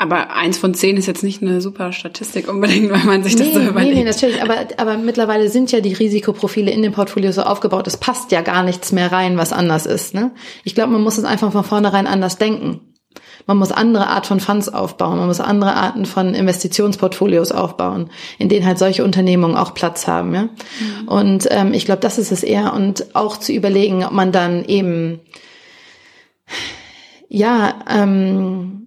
Aber 0.00 0.34
eins 0.34 0.56
von 0.56 0.72
zehn 0.72 0.96
ist 0.96 1.04
jetzt 1.04 1.22
nicht 1.22 1.42
eine 1.42 1.60
super 1.60 1.92
Statistik 1.92 2.48
unbedingt, 2.48 2.90
weil 2.90 3.04
man 3.04 3.22
sich 3.22 3.36
das 3.36 3.52
so 3.52 3.60
überlegt. 3.60 3.94
Nee, 3.94 4.02
nee, 4.02 4.04
natürlich. 4.04 4.42
Aber, 4.42 4.56
aber 4.78 4.96
mittlerweile 4.96 5.50
sind 5.50 5.72
ja 5.72 5.80
die 5.80 5.92
Risikoprofile 5.92 6.70
in 6.70 6.80
dem 6.80 6.92
Portfolio 6.92 7.32
so 7.32 7.42
aufgebaut, 7.42 7.86
es 7.86 7.98
passt 7.98 8.32
ja 8.32 8.40
gar 8.40 8.62
nichts 8.62 8.92
mehr 8.92 9.12
rein, 9.12 9.36
was 9.36 9.52
anders 9.52 9.84
ist. 9.84 10.14
Ne? 10.14 10.30
Ich 10.64 10.74
glaube, 10.74 10.92
man 10.92 11.02
muss 11.02 11.18
es 11.18 11.24
einfach 11.24 11.52
von 11.52 11.64
vornherein 11.64 12.06
anders 12.06 12.38
denken. 12.38 12.80
Man 13.46 13.58
muss 13.58 13.72
andere 13.72 14.06
Art 14.06 14.26
von 14.26 14.40
Funds 14.40 14.70
aufbauen, 14.70 15.18
man 15.18 15.26
muss 15.26 15.40
andere 15.40 15.74
Arten 15.74 16.06
von 16.06 16.32
Investitionsportfolios 16.32 17.52
aufbauen, 17.52 18.08
in 18.38 18.48
denen 18.48 18.64
halt 18.64 18.78
solche 18.78 19.04
Unternehmungen 19.04 19.56
auch 19.56 19.74
Platz 19.74 20.06
haben. 20.06 20.34
Ja? 20.34 20.42
Mhm. 20.44 21.08
Und 21.08 21.48
ähm, 21.50 21.74
ich 21.74 21.84
glaube, 21.84 22.00
das 22.00 22.16
ist 22.16 22.32
es 22.32 22.42
eher. 22.42 22.72
Und 22.72 23.14
auch 23.14 23.36
zu 23.36 23.52
überlegen, 23.52 24.02
ob 24.02 24.12
man 24.12 24.32
dann 24.32 24.64
eben 24.64 25.20
ja 27.28 27.74
ähm, 27.86 28.86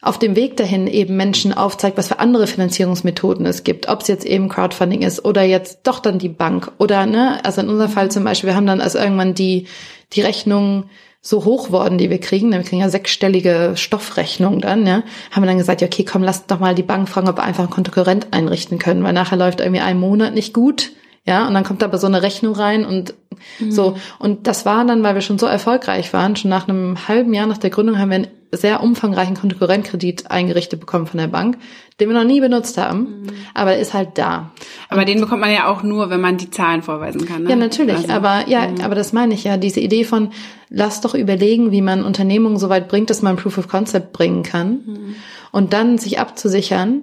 auf 0.00 0.18
dem 0.18 0.36
Weg 0.36 0.56
dahin 0.56 0.86
eben 0.86 1.16
Menschen 1.16 1.52
aufzeigt, 1.52 1.98
was 1.98 2.08
für 2.08 2.20
andere 2.20 2.46
Finanzierungsmethoden 2.46 3.44
es 3.46 3.64
gibt, 3.64 3.88
ob 3.88 4.02
es 4.02 4.08
jetzt 4.08 4.24
eben 4.24 4.48
Crowdfunding 4.48 5.02
ist 5.02 5.24
oder 5.24 5.42
jetzt 5.42 5.80
doch 5.84 5.98
dann 5.98 6.18
die 6.18 6.28
Bank 6.28 6.70
oder 6.78 7.06
ne, 7.06 7.44
also 7.44 7.60
in 7.60 7.68
unserem 7.68 7.90
Fall 7.90 8.10
zum 8.10 8.22
Beispiel, 8.22 8.48
wir 8.48 8.56
haben 8.56 8.66
dann 8.66 8.80
also 8.80 8.98
irgendwann 8.98 9.34
die 9.34 9.66
die 10.12 10.20
Rechnung 10.20 10.84
so 11.20 11.44
hoch 11.44 11.72
worden, 11.72 11.98
die 11.98 12.10
wir 12.10 12.20
kriegen, 12.20 12.52
wir 12.52 12.62
kriegen 12.62 12.80
ja 12.80 12.88
sechsstellige 12.88 13.72
Stoffrechnung 13.74 14.60
dann, 14.60 14.86
ja, 14.86 15.02
haben 15.32 15.42
wir 15.42 15.48
dann 15.48 15.58
gesagt, 15.58 15.80
ja, 15.80 15.88
okay, 15.88 16.04
komm, 16.04 16.22
lass 16.22 16.46
doch 16.46 16.60
mal 16.60 16.76
die 16.76 16.84
Bank 16.84 17.08
fragen, 17.08 17.28
ob 17.28 17.36
wir 17.36 17.42
einfach 17.42 17.64
ein 17.64 17.70
Kontokorrent 17.70 18.28
einrichten 18.30 18.78
können, 18.78 19.02
weil 19.02 19.12
nachher 19.12 19.36
läuft 19.36 19.60
irgendwie 19.60 19.80
ein 19.80 19.98
Monat 19.98 20.32
nicht 20.32 20.54
gut, 20.54 20.92
ja, 21.28 21.46
und 21.46 21.52
dann 21.52 21.64
kommt 21.64 21.82
aber 21.82 21.98
so 21.98 22.06
eine 22.06 22.22
Rechnung 22.22 22.54
rein 22.54 22.86
und 22.86 23.12
mhm. 23.58 23.70
so. 23.70 23.98
Und 24.18 24.46
das 24.46 24.64
war 24.64 24.86
dann, 24.86 25.02
weil 25.02 25.14
wir 25.14 25.20
schon 25.20 25.38
so 25.38 25.44
erfolgreich 25.44 26.14
waren, 26.14 26.36
schon 26.36 26.48
nach 26.48 26.66
einem 26.66 27.06
halben 27.06 27.34
Jahr 27.34 27.46
nach 27.46 27.58
der 27.58 27.68
Gründung 27.68 27.98
haben 27.98 28.08
wir 28.08 28.14
einen 28.14 28.28
sehr 28.50 28.82
umfangreichen 28.82 29.36
Kontokorrentkredit 29.36 30.30
eingerichtet 30.30 30.80
bekommen 30.80 31.06
von 31.06 31.18
der 31.18 31.26
Bank, 31.26 31.58
den 32.00 32.08
wir 32.08 32.16
noch 32.16 32.24
nie 32.24 32.40
benutzt 32.40 32.78
haben, 32.78 33.00
mhm. 33.00 33.26
aber 33.54 33.72
er 33.72 33.78
ist 33.78 33.94
halt 33.94 34.10
da. 34.16 34.50
Aber 34.88 35.00
und 35.00 35.08
den 35.08 35.20
bekommt 35.20 35.40
man 35.40 35.52
ja 35.52 35.68
auch 35.68 35.82
nur, 35.82 36.10
wenn 36.10 36.20
man 36.20 36.36
die 36.36 36.50
Zahlen 36.50 36.82
vorweisen 36.82 37.26
kann. 37.26 37.44
Ne? 37.44 37.50
Ja, 37.50 37.56
natürlich. 37.56 37.96
Also, 37.96 38.12
aber 38.12 38.48
ja, 38.48 38.68
mhm. 38.68 38.80
aber 38.80 38.94
das 38.94 39.12
meine 39.12 39.34
ich 39.34 39.44
ja. 39.44 39.56
Diese 39.56 39.80
Idee 39.80 40.04
von, 40.04 40.30
lass 40.70 41.00
doch 41.00 41.14
überlegen, 41.14 41.72
wie 41.72 41.82
man 41.82 42.04
Unternehmungen 42.04 42.58
so 42.58 42.68
weit 42.68 42.88
bringt, 42.88 43.10
dass 43.10 43.22
man 43.22 43.36
Proof 43.36 43.58
of 43.58 43.68
Concept 43.68 44.12
bringen 44.12 44.42
kann 44.42 44.70
mhm. 44.86 45.14
und 45.52 45.72
dann 45.72 45.98
sich 45.98 46.18
abzusichern 46.18 47.02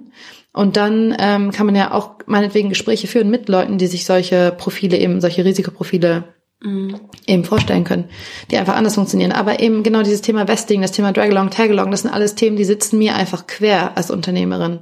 und 0.52 0.76
dann 0.76 1.14
ähm, 1.18 1.50
kann 1.52 1.66
man 1.66 1.76
ja 1.76 1.92
auch 1.92 2.12
meinetwegen 2.24 2.70
Gespräche 2.70 3.06
führen 3.06 3.28
mit 3.28 3.48
Leuten, 3.50 3.76
die 3.76 3.86
sich 3.86 4.06
solche 4.06 4.54
Profile 4.56 4.96
eben, 4.96 5.20
solche 5.20 5.44
Risikoprofile 5.44 6.24
mhm. 6.60 7.00
eben 7.26 7.44
vorstellen 7.44 7.84
können, 7.84 8.08
die 8.50 8.56
einfach 8.56 8.76
anders 8.76 8.94
funktionieren. 8.94 9.32
Aber 9.32 9.60
eben 9.60 9.82
genau 9.82 10.02
dieses 10.02 10.22
Thema 10.22 10.48
Vesting, 10.48 10.82
das 10.82 10.92
Thema 10.92 11.12
Dragalong, 11.12 11.50
Tagalong, 11.50 11.90
das 11.90 12.02
sind 12.02 12.12
alles 12.12 12.34
Themen, 12.34 12.56
die 12.56 12.64
sitzen 12.64 12.98
mir 12.98 13.14
einfach 13.14 13.46
quer 13.46 13.96
als 13.96 14.10
Unternehmerin. 14.10 14.80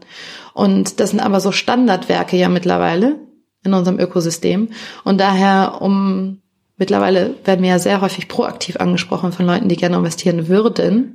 Und 0.52 1.00
das 1.00 1.10
sind 1.10 1.20
aber 1.20 1.40
so 1.40 1.52
Standardwerke 1.52 2.36
ja 2.36 2.48
mittlerweile 2.48 3.18
in 3.64 3.74
unserem 3.74 3.98
Ökosystem. 3.98 4.68
Und 5.04 5.20
daher, 5.20 5.78
um 5.80 6.42
mittlerweile 6.76 7.34
werden 7.44 7.62
wir 7.62 7.70
ja 7.70 7.78
sehr 7.78 8.00
häufig 8.00 8.28
proaktiv 8.28 8.76
angesprochen 8.76 9.32
von 9.32 9.46
Leuten, 9.46 9.68
die 9.68 9.76
gerne 9.76 9.96
investieren 9.96 10.48
würden. 10.48 11.14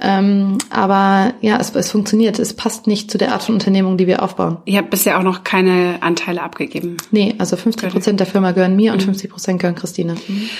Ähm, 0.00 0.58
aber 0.70 1.34
ja, 1.40 1.58
es, 1.58 1.74
es 1.74 1.90
funktioniert. 1.90 2.38
Es 2.38 2.54
passt 2.54 2.86
nicht 2.86 3.10
zu 3.10 3.18
der 3.18 3.32
Art 3.32 3.42
von 3.42 3.54
Unternehmung, 3.54 3.96
die 3.96 4.06
wir 4.06 4.22
aufbauen. 4.22 4.58
Ihr 4.64 4.78
habt 4.78 4.90
bisher 4.90 5.18
auch 5.18 5.24
noch 5.24 5.42
keine 5.42 5.98
Anteile 6.00 6.42
abgegeben. 6.42 6.96
Nee, 7.10 7.34
also 7.38 7.56
50 7.56 7.90
Prozent 7.90 8.20
der 8.20 8.26
Firma 8.26 8.52
gehören 8.52 8.76
mir 8.76 8.92
mhm. 8.92 8.98
und 8.98 9.04
50 9.04 9.30
Prozent 9.30 9.60
gehören 9.60 9.74
Christine. 9.74 10.14
Mhm. 10.14 10.50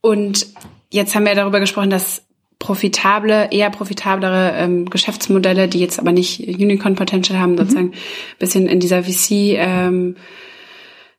Und 0.00 0.46
jetzt 0.90 1.14
haben 1.14 1.26
wir 1.26 1.34
darüber 1.34 1.60
gesprochen, 1.60 1.90
dass 1.90 2.22
profitable, 2.58 3.48
eher 3.52 3.70
profitablere 3.70 4.54
ähm, 4.56 4.90
Geschäftsmodelle, 4.90 5.68
die 5.68 5.78
jetzt 5.78 6.00
aber 6.00 6.10
nicht 6.10 6.40
Unicorn 6.40 6.96
Potential 6.96 7.38
haben, 7.38 7.52
mhm. 7.52 7.58
sozusagen 7.58 7.92
bisschen 8.40 8.66
in 8.66 8.80
dieser 8.80 9.04
VC 9.04 9.56
ähm, 9.58 10.16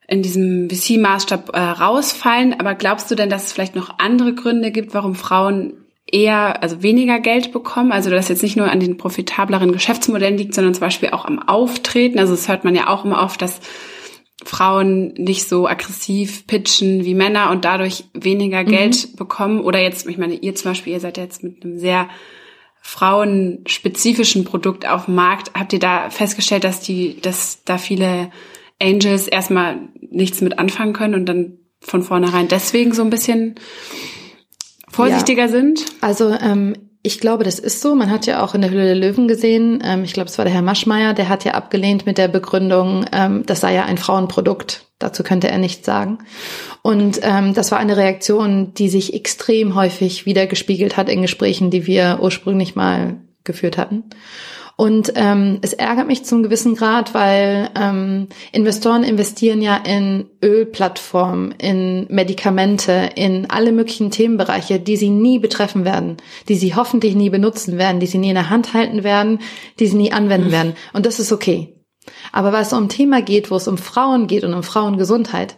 in 0.09 0.21
diesem 0.21 0.67
VC-Maßstab 0.69 1.53
äh, 1.53 1.59
rausfallen. 1.59 2.59
Aber 2.59 2.75
glaubst 2.75 3.09
du 3.11 3.15
denn, 3.15 3.29
dass 3.29 3.47
es 3.47 3.53
vielleicht 3.53 3.75
noch 3.75 3.99
andere 3.99 4.33
Gründe 4.33 4.71
gibt, 4.71 4.93
warum 4.93 5.15
Frauen 5.15 5.73
eher, 6.05 6.63
also 6.63 6.81
weniger 6.81 7.19
Geld 7.19 7.51
bekommen? 7.51 7.91
Also 7.91 8.09
dass 8.09 8.29
jetzt 8.29 8.43
nicht 8.43 8.57
nur 8.57 8.69
an 8.69 8.79
den 8.79 8.97
profitableren 8.97 9.71
Geschäftsmodellen 9.71 10.37
liegt, 10.37 10.55
sondern 10.55 10.73
zum 10.73 10.81
Beispiel 10.81 11.09
auch 11.09 11.25
am 11.25 11.39
Auftreten. 11.39 12.19
Also 12.19 12.33
das 12.33 12.47
hört 12.47 12.63
man 12.63 12.75
ja 12.75 12.87
auch 12.87 13.05
immer 13.05 13.21
oft, 13.21 13.41
dass 13.41 13.59
Frauen 14.43 15.13
nicht 15.13 15.47
so 15.47 15.67
aggressiv 15.67 16.47
pitchen 16.47 17.05
wie 17.05 17.13
Männer 17.13 17.51
und 17.51 17.65
dadurch 17.65 18.05
weniger 18.13 18.63
mhm. 18.63 18.67
Geld 18.67 19.15
bekommen. 19.15 19.61
Oder 19.61 19.79
jetzt, 19.81 20.07
ich 20.07 20.17
meine, 20.17 20.35
ihr 20.35 20.55
zum 20.55 20.71
Beispiel, 20.71 20.93
ihr 20.93 20.99
seid 20.99 21.17
jetzt 21.17 21.43
mit 21.43 21.63
einem 21.63 21.77
sehr 21.77 22.09
frauenspezifischen 22.81 24.45
Produkt 24.45 24.87
auf 24.87 25.05
dem 25.05 25.15
Markt. 25.15 25.51
Habt 25.53 25.73
ihr 25.73 25.79
da 25.79 26.09
festgestellt, 26.09 26.63
dass 26.63 26.79
die, 26.79 27.21
dass 27.21 27.63
da 27.63 27.77
viele 27.77 28.31
Angels 28.81 29.27
erstmal 29.27 29.89
nichts 29.99 30.41
mit 30.41 30.59
anfangen 30.59 30.93
können 30.93 31.15
und 31.15 31.25
dann 31.25 31.57
von 31.81 32.01
vornherein 32.01 32.47
deswegen 32.47 32.93
so 32.93 33.01
ein 33.01 33.09
bisschen 33.09 33.55
vorsichtiger 34.89 35.43
ja. 35.43 35.47
sind? 35.49 35.85
Also 36.01 36.31
ähm, 36.31 36.75
ich 37.01 37.19
glaube, 37.19 37.43
das 37.43 37.59
ist 37.59 37.81
so. 37.81 37.95
Man 37.95 38.11
hat 38.11 38.25
ja 38.25 38.43
auch 38.43 38.55
in 38.55 38.61
der 38.61 38.71
Hülle 38.71 38.85
der 38.85 38.95
Löwen 38.95 39.27
gesehen, 39.27 39.81
ähm, 39.85 40.03
ich 40.03 40.13
glaube, 40.13 40.29
es 40.29 40.37
war 40.37 40.45
der 40.45 40.53
Herr 40.53 40.61
Maschmeyer, 40.61 41.13
der 41.13 41.29
hat 41.29 41.45
ja 41.45 41.53
abgelehnt 41.53 42.05
mit 42.05 42.17
der 42.17 42.27
Begründung, 42.27 43.05
ähm, 43.11 43.45
das 43.45 43.61
sei 43.61 43.73
ja 43.73 43.85
ein 43.85 43.97
Frauenprodukt. 43.97 44.85
Dazu 44.99 45.23
könnte 45.23 45.47
er 45.47 45.57
nichts 45.59 45.85
sagen. 45.85 46.17
Und 46.81 47.21
ähm, 47.23 47.53
das 47.53 47.71
war 47.71 47.79
eine 47.79 47.95
Reaktion, 47.95 48.73
die 48.73 48.89
sich 48.89 49.13
extrem 49.13 49.73
häufig 49.73 50.25
wieder 50.25 50.45
gespiegelt 50.45 50.97
hat 50.97 51.07
in 51.07 51.21
Gesprächen, 51.21 51.71
die 51.71 51.87
wir 51.87 52.19
ursprünglich 52.21 52.75
mal 52.75 53.15
geführt 53.45 53.77
hatten. 53.77 54.03
Und 54.79 55.11
ähm, 55.15 55.57
es 55.61 55.73
ärgert 55.73 56.07
mich 56.07 56.23
zum 56.23 56.41
gewissen 56.41 56.73
Grad, 56.73 57.13
weil 57.13 57.69
ähm, 57.77 58.29
Investoren 58.53 59.03
investieren 59.03 59.61
ja 59.61 59.75
in 59.75 60.29
Ölplattformen, 60.41 61.51
in 61.57 62.07
Medikamente, 62.07 63.09
in 63.15 63.49
alle 63.49 63.73
möglichen 63.73 64.09
Themenbereiche, 64.09 64.79
die 64.79 64.95
sie 64.95 65.09
nie 65.09 65.37
betreffen 65.37 65.83
werden, 65.83 66.15
die 66.47 66.55
sie 66.55 66.75
hoffentlich 66.75 67.13
nie 67.13 67.29
benutzen 67.29 67.77
werden, 67.77 67.99
die 67.99 68.07
sie 68.07 68.19
nie 68.19 68.29
in 68.29 68.35
der 68.35 68.49
Hand 68.49 68.73
halten 68.73 69.03
werden, 69.03 69.41
die 69.79 69.87
sie 69.87 69.97
nie 69.97 70.13
anwenden 70.13 70.49
werden. 70.49 70.77
Und 70.93 71.05
das 71.05 71.19
ist 71.19 71.33
okay. 71.33 71.75
Aber 72.31 72.57
es 72.57 72.71
um 72.71 72.83
ein 72.83 72.87
Thema 72.89 73.21
geht, 73.21 73.51
wo 73.51 73.57
es 73.57 73.67
um 73.67 73.77
Frauen 73.77 74.27
geht 74.27 74.45
und 74.45 74.53
um 74.53 74.63
Frauengesundheit, 74.63 75.57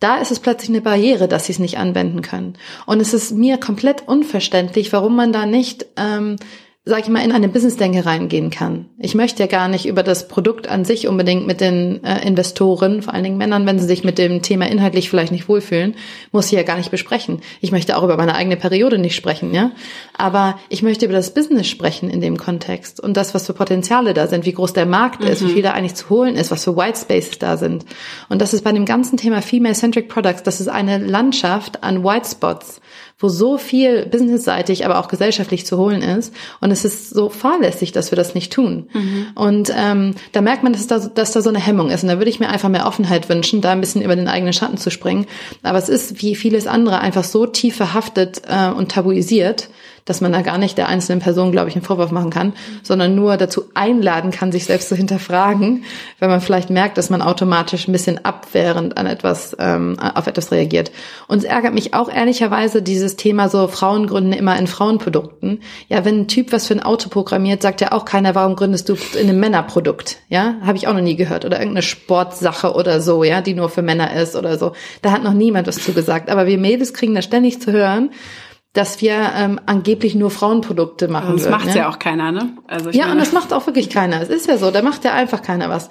da 0.00 0.16
ist 0.16 0.32
es 0.32 0.40
plötzlich 0.40 0.70
eine 0.70 0.80
Barriere, 0.80 1.28
dass 1.28 1.44
sie 1.44 1.52
es 1.52 1.58
nicht 1.58 1.76
anwenden 1.76 2.22
können. 2.22 2.54
Und 2.86 3.00
es 3.00 3.12
ist 3.12 3.32
mir 3.32 3.58
komplett 3.58 4.08
unverständlich, 4.08 4.94
warum 4.94 5.14
man 5.14 5.30
da 5.30 5.44
nicht 5.44 5.84
ähm, 5.96 6.36
sag 6.84 7.04
ich 7.04 7.08
mal, 7.08 7.24
in 7.24 7.30
eine 7.30 7.48
Business-Denke 7.48 8.04
reingehen 8.04 8.50
kann. 8.50 8.86
Ich 8.98 9.14
möchte 9.14 9.40
ja 9.40 9.46
gar 9.46 9.68
nicht 9.68 9.86
über 9.86 10.02
das 10.02 10.26
Produkt 10.26 10.66
an 10.66 10.84
sich 10.84 11.06
unbedingt 11.06 11.46
mit 11.46 11.60
den 11.60 12.02
äh, 12.02 12.26
Investoren, 12.26 13.02
vor 13.02 13.14
allen 13.14 13.22
Dingen 13.22 13.36
Männern, 13.36 13.66
wenn 13.66 13.78
sie 13.78 13.86
sich 13.86 14.02
mit 14.02 14.18
dem 14.18 14.42
Thema 14.42 14.66
inhaltlich 14.66 15.08
vielleicht 15.08 15.30
nicht 15.30 15.48
wohlfühlen, 15.48 15.94
muss 16.32 16.46
ich 16.46 16.52
ja 16.52 16.64
gar 16.64 16.76
nicht 16.76 16.90
besprechen. 16.90 17.40
Ich 17.60 17.70
möchte 17.70 17.96
auch 17.96 18.02
über 18.02 18.16
meine 18.16 18.34
eigene 18.34 18.56
Periode 18.56 18.98
nicht 18.98 19.14
sprechen, 19.14 19.54
ja. 19.54 19.70
Aber 20.18 20.58
ich 20.70 20.82
möchte 20.82 21.04
über 21.04 21.14
das 21.14 21.32
Business 21.32 21.68
sprechen 21.68 22.10
in 22.10 22.20
dem 22.20 22.36
Kontext 22.36 22.98
und 22.98 23.16
das, 23.16 23.32
was 23.32 23.46
für 23.46 23.54
Potenziale 23.54 24.12
da 24.12 24.26
sind, 24.26 24.44
wie 24.44 24.52
groß 24.52 24.72
der 24.72 24.86
Markt 24.86 25.20
mhm. 25.20 25.28
ist, 25.28 25.42
wie 25.42 25.50
mhm. 25.50 25.54
viel 25.54 25.62
da 25.62 25.74
eigentlich 25.74 25.94
zu 25.94 26.10
holen 26.10 26.34
ist, 26.34 26.50
was 26.50 26.64
für 26.64 26.76
White 26.76 26.98
Spaces 26.98 27.38
da 27.38 27.56
sind. 27.56 27.84
Und 28.28 28.42
das 28.42 28.54
ist 28.54 28.64
bei 28.64 28.72
dem 28.72 28.86
ganzen 28.86 29.16
Thema 29.16 29.40
Female-Centric 29.40 30.08
Products, 30.08 30.42
das 30.42 30.60
ist 30.60 30.68
eine 30.68 30.98
Landschaft 30.98 31.84
an 31.84 32.02
White 32.02 32.28
Spots 32.28 32.80
wo 33.22 33.28
so 33.28 33.58
viel 33.58 34.06
businessseitig, 34.06 34.84
aber 34.84 34.98
auch 34.98 35.08
gesellschaftlich 35.08 35.64
zu 35.64 35.78
holen 35.78 36.02
ist. 36.02 36.34
Und 36.60 36.70
es 36.70 36.84
ist 36.84 37.10
so 37.10 37.28
fahrlässig, 37.28 37.92
dass 37.92 38.10
wir 38.10 38.16
das 38.16 38.34
nicht 38.34 38.52
tun. 38.52 38.88
Mhm. 38.92 39.26
Und 39.34 39.72
ähm, 39.76 40.14
da 40.32 40.40
merkt 40.40 40.62
man, 40.62 40.72
dass 40.72 40.86
da, 40.86 40.98
dass 40.98 41.32
da 41.32 41.40
so 41.40 41.48
eine 41.48 41.60
Hemmung 41.60 41.90
ist. 41.90 42.02
Und 42.02 42.08
da 42.08 42.18
würde 42.18 42.30
ich 42.30 42.40
mir 42.40 42.48
einfach 42.48 42.68
mehr 42.68 42.86
Offenheit 42.86 43.28
wünschen, 43.28 43.60
da 43.60 43.72
ein 43.72 43.80
bisschen 43.80 44.02
über 44.02 44.16
den 44.16 44.28
eigenen 44.28 44.52
Schatten 44.52 44.76
zu 44.76 44.90
springen. 44.90 45.26
Aber 45.62 45.78
es 45.78 45.88
ist 45.88 46.22
wie 46.22 46.34
vieles 46.34 46.66
andere 46.66 47.00
einfach 47.00 47.24
so 47.24 47.46
tief 47.46 47.76
verhaftet 47.76 48.42
äh, 48.48 48.70
und 48.70 48.90
tabuisiert, 48.90 49.68
dass 50.04 50.20
man 50.20 50.32
da 50.32 50.42
gar 50.42 50.58
nicht 50.58 50.78
der 50.78 50.88
einzelnen 50.88 51.20
Person, 51.20 51.52
glaube 51.52 51.68
ich, 51.68 51.76
einen 51.76 51.84
Vorwurf 51.84 52.10
machen 52.10 52.30
kann, 52.30 52.52
sondern 52.82 53.14
nur 53.14 53.36
dazu 53.36 53.64
einladen 53.74 54.30
kann, 54.30 54.52
sich 54.52 54.64
selbst 54.64 54.88
zu 54.88 54.96
hinterfragen, 54.96 55.84
wenn 56.18 56.30
man 56.30 56.40
vielleicht 56.40 56.70
merkt, 56.70 56.98
dass 56.98 57.10
man 57.10 57.22
automatisch 57.22 57.86
ein 57.88 57.92
bisschen 57.92 58.24
abwehrend 58.24 58.96
an 58.98 59.06
etwas, 59.06 59.56
ähm, 59.58 59.98
auf 59.98 60.26
etwas 60.26 60.50
reagiert. 60.50 60.90
Und 61.28 61.38
es 61.38 61.44
ärgert 61.44 61.74
mich 61.74 61.94
auch 61.94 62.08
ehrlicherweise 62.08 62.82
dieses 62.82 63.16
Thema 63.16 63.48
so 63.48 63.68
Frauen 63.68 64.06
gründen 64.06 64.32
immer 64.32 64.58
in 64.58 64.66
Frauenprodukten. 64.66 65.60
Ja, 65.88 66.04
wenn 66.04 66.20
ein 66.20 66.28
Typ 66.28 66.52
was 66.52 66.66
für 66.66 66.74
ein 66.74 66.82
Auto 66.82 67.08
programmiert, 67.08 67.62
sagt 67.62 67.80
ja 67.80 67.92
auch 67.92 68.04
keiner, 68.04 68.34
warum 68.34 68.56
gründest 68.56 68.88
du 68.88 68.96
in 69.14 69.28
einem 69.28 69.40
Männerprodukt? 69.40 70.18
Ja, 70.28 70.56
habe 70.64 70.76
ich 70.76 70.88
auch 70.88 70.94
noch 70.94 71.00
nie 71.00 71.16
gehört. 71.16 71.44
Oder 71.44 71.58
irgendeine 71.58 71.82
Sportsache 71.82 72.72
oder 72.72 73.00
so, 73.00 73.24
ja, 73.24 73.40
die 73.40 73.54
nur 73.54 73.68
für 73.68 73.82
Männer 73.82 74.14
ist 74.14 74.36
oder 74.36 74.58
so. 74.58 74.72
Da 75.02 75.12
hat 75.12 75.22
noch 75.22 75.32
niemand 75.32 75.66
was 75.66 75.76
zugesagt. 75.76 76.30
Aber 76.30 76.46
wir 76.46 76.58
Mädels 76.58 76.92
kriegen 76.92 77.14
da 77.14 77.22
ständig 77.22 77.60
zu 77.60 77.72
hören, 77.72 78.10
dass 78.72 79.02
wir 79.02 79.32
ähm, 79.36 79.60
angeblich 79.66 80.14
nur 80.14 80.30
Frauenprodukte 80.30 81.08
machen. 81.08 81.34
Und 81.34 81.40
das 81.40 81.50
macht 81.50 81.66
ne? 81.66 81.76
ja 81.76 81.88
auch 81.90 81.98
keiner, 81.98 82.32
ne? 82.32 82.56
Also 82.66 82.90
ja, 82.90 83.02
meine... 83.02 83.12
und 83.12 83.18
das 83.18 83.32
macht 83.32 83.52
auch 83.52 83.66
wirklich 83.66 83.90
keiner. 83.90 84.20
Es 84.22 84.30
ist 84.30 84.48
ja 84.48 84.56
so, 84.56 84.70
da 84.70 84.80
macht 84.82 85.04
ja 85.04 85.12
einfach 85.12 85.42
keiner 85.42 85.68
was. 85.68 85.90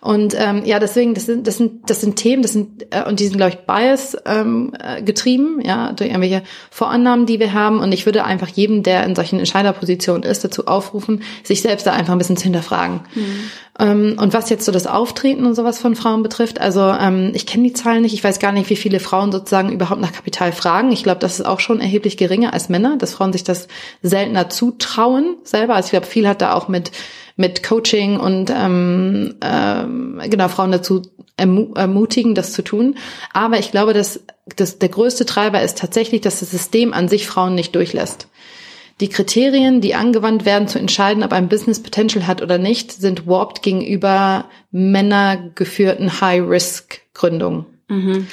Und 0.00 0.34
ähm, 0.38 0.62
ja, 0.64 0.78
deswegen, 0.78 1.14
das 1.14 1.26
sind, 1.26 1.46
das 1.46 1.56
sind, 1.56 1.90
das 1.90 2.00
sind 2.00 2.16
Themen, 2.16 2.42
das 2.42 2.52
sind, 2.52 2.86
äh, 2.90 3.04
und 3.08 3.18
die 3.18 3.26
sind, 3.26 3.36
glaube 3.36 3.52
ich, 3.52 3.58
Bias 3.66 4.16
ähm, 4.26 4.72
äh, 4.78 5.02
getrieben, 5.02 5.60
ja, 5.64 5.92
durch 5.92 6.10
irgendwelche 6.10 6.42
Vorannahmen, 6.70 7.26
die 7.26 7.40
wir 7.40 7.52
haben. 7.52 7.80
Und 7.80 7.92
ich 7.92 8.06
würde 8.06 8.24
einfach 8.24 8.48
jedem, 8.48 8.82
der 8.82 9.04
in 9.04 9.16
solchen 9.16 9.38
Entscheiderpositionen 9.38 10.22
ist, 10.22 10.44
dazu 10.44 10.66
aufrufen, 10.66 11.22
sich 11.42 11.62
selbst 11.62 11.86
da 11.86 11.92
einfach 11.92 12.12
ein 12.12 12.18
bisschen 12.18 12.36
zu 12.36 12.44
hinterfragen. 12.44 13.00
Mhm. 13.14 13.50
Ähm, 13.80 14.16
und 14.20 14.34
was 14.34 14.50
jetzt 14.50 14.64
so 14.64 14.72
das 14.72 14.86
Auftreten 14.86 15.46
und 15.46 15.54
sowas 15.54 15.78
von 15.78 15.94
Frauen 15.96 16.22
betrifft, 16.22 16.60
also 16.60 16.80
ähm, 16.80 17.32
ich 17.34 17.46
kenne 17.46 17.64
die 17.64 17.72
Zahlen 17.72 18.02
nicht, 18.02 18.14
ich 18.14 18.24
weiß 18.24 18.38
gar 18.40 18.52
nicht, 18.52 18.70
wie 18.70 18.76
viele 18.76 19.00
Frauen 19.00 19.32
sozusagen 19.32 19.72
überhaupt 19.72 20.00
nach 20.00 20.12
Kapital 20.12 20.52
fragen. 20.52 20.90
Ich 20.92 21.02
glaube, 21.02 21.20
das 21.20 21.40
ist 21.40 21.46
auch 21.46 21.60
schon 21.60 21.80
erheblich 21.80 22.16
geringer 22.16 22.52
als 22.52 22.68
Männer, 22.68 22.96
dass 22.96 23.14
Frauen 23.14 23.32
sich 23.32 23.44
das 23.44 23.68
seltener 24.02 24.48
zutrauen 24.48 25.36
selber. 25.44 25.74
Also 25.74 25.86
ich 25.86 25.90
glaube, 25.90 26.06
viel 26.06 26.28
hat 26.28 26.42
da 26.42 26.54
auch 26.54 26.68
mit 26.68 26.90
mit 27.38 27.62
Coaching 27.62 28.18
und 28.18 28.50
ähm, 28.50 29.36
ähm, 29.40 30.20
genau 30.28 30.48
Frauen 30.48 30.72
dazu 30.72 31.02
ermu 31.36 31.72
ermutigen, 31.74 32.34
das 32.34 32.52
zu 32.52 32.62
tun. 32.62 32.96
Aber 33.32 33.60
ich 33.60 33.70
glaube, 33.70 33.94
dass, 33.94 34.20
dass 34.56 34.80
der 34.80 34.88
größte 34.88 35.24
Treiber 35.24 35.62
ist 35.62 35.78
tatsächlich, 35.78 36.20
dass 36.20 36.40
das 36.40 36.50
System 36.50 36.92
an 36.92 37.08
sich 37.08 37.28
Frauen 37.28 37.54
nicht 37.54 37.76
durchlässt. 37.76 38.26
Die 39.00 39.08
Kriterien, 39.08 39.80
die 39.80 39.94
angewandt 39.94 40.44
werden, 40.44 40.66
zu 40.66 40.80
entscheiden, 40.80 41.22
ob 41.22 41.32
ein 41.32 41.48
Business 41.48 41.80
Potential 41.80 42.26
hat 42.26 42.42
oder 42.42 42.58
nicht, 42.58 42.90
sind 42.90 43.28
warped 43.28 43.62
gegenüber 43.62 44.46
männergeführten 44.72 46.20
High-Risk-Gründungen. 46.20 47.66
Mhm. 47.88 48.26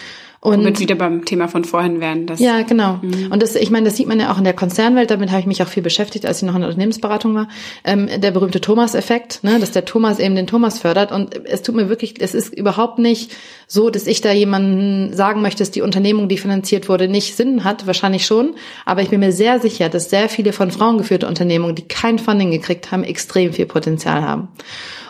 Und 0.45 0.59
Womit 0.59 0.79
wieder 0.79 0.93
beim 0.93 1.25
Thema 1.25 1.47
von 1.47 1.63
vorhin 1.63 1.99
werden. 2.01 2.27
Das 2.27 2.39
ja, 2.39 2.61
genau. 2.61 2.99
Mhm. 3.01 3.31
Und 3.31 3.41
das, 3.41 3.55
ich 3.55 3.71
meine, 3.71 3.85
das 3.85 3.97
sieht 3.97 4.07
man 4.07 4.19
ja 4.19 4.31
auch 4.31 4.37
in 4.37 4.43
der 4.43 4.53
Konzernwelt. 4.53 5.09
Damit 5.09 5.31
habe 5.31 5.39
ich 5.39 5.47
mich 5.47 5.63
auch 5.63 5.67
viel 5.67 5.81
beschäftigt, 5.81 6.23
als 6.23 6.37
ich 6.37 6.43
noch 6.43 6.53
in 6.53 6.61
der 6.61 6.69
Unternehmensberatung 6.69 7.33
war. 7.33 7.47
Ähm, 7.83 8.07
der 8.21 8.29
berühmte 8.29 8.61
Thomas-Effekt, 8.61 9.43
ne, 9.43 9.59
dass 9.59 9.71
der 9.71 9.85
Thomas 9.85 10.19
eben 10.19 10.35
den 10.35 10.45
Thomas 10.45 10.77
fördert. 10.77 11.11
Und 11.11 11.47
es 11.47 11.63
tut 11.63 11.73
mir 11.73 11.89
wirklich, 11.89 12.21
es 12.21 12.35
ist 12.35 12.53
überhaupt 12.53 12.99
nicht 12.99 13.35
so, 13.65 13.89
dass 13.89 14.05
ich 14.05 14.21
da 14.21 14.31
jemanden 14.33 15.15
sagen 15.15 15.41
möchte, 15.41 15.63
dass 15.63 15.71
die 15.71 15.81
Unternehmung, 15.81 16.27
die 16.27 16.37
finanziert 16.37 16.89
wurde, 16.89 17.07
nicht 17.07 17.35
Sinn 17.35 17.63
hat. 17.63 17.87
Wahrscheinlich 17.87 18.27
schon. 18.27 18.53
Aber 18.85 19.01
ich 19.01 19.09
bin 19.09 19.21
mir 19.21 19.31
sehr 19.31 19.59
sicher, 19.59 19.89
dass 19.89 20.11
sehr 20.11 20.29
viele 20.29 20.53
von 20.53 20.69
Frauen 20.69 20.99
geführte 20.99 21.27
Unternehmungen, 21.27 21.73
die 21.73 21.87
kein 21.87 22.19
Funding 22.19 22.51
gekriegt 22.51 22.91
haben, 22.91 23.03
extrem 23.03 23.51
viel 23.51 23.65
Potenzial 23.65 24.21
haben. 24.21 24.49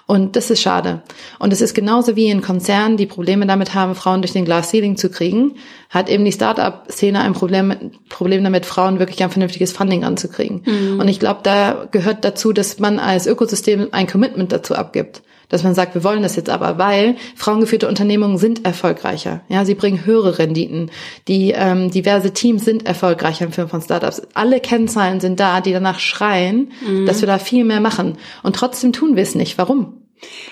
Und 0.08 0.36
das 0.36 0.52
ist 0.52 0.62
schade. 0.62 1.02
Und 1.40 1.52
es 1.52 1.62
ist 1.62 1.74
genauso 1.74 2.16
wie 2.16 2.30
in 2.30 2.42
Konzernen, 2.42 2.96
die 2.96 3.08
Probleme 3.08 3.48
damit 3.48 3.74
haben, 3.74 3.96
Frauen 3.96 4.22
durch 4.22 4.34
den 4.34 4.46
Glass 4.46 4.70
Ceiling 4.70 4.98
zu 4.98 5.10
kriegen, 5.10 5.56
hat 5.90 6.10
eben 6.10 6.24
die 6.24 6.32
Startup-Szene 6.32 7.22
ein 7.22 7.34
Problem, 7.34 7.92
Problem 8.08 8.44
damit, 8.44 8.68
Frauen 8.68 9.00
wirklich 9.00 9.24
ein 9.24 9.32
vernünftiges 9.32 9.72
Funding 9.72 10.04
anzukriegen. 10.04 10.62
Mhm. 10.66 11.00
Und 11.00 11.08
ich 11.08 11.20
glaube, 11.20 11.40
da 11.42 11.88
gehört 11.90 12.24
dazu, 12.24 12.54
dass 12.54 12.78
man 12.78 13.00
als 13.00 13.26
Ökosystem 13.26 13.88
ein 13.92 14.06
Commitment 14.06 14.52
dazu 14.52 14.76
abgibt 14.76 15.24
dass 15.50 15.64
man 15.64 15.76
sagt, 15.76 15.96
wir 15.96 16.04
wollen 16.04 16.24
das 16.24 16.36
jetzt 16.36 16.50
aber, 16.50 16.78
weil 16.78 17.16
frauengeführte 17.36 17.88
Unternehmungen 17.88 18.38
sind 18.38 18.66
erfolgreicher. 18.66 19.42
Ja, 19.50 19.66
sie 19.66 19.76
bringen 19.76 20.06
höhere 20.06 20.40
Renditen. 20.40 20.92
Die 21.28 21.52
ähm, 21.56 21.92
diverse 21.92 22.34
Teams 22.34 22.66
sind 22.66 22.86
erfolgreicher 22.86 23.46
im 23.46 23.52
Film 23.52 23.68
von 23.68 23.82
Startups. 23.82 24.22
Alle 24.34 24.60
Kennzahlen 24.60 25.20
sind 25.20 25.40
da, 25.40 25.62
die 25.62 25.72
danach 25.72 26.00
schreien, 26.00 26.72
mhm. 26.88 27.06
dass 27.06 27.22
wir 27.22 27.28
da 27.28 27.40
viel 27.40 27.64
mehr 27.64 27.82
machen. 27.82 28.18
Und 28.44 28.56
trotzdem 28.56 28.94
tun 28.94 29.16
wir 29.16 29.24
es 29.24 29.36
nicht. 29.36 29.58
Warum? 29.58 30.02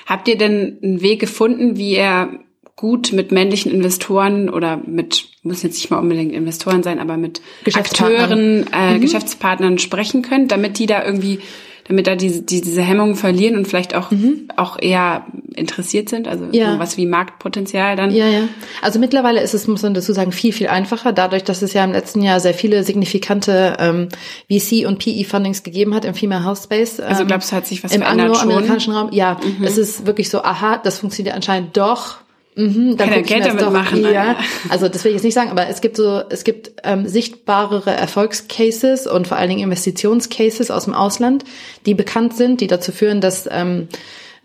Habt 0.05 0.27
ihr 0.27 0.37
denn 0.37 0.79
einen 0.83 1.01
Weg 1.01 1.19
gefunden, 1.19 1.77
wie 1.77 1.95
ihr 1.95 2.39
gut 2.75 3.13
mit 3.13 3.31
männlichen 3.31 3.71
Investoren 3.71 4.49
oder 4.49 4.77
mit, 4.77 5.25
muss 5.43 5.63
jetzt 5.63 5.75
nicht 5.75 5.91
mal 5.91 5.99
unbedingt 5.99 6.33
Investoren 6.33 6.83
sein, 6.83 6.99
aber 6.99 7.17
mit 7.17 7.41
Akteuren, 7.73 8.65
äh, 8.73 8.95
mhm. 8.95 9.01
Geschäftspartnern 9.01 9.77
sprechen 9.77 10.21
könnt, 10.21 10.51
damit 10.51 10.79
die 10.79 10.85
da 10.85 11.05
irgendwie 11.05 11.39
damit 11.87 12.07
da 12.07 12.15
diese, 12.15 12.43
diese 12.43 12.81
Hemmungen 12.81 13.15
verlieren 13.15 13.57
und 13.57 13.67
vielleicht 13.67 13.93
auch, 13.93 14.11
mhm. 14.11 14.47
auch 14.55 14.79
eher 14.79 15.25
interessiert 15.53 16.09
sind, 16.09 16.27
also 16.27 16.47
ja. 16.51 16.79
was 16.79 16.97
wie 16.97 17.05
Marktpotenzial 17.05 17.95
dann. 17.95 18.11
Ja, 18.11 18.27
ja. 18.27 18.47
Also 18.81 18.99
mittlerweile 18.99 19.41
ist 19.41 19.53
es, 19.53 19.67
muss 19.67 19.83
man 19.83 19.93
dazu 19.93 20.13
sagen, 20.13 20.31
viel, 20.31 20.53
viel 20.53 20.67
einfacher, 20.67 21.11
dadurch, 21.11 21.43
dass 21.43 21.61
es 21.61 21.73
ja 21.73 21.83
im 21.83 21.91
letzten 21.91 22.21
Jahr 22.21 22.39
sehr 22.39 22.53
viele 22.53 22.83
signifikante 22.83 23.75
ähm, 23.79 24.09
VC- 24.49 24.85
und 24.87 24.99
PE-Fundings 24.99 25.63
gegeben 25.63 25.93
hat 25.93 26.05
im 26.05 26.13
Female 26.13 26.45
Health 26.45 26.59
Space. 26.59 26.99
Ähm, 26.99 27.05
also 27.07 27.25
glaubst 27.25 27.51
du, 27.51 27.55
hat 27.55 27.67
sich 27.67 27.83
was 27.83 27.93
im 27.93 28.03
angloamerikanischen 28.03 28.93
Raum? 28.93 29.09
Ja, 29.11 29.37
mhm. 29.43 29.63
es 29.63 29.77
ist 29.77 30.05
wirklich 30.05 30.29
so, 30.29 30.41
aha, 30.41 30.77
das 30.77 30.99
funktioniert 30.99 31.35
anscheinend 31.35 31.75
doch 31.75 32.22
Mhm, 32.55 32.97
dann 32.97 33.09
Kann 33.09 33.23
Geld 33.23 33.45
damit 33.45 33.61
doch, 33.61 33.71
machen. 33.71 34.03
Ja. 34.03 34.37
Also 34.69 34.87
das 34.87 35.03
will 35.03 35.11
ich 35.11 35.15
jetzt 35.15 35.23
nicht 35.23 35.33
sagen, 35.33 35.49
aber 35.49 35.67
es 35.67 35.81
gibt 35.81 35.97
so, 35.97 36.21
es 36.29 36.43
gibt 36.43 36.73
ähm, 36.83 37.07
sichtbarere 37.07 37.91
Erfolgscases 37.91 39.07
und 39.07 39.27
vor 39.27 39.37
allen 39.37 39.49
Dingen 39.49 39.63
Investitionscases 39.63 40.69
aus 40.71 40.85
dem 40.85 40.93
Ausland, 40.93 41.43
die 41.85 41.93
bekannt 41.93 42.35
sind, 42.35 42.61
die 42.61 42.67
dazu 42.67 42.91
führen, 42.91 43.21
dass 43.21 43.47
ähm, 43.51 43.87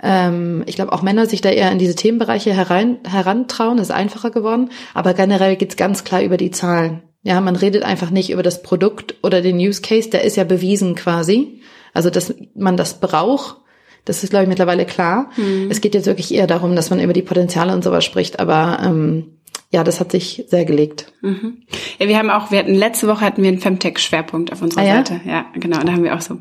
ähm, 0.03 0.63
ich 0.67 0.77
glaube 0.77 0.93
auch 0.93 1.03
Männer 1.03 1.27
sich 1.27 1.41
da 1.41 1.51
eher 1.51 1.71
in 1.71 1.79
diese 1.79 1.95
Themenbereiche 1.95 2.53
herein, 2.53 2.99
herantrauen, 3.07 3.77
das 3.77 3.89
ist 3.89 3.95
einfacher 3.95 4.31
geworden. 4.31 4.71
Aber 4.95 5.15
generell 5.15 5.57
geht's 5.57 5.77
ganz 5.77 6.05
klar 6.05 6.23
über 6.23 6.37
die 6.37 6.51
Zahlen. 6.51 7.03
Ja, 7.23 7.41
man 7.41 7.57
redet 7.57 7.83
einfach 7.83 8.11
nicht 8.11 8.31
über 8.31 8.43
das 8.43 8.63
Produkt 8.63 9.17
oder 9.23 9.43
den 9.43 9.57
Use 9.57 9.83
Case, 9.83 10.09
der 10.09 10.23
ist 10.23 10.37
ja 10.37 10.45
bewiesen 10.45 10.95
quasi. 10.95 11.61
Also 11.93 12.11
dass 12.11 12.35
man 12.55 12.77
das 12.77 13.01
braucht 13.01 13.57
das 14.05 14.25
ist, 14.25 14.31
glaube 14.31 14.45
ich, 14.45 14.49
mittlerweile 14.49 14.87
klar. 14.87 15.31
Mhm. 15.37 15.69
Es 15.71 15.81
geht 15.81 15.95
jetzt 15.95 16.07
wirklich 16.07 16.33
eher 16.33 16.47
darum, 16.47 16.75
dass 16.77 16.91
man 16.91 17.01
über 17.01 17.13
die 17.13 17.23
Potenziale 17.23 17.73
und 17.73 17.85
sowas 17.85 18.05
spricht, 18.05 18.41
aber 18.41 18.81
ähm, 18.83 19.39
ja, 19.71 19.85
das 19.85 20.01
hat 20.01 20.13
sich 20.13 20.45
sehr 20.49 20.65
gelegt. 20.65 21.13
Mhm. 21.21 21.63
Ja, 21.99 22.09
wir 22.09 22.19
haben 22.19 22.31
auch, 22.31 22.51
wir 22.51 22.59
hatten 22.59 22.75
letzte 22.75 23.07
Woche 23.07 23.21
hatten 23.21 23.43
wir 23.43 23.49
einen 23.49 23.61
Femtech-Schwerpunkt 23.61 24.53
auf 24.53 24.63
unserer 24.63 24.83
ah, 24.83 24.87
ja? 24.87 24.97
Seite. 24.97 25.21
Ja, 25.27 25.47
genau. 25.55 25.79
Und 25.81 25.89
da 25.89 25.93
haben 25.93 26.05
wir 26.05 26.15
auch 26.15 26.23
so 26.23 26.41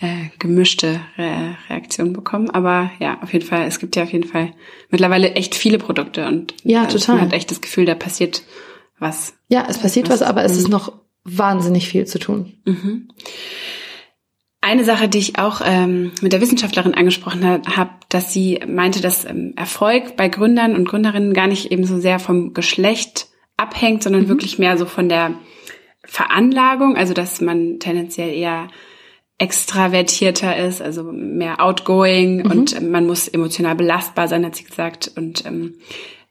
äh, 0.00 0.28
gemischte 0.38 1.00
Re 1.16 1.56
Reaktionen 1.68 2.12
bekommen. 2.12 2.50
Aber 2.50 2.90
ja, 3.00 3.18
auf 3.22 3.32
jeden 3.32 3.46
Fall, 3.46 3.66
es 3.66 3.78
gibt 3.78 3.96
ja 3.96 4.04
auf 4.04 4.12
jeden 4.12 4.28
Fall 4.28 4.52
mittlerweile 4.90 5.32
echt 5.32 5.54
viele 5.54 5.78
Produkte 5.78 6.26
und 6.26 6.54
ja, 6.62 6.86
total. 6.86 7.16
man 7.16 7.24
hat 7.26 7.32
echt 7.32 7.50
das 7.50 7.60
Gefühl, 7.60 7.84
da 7.84 7.94
passiert 7.94 8.42
was. 8.98 9.34
Ja, 9.48 9.66
es 9.68 9.78
passiert 9.78 10.08
was, 10.08 10.20
was 10.20 10.28
aber 10.28 10.44
es 10.44 10.56
ist 10.56 10.68
noch 10.68 10.92
wahnsinnig 11.24 11.88
viel 11.88 12.06
zu 12.06 12.18
tun. 12.18 12.54
Mhm. 12.64 13.08
Eine 14.64 14.84
Sache, 14.84 15.08
die 15.08 15.18
ich 15.18 15.40
auch 15.40 15.60
ähm, 15.64 16.12
mit 16.20 16.32
der 16.32 16.40
Wissenschaftlerin 16.40 16.94
angesprochen 16.94 17.44
habe, 17.44 17.90
dass 18.08 18.32
sie 18.32 18.60
meinte, 18.64 19.00
dass 19.00 19.24
ähm, 19.24 19.54
Erfolg 19.56 20.16
bei 20.16 20.28
Gründern 20.28 20.76
und 20.76 20.88
Gründerinnen 20.88 21.34
gar 21.34 21.48
nicht 21.48 21.72
eben 21.72 21.84
so 21.84 21.98
sehr 21.98 22.20
vom 22.20 22.54
Geschlecht 22.54 23.26
abhängt, 23.56 24.04
sondern 24.04 24.22
mhm. 24.22 24.28
wirklich 24.28 24.60
mehr 24.60 24.78
so 24.78 24.86
von 24.86 25.08
der 25.08 25.34
Veranlagung, 26.04 26.96
also 26.96 27.12
dass 27.12 27.40
man 27.40 27.80
tendenziell 27.80 28.32
eher 28.32 28.68
extravertierter 29.36 30.56
ist, 30.56 30.80
also 30.80 31.10
mehr 31.10 31.60
outgoing 31.60 32.44
mhm. 32.44 32.50
und 32.52 32.88
man 32.88 33.04
muss 33.04 33.26
emotional 33.26 33.74
belastbar 33.74 34.28
sein, 34.28 34.46
hat 34.46 34.54
sie 34.54 34.62
gesagt. 34.62 35.10
Und 35.16 35.44
ähm, 35.44 35.74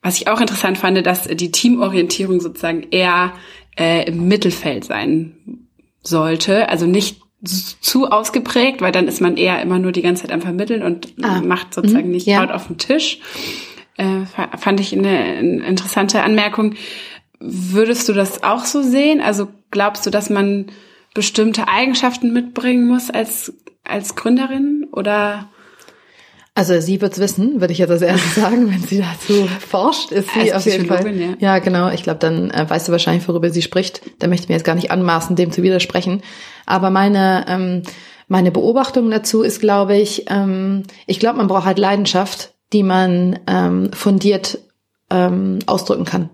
was 0.01 0.15
ich 0.15 0.29
auch 0.29 0.39
interessant 0.39 0.77
fand, 0.77 1.05
dass 1.05 1.23
die 1.23 1.51
Teamorientierung 1.51 2.39
sozusagen 2.39 2.87
eher 2.91 3.33
äh, 3.77 4.07
im 4.07 4.29
Mittelfeld 4.29 4.85
sein 4.85 5.67
sollte, 6.01 6.69
also 6.69 6.85
nicht 6.85 7.19
zu 7.43 8.07
ausgeprägt, 8.07 8.81
weil 8.81 8.91
dann 8.91 9.07
ist 9.07 9.21
man 9.21 9.37
eher 9.37 9.61
immer 9.61 9.79
nur 9.79 9.91
die 9.91 10.01
ganze 10.01 10.23
Zeit 10.23 10.31
am 10.31 10.41
Vermitteln 10.41 10.83
und 10.83 11.13
ah. 11.23 11.41
macht 11.41 11.73
sozusagen 11.73 12.07
mhm. 12.07 12.11
nicht 12.11 12.27
ja. 12.27 12.41
laut 12.41 12.51
auf 12.51 12.67
den 12.67 12.77
Tisch. 12.77 13.19
Äh, 13.97 14.25
fand 14.57 14.79
ich 14.79 14.93
eine, 14.93 15.09
eine 15.09 15.65
interessante 15.65 16.21
Anmerkung. 16.21 16.75
Würdest 17.39 18.07
du 18.07 18.13
das 18.13 18.43
auch 18.43 18.65
so 18.65 18.83
sehen? 18.83 19.21
Also 19.21 19.47
glaubst 19.71 20.05
du, 20.05 20.11
dass 20.11 20.29
man 20.29 20.67
bestimmte 21.13 21.67
Eigenschaften 21.67 22.31
mitbringen 22.31 22.87
muss 22.87 23.09
als, 23.09 23.53
als 23.83 24.15
Gründerin 24.15 24.87
oder? 24.91 25.49
Also 26.53 26.79
sie 26.81 26.99
wird's 27.01 27.19
wissen, 27.19 27.61
würde 27.61 27.71
ich 27.71 27.79
jetzt 27.79 27.91
als 27.91 28.01
erstes 28.01 28.35
sagen, 28.35 28.69
wenn 28.69 28.81
sie 28.81 28.99
dazu 28.99 29.47
forscht, 29.59 30.11
ist 30.11 30.29
sie 30.33 30.53
auf 30.53 30.65
jeden 30.65 30.85
Fall. 30.85 31.15
Ja. 31.15 31.33
ja, 31.39 31.59
genau. 31.59 31.89
Ich 31.89 32.03
glaube, 32.03 32.19
dann 32.19 32.51
äh, 32.51 32.69
weißt 32.69 32.87
du 32.87 32.91
wahrscheinlich, 32.91 33.27
worüber 33.27 33.49
sie 33.49 33.61
spricht. 33.61 34.01
Da 34.19 34.27
möchte 34.27 34.43
ich 34.43 34.49
mir 34.49 34.55
jetzt 34.55 34.65
gar 34.65 34.75
nicht 34.75 34.91
anmaßen, 34.91 35.35
dem 35.35 35.51
zu 35.51 35.63
widersprechen. 35.63 36.21
Aber 36.65 36.89
meine 36.89 37.45
ähm, 37.47 37.83
meine 38.31 38.51
Beobachtung 38.51 39.11
dazu 39.11 39.41
ist, 39.41 39.59
glaube 39.59 39.97
ich, 39.97 40.25
ähm, 40.29 40.83
ich 41.05 41.19
glaube, 41.19 41.39
man 41.39 41.47
braucht 41.47 41.65
halt 41.65 41.77
Leidenschaft, 41.77 42.53
die 42.71 42.81
man 42.81 43.39
ähm, 43.45 43.91
fundiert 43.91 44.59
ähm, 45.09 45.59
ausdrücken 45.65 46.05
kann. 46.05 46.29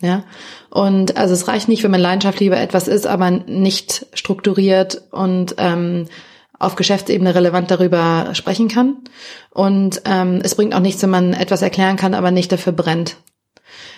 Ja. 0.00 0.22
Und 0.70 1.16
also 1.16 1.34
es 1.34 1.48
reicht 1.48 1.68
nicht, 1.68 1.82
wenn 1.82 1.90
man 1.90 2.00
leidenschaftlich 2.00 2.46
über 2.46 2.60
etwas 2.60 2.86
ist, 2.86 3.08
aber 3.08 3.28
nicht 3.30 4.06
strukturiert 4.14 5.02
und 5.10 5.56
ähm, 5.58 6.06
auf 6.60 6.76
Geschäftsebene 6.76 7.34
relevant 7.34 7.70
darüber 7.70 8.34
sprechen 8.34 8.68
kann. 8.68 8.98
Und 9.50 10.02
ähm, 10.04 10.40
es 10.44 10.54
bringt 10.54 10.74
auch 10.74 10.80
nichts, 10.80 11.02
wenn 11.02 11.10
man 11.10 11.32
etwas 11.32 11.62
erklären 11.62 11.96
kann, 11.96 12.14
aber 12.14 12.30
nicht 12.30 12.52
dafür 12.52 12.72
brennt. 12.72 13.16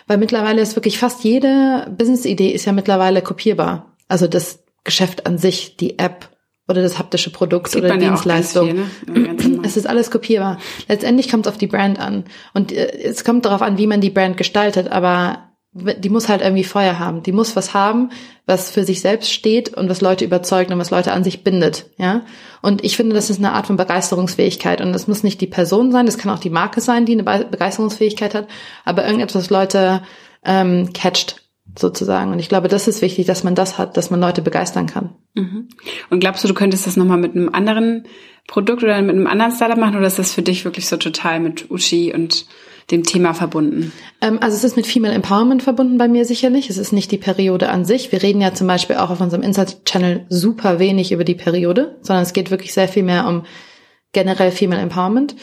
Weil 0.07 0.19
mittlerweile 0.19 0.63
ist 0.63 0.77
wirklich 0.77 0.99
fast 0.99 1.25
jede 1.25 1.93
Business-Idee 1.97 2.51
ist 2.51 2.65
ja 2.65 2.73
mittlerweile 2.73 3.21
kopierbar. 3.21 3.97
Also 4.09 4.29
das 4.29 4.61
Geschäft 4.85 5.27
an 5.27 5.39
sich, 5.39 5.77
die 5.77 5.99
App 5.99 6.31
oder 6.69 6.83
das 6.83 6.99
haptische 6.99 7.31
Produkt 7.31 7.75
oder 7.75 7.97
Dienstleistung. 7.97 8.69
Ja 8.69 8.85
viel, 9.13 9.33
ne? 9.35 9.61
Es 9.65 9.77
ist 9.77 9.87
alles 9.87 10.11
kopierbar. 10.13 10.59
Letztendlich 10.89 11.29
kommt 11.29 11.47
es 11.47 11.53
auf 11.53 11.59
die 11.59 11.67
Brand 11.67 11.99
an. 11.99 12.25
Und 12.55 12.71
äh, 12.71 12.97
es 13.03 13.25
kommt 13.25 13.45
darauf 13.45 13.63
an, 13.63 13.77
wie 13.77 13.89
man 13.89 14.01
die 14.01 14.11
Brand 14.11 14.37
gestaltet, 14.37 14.89
aber 14.89 15.52
die 15.75 16.11
muss 16.11 16.29
halt 16.29 16.43
irgendwie 16.43 16.65
Feuer 16.65 16.99
haben. 16.99 17.23
Die 17.23 17.33
muss 17.33 17.57
was 17.57 17.73
haben, 17.73 18.11
was 18.45 18.71
für 18.71 18.85
sich 18.85 19.01
selbst 19.01 19.33
steht 19.33 19.73
und 19.75 19.89
was 19.89 20.03
Leute 20.03 20.25
überzeugt 20.25 20.71
und 20.71 20.79
was 20.79 20.91
Leute 20.91 21.13
an 21.13 21.25
sich 21.25 21.45
bindet, 21.45 21.87
ja. 21.97 22.23
Und 22.61 22.85
ich 22.85 22.97
finde, 22.97 23.15
das 23.15 23.31
ist 23.31 23.39
eine 23.39 23.53
Art 23.53 23.67
von 23.67 23.77
Begeisterungsfähigkeit 23.77 24.81
und 24.81 24.93
das 24.93 25.09
muss 25.09 25.23
nicht 25.23 25.41
die 25.41 25.47
Person 25.47 25.91
sein, 25.91 26.07
das 26.07 26.19
kann 26.19 26.31
auch 26.31 26.39
die 26.39 26.51
Marke 26.51 26.81
sein, 26.81 27.07
die 27.07 27.13
eine 27.13 27.45
Begeisterungsfähigkeit 27.45 28.35
hat, 28.35 28.49
aber 28.85 29.05
irgendetwas, 29.07 29.45
was 29.45 29.51
Leute 29.51 30.03
ähm, 30.45 30.93
catcht 30.93 31.43
sozusagen. 31.79 32.33
Und 32.33 32.39
ich 32.39 32.51
glaube, 32.51 32.69
das 32.69 32.87
ist 32.87 33.01
wichtig, 33.01 33.27
dass 33.27 33.45
man 33.45 33.55
das 33.55 33.79
hat, 33.79 33.97
dass 33.97 34.11
man 34.11 34.21
Leute 34.21 34.43
begeistern 34.43 34.87
kann. 34.87 35.15
Mhm. 35.35 35.69
Und 36.11 36.21
glaubst 36.21 36.45
du, 36.45 36.49
du 36.49 36.55
könntest 36.55 36.87
das 36.87 36.97
nochmal 36.97 37.19
mit 37.19 37.35
einem 37.35 37.49
anderen 37.49 38.05
Produkt 38.47 38.83
oder 38.83 39.01
mit 39.01 39.17
einem 39.17 39.27
anderen 39.27 39.53
Startup 39.53 39.79
machen 39.79 39.97
oder 39.97 40.07
ist 40.07 40.19
das 40.19 40.35
für 40.35 40.43
dich 40.43 40.67
wirklich 40.67 40.87
so 40.87 40.99
total 40.99 41.41
mit 41.41 41.71
Uschi 41.71 42.13
und 42.13 42.45
dem 42.93 43.03
Thema 43.03 43.35
verbunden? 43.35 43.93
Ähm, 44.21 44.39
also 44.41 44.57
es 44.57 44.65
ist 44.65 44.77
mit 44.77 44.87
Female 44.87 45.15
Empowerment 45.15 45.63
verbunden 45.63 45.99
bei 45.99 46.07
mir 46.07 46.25
sicherlich. 46.25 46.71
Es 46.71 46.79
ist 46.79 46.93
nicht 46.93 47.11
die 47.11 47.19
Periode 47.19 47.71
an 47.71 47.85
sich. 47.85 48.13
Wir 48.13 48.23
reden 48.23 48.41
ja 48.41 48.55
zum 48.55 48.67
Beispiel 48.67 48.97
auch 48.97 49.11
auf 49.11 49.21
unserem 49.21 49.43
Insight-Channel 49.43 50.27
super 50.29 50.79
wenig 50.79 51.11
über 51.11 51.25
die 51.25 51.35
Periode, 51.35 51.97
sondern 52.03 52.23
es 52.23 52.33
geht 52.33 52.51
wirklich 52.51 52.73
sehr 52.73 52.89
viel 52.89 53.03
mehr 53.03 53.27
um 53.27 53.45
generell 54.13 54.53
Female 54.53 54.83
Empowerment. 54.83 55.35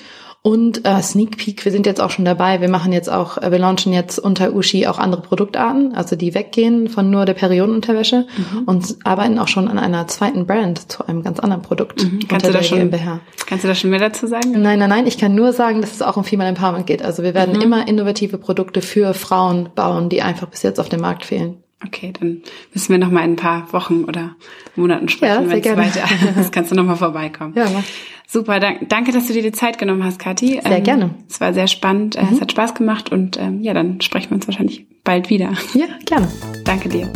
Und 0.42 0.86
äh, 0.86 1.02
Sneak 1.02 1.38
Peek, 1.38 1.66
wir 1.66 1.72
sind 1.72 1.86
jetzt 1.86 2.00
auch 2.00 2.12
schon 2.12 2.24
dabei. 2.24 2.62
Wir 2.62 2.70
machen 2.70 2.94
jetzt 2.94 3.10
auch, 3.10 3.38
äh, 3.38 3.52
wir 3.52 3.60
launchen 3.60 3.92
jetzt 3.92 4.20
unter 4.20 4.54
Ushi 4.54 4.88
auch 4.88 4.98
andere 4.98 5.22
Produktarten, 5.22 5.94
also 5.94 6.16
die 6.16 6.34
weggehen 6.34 6.88
von 6.88 7.10
nur 7.10 7.26
der 7.26 7.34
Periodenunterwäsche 7.34 8.26
mhm. 8.38 8.64
und 8.66 8.96
arbeiten 9.04 9.38
auch 9.38 9.50
schon 9.50 9.68
an 9.68 9.78
einer 9.78 10.08
zweiten 10.08 10.46
Brand 10.46 10.90
zu 10.90 11.06
einem 11.06 11.24
ganz 11.24 11.40
anderen 11.40 11.62
Produkt 11.62 12.04
mhm. 12.04 12.20
kannst 12.30 12.48
du 12.48 12.54
da 12.54 12.64
schon, 12.64 12.80
GmbH. 12.80 13.20
Kannst 13.48 13.66
du 13.66 13.68
da 13.68 13.76
schon 13.76 13.90
mehr 13.90 14.00
dazu 14.00 14.28
sagen? 14.28 14.54
Nein, 14.54 14.80
nein, 14.80 14.90
nein. 14.90 15.08
Ich 15.08 15.18
kann 15.18 15.36
nur 15.36 15.52
sagen, 15.52 15.82
dass 15.82 15.92
es 15.92 16.02
auch 16.02 16.16
um 16.16 16.24
Female 16.24 16.50
Empowerment 16.50 16.88
geht. 16.88 17.04
Also 17.04 17.22
wir 17.22 17.34
werden 17.34 17.58
mhm. 17.58 17.62
immer 17.62 17.88
innovative 17.90 18.38
Produkte 18.38 18.82
für 18.82 19.14
Frauen 19.14 19.70
bauen, 19.76 20.08
die 20.08 20.22
einfach 20.22 20.48
bis 20.48 20.64
jetzt 20.64 20.80
auf 20.80 20.88
dem 20.88 21.02
Markt 21.02 21.26
fehlen. 21.26 21.58
Okay, 21.86 22.12
dann 22.20 22.42
müssen 22.74 22.92
wir 22.92 22.98
noch 22.98 23.10
mal 23.10 23.24
in 23.24 23.34
ein 23.34 23.36
paar 23.38 23.72
Wochen 23.72 24.04
oder 24.04 24.36
Monaten 24.76 25.08
sprechen, 25.08 25.46
ja, 25.46 25.50
wenn 25.50 25.60
es 25.60 25.78
weiter 25.78 26.40
ist. 26.40 26.52
Kannst 26.52 26.72
du 26.72 26.76
noch 26.76 26.84
mal 26.84 26.96
vorbeikommen. 26.96 27.54
Ja, 27.56 27.70
mach. 27.74 27.84
Super, 28.28 28.60
danke, 28.60 29.12
dass 29.12 29.26
du 29.28 29.34
dir 29.34 29.42
die 29.42 29.54
Zeit 29.54 29.80
genommen 29.80 30.04
hast, 30.04 30.20
Kathi. 30.20 30.60
Sehr 30.62 30.78
ähm, 30.78 30.84
gerne. 30.84 31.16
Es 31.28 31.42
war 31.42 31.54
sehr 31.54 31.68
spannend, 31.68 32.16
äh, 32.16 32.24
mhm. 32.24 32.34
es 32.34 32.42
hat 32.42 32.52
Spaß 32.52 32.76
gemacht 32.76 33.12
und 33.12 33.40
ähm, 33.40 33.62
ja, 33.62 33.74
dann 33.74 34.02
sprechen 34.02 34.30
wir 34.32 34.36
uns 34.36 34.48
wahrscheinlich 34.48 34.86
bald 35.04 35.30
wieder. 35.30 35.54
Ja, 35.74 35.88
gerne. 36.06 36.28
Danke 36.66 36.90
dir. 36.90 37.12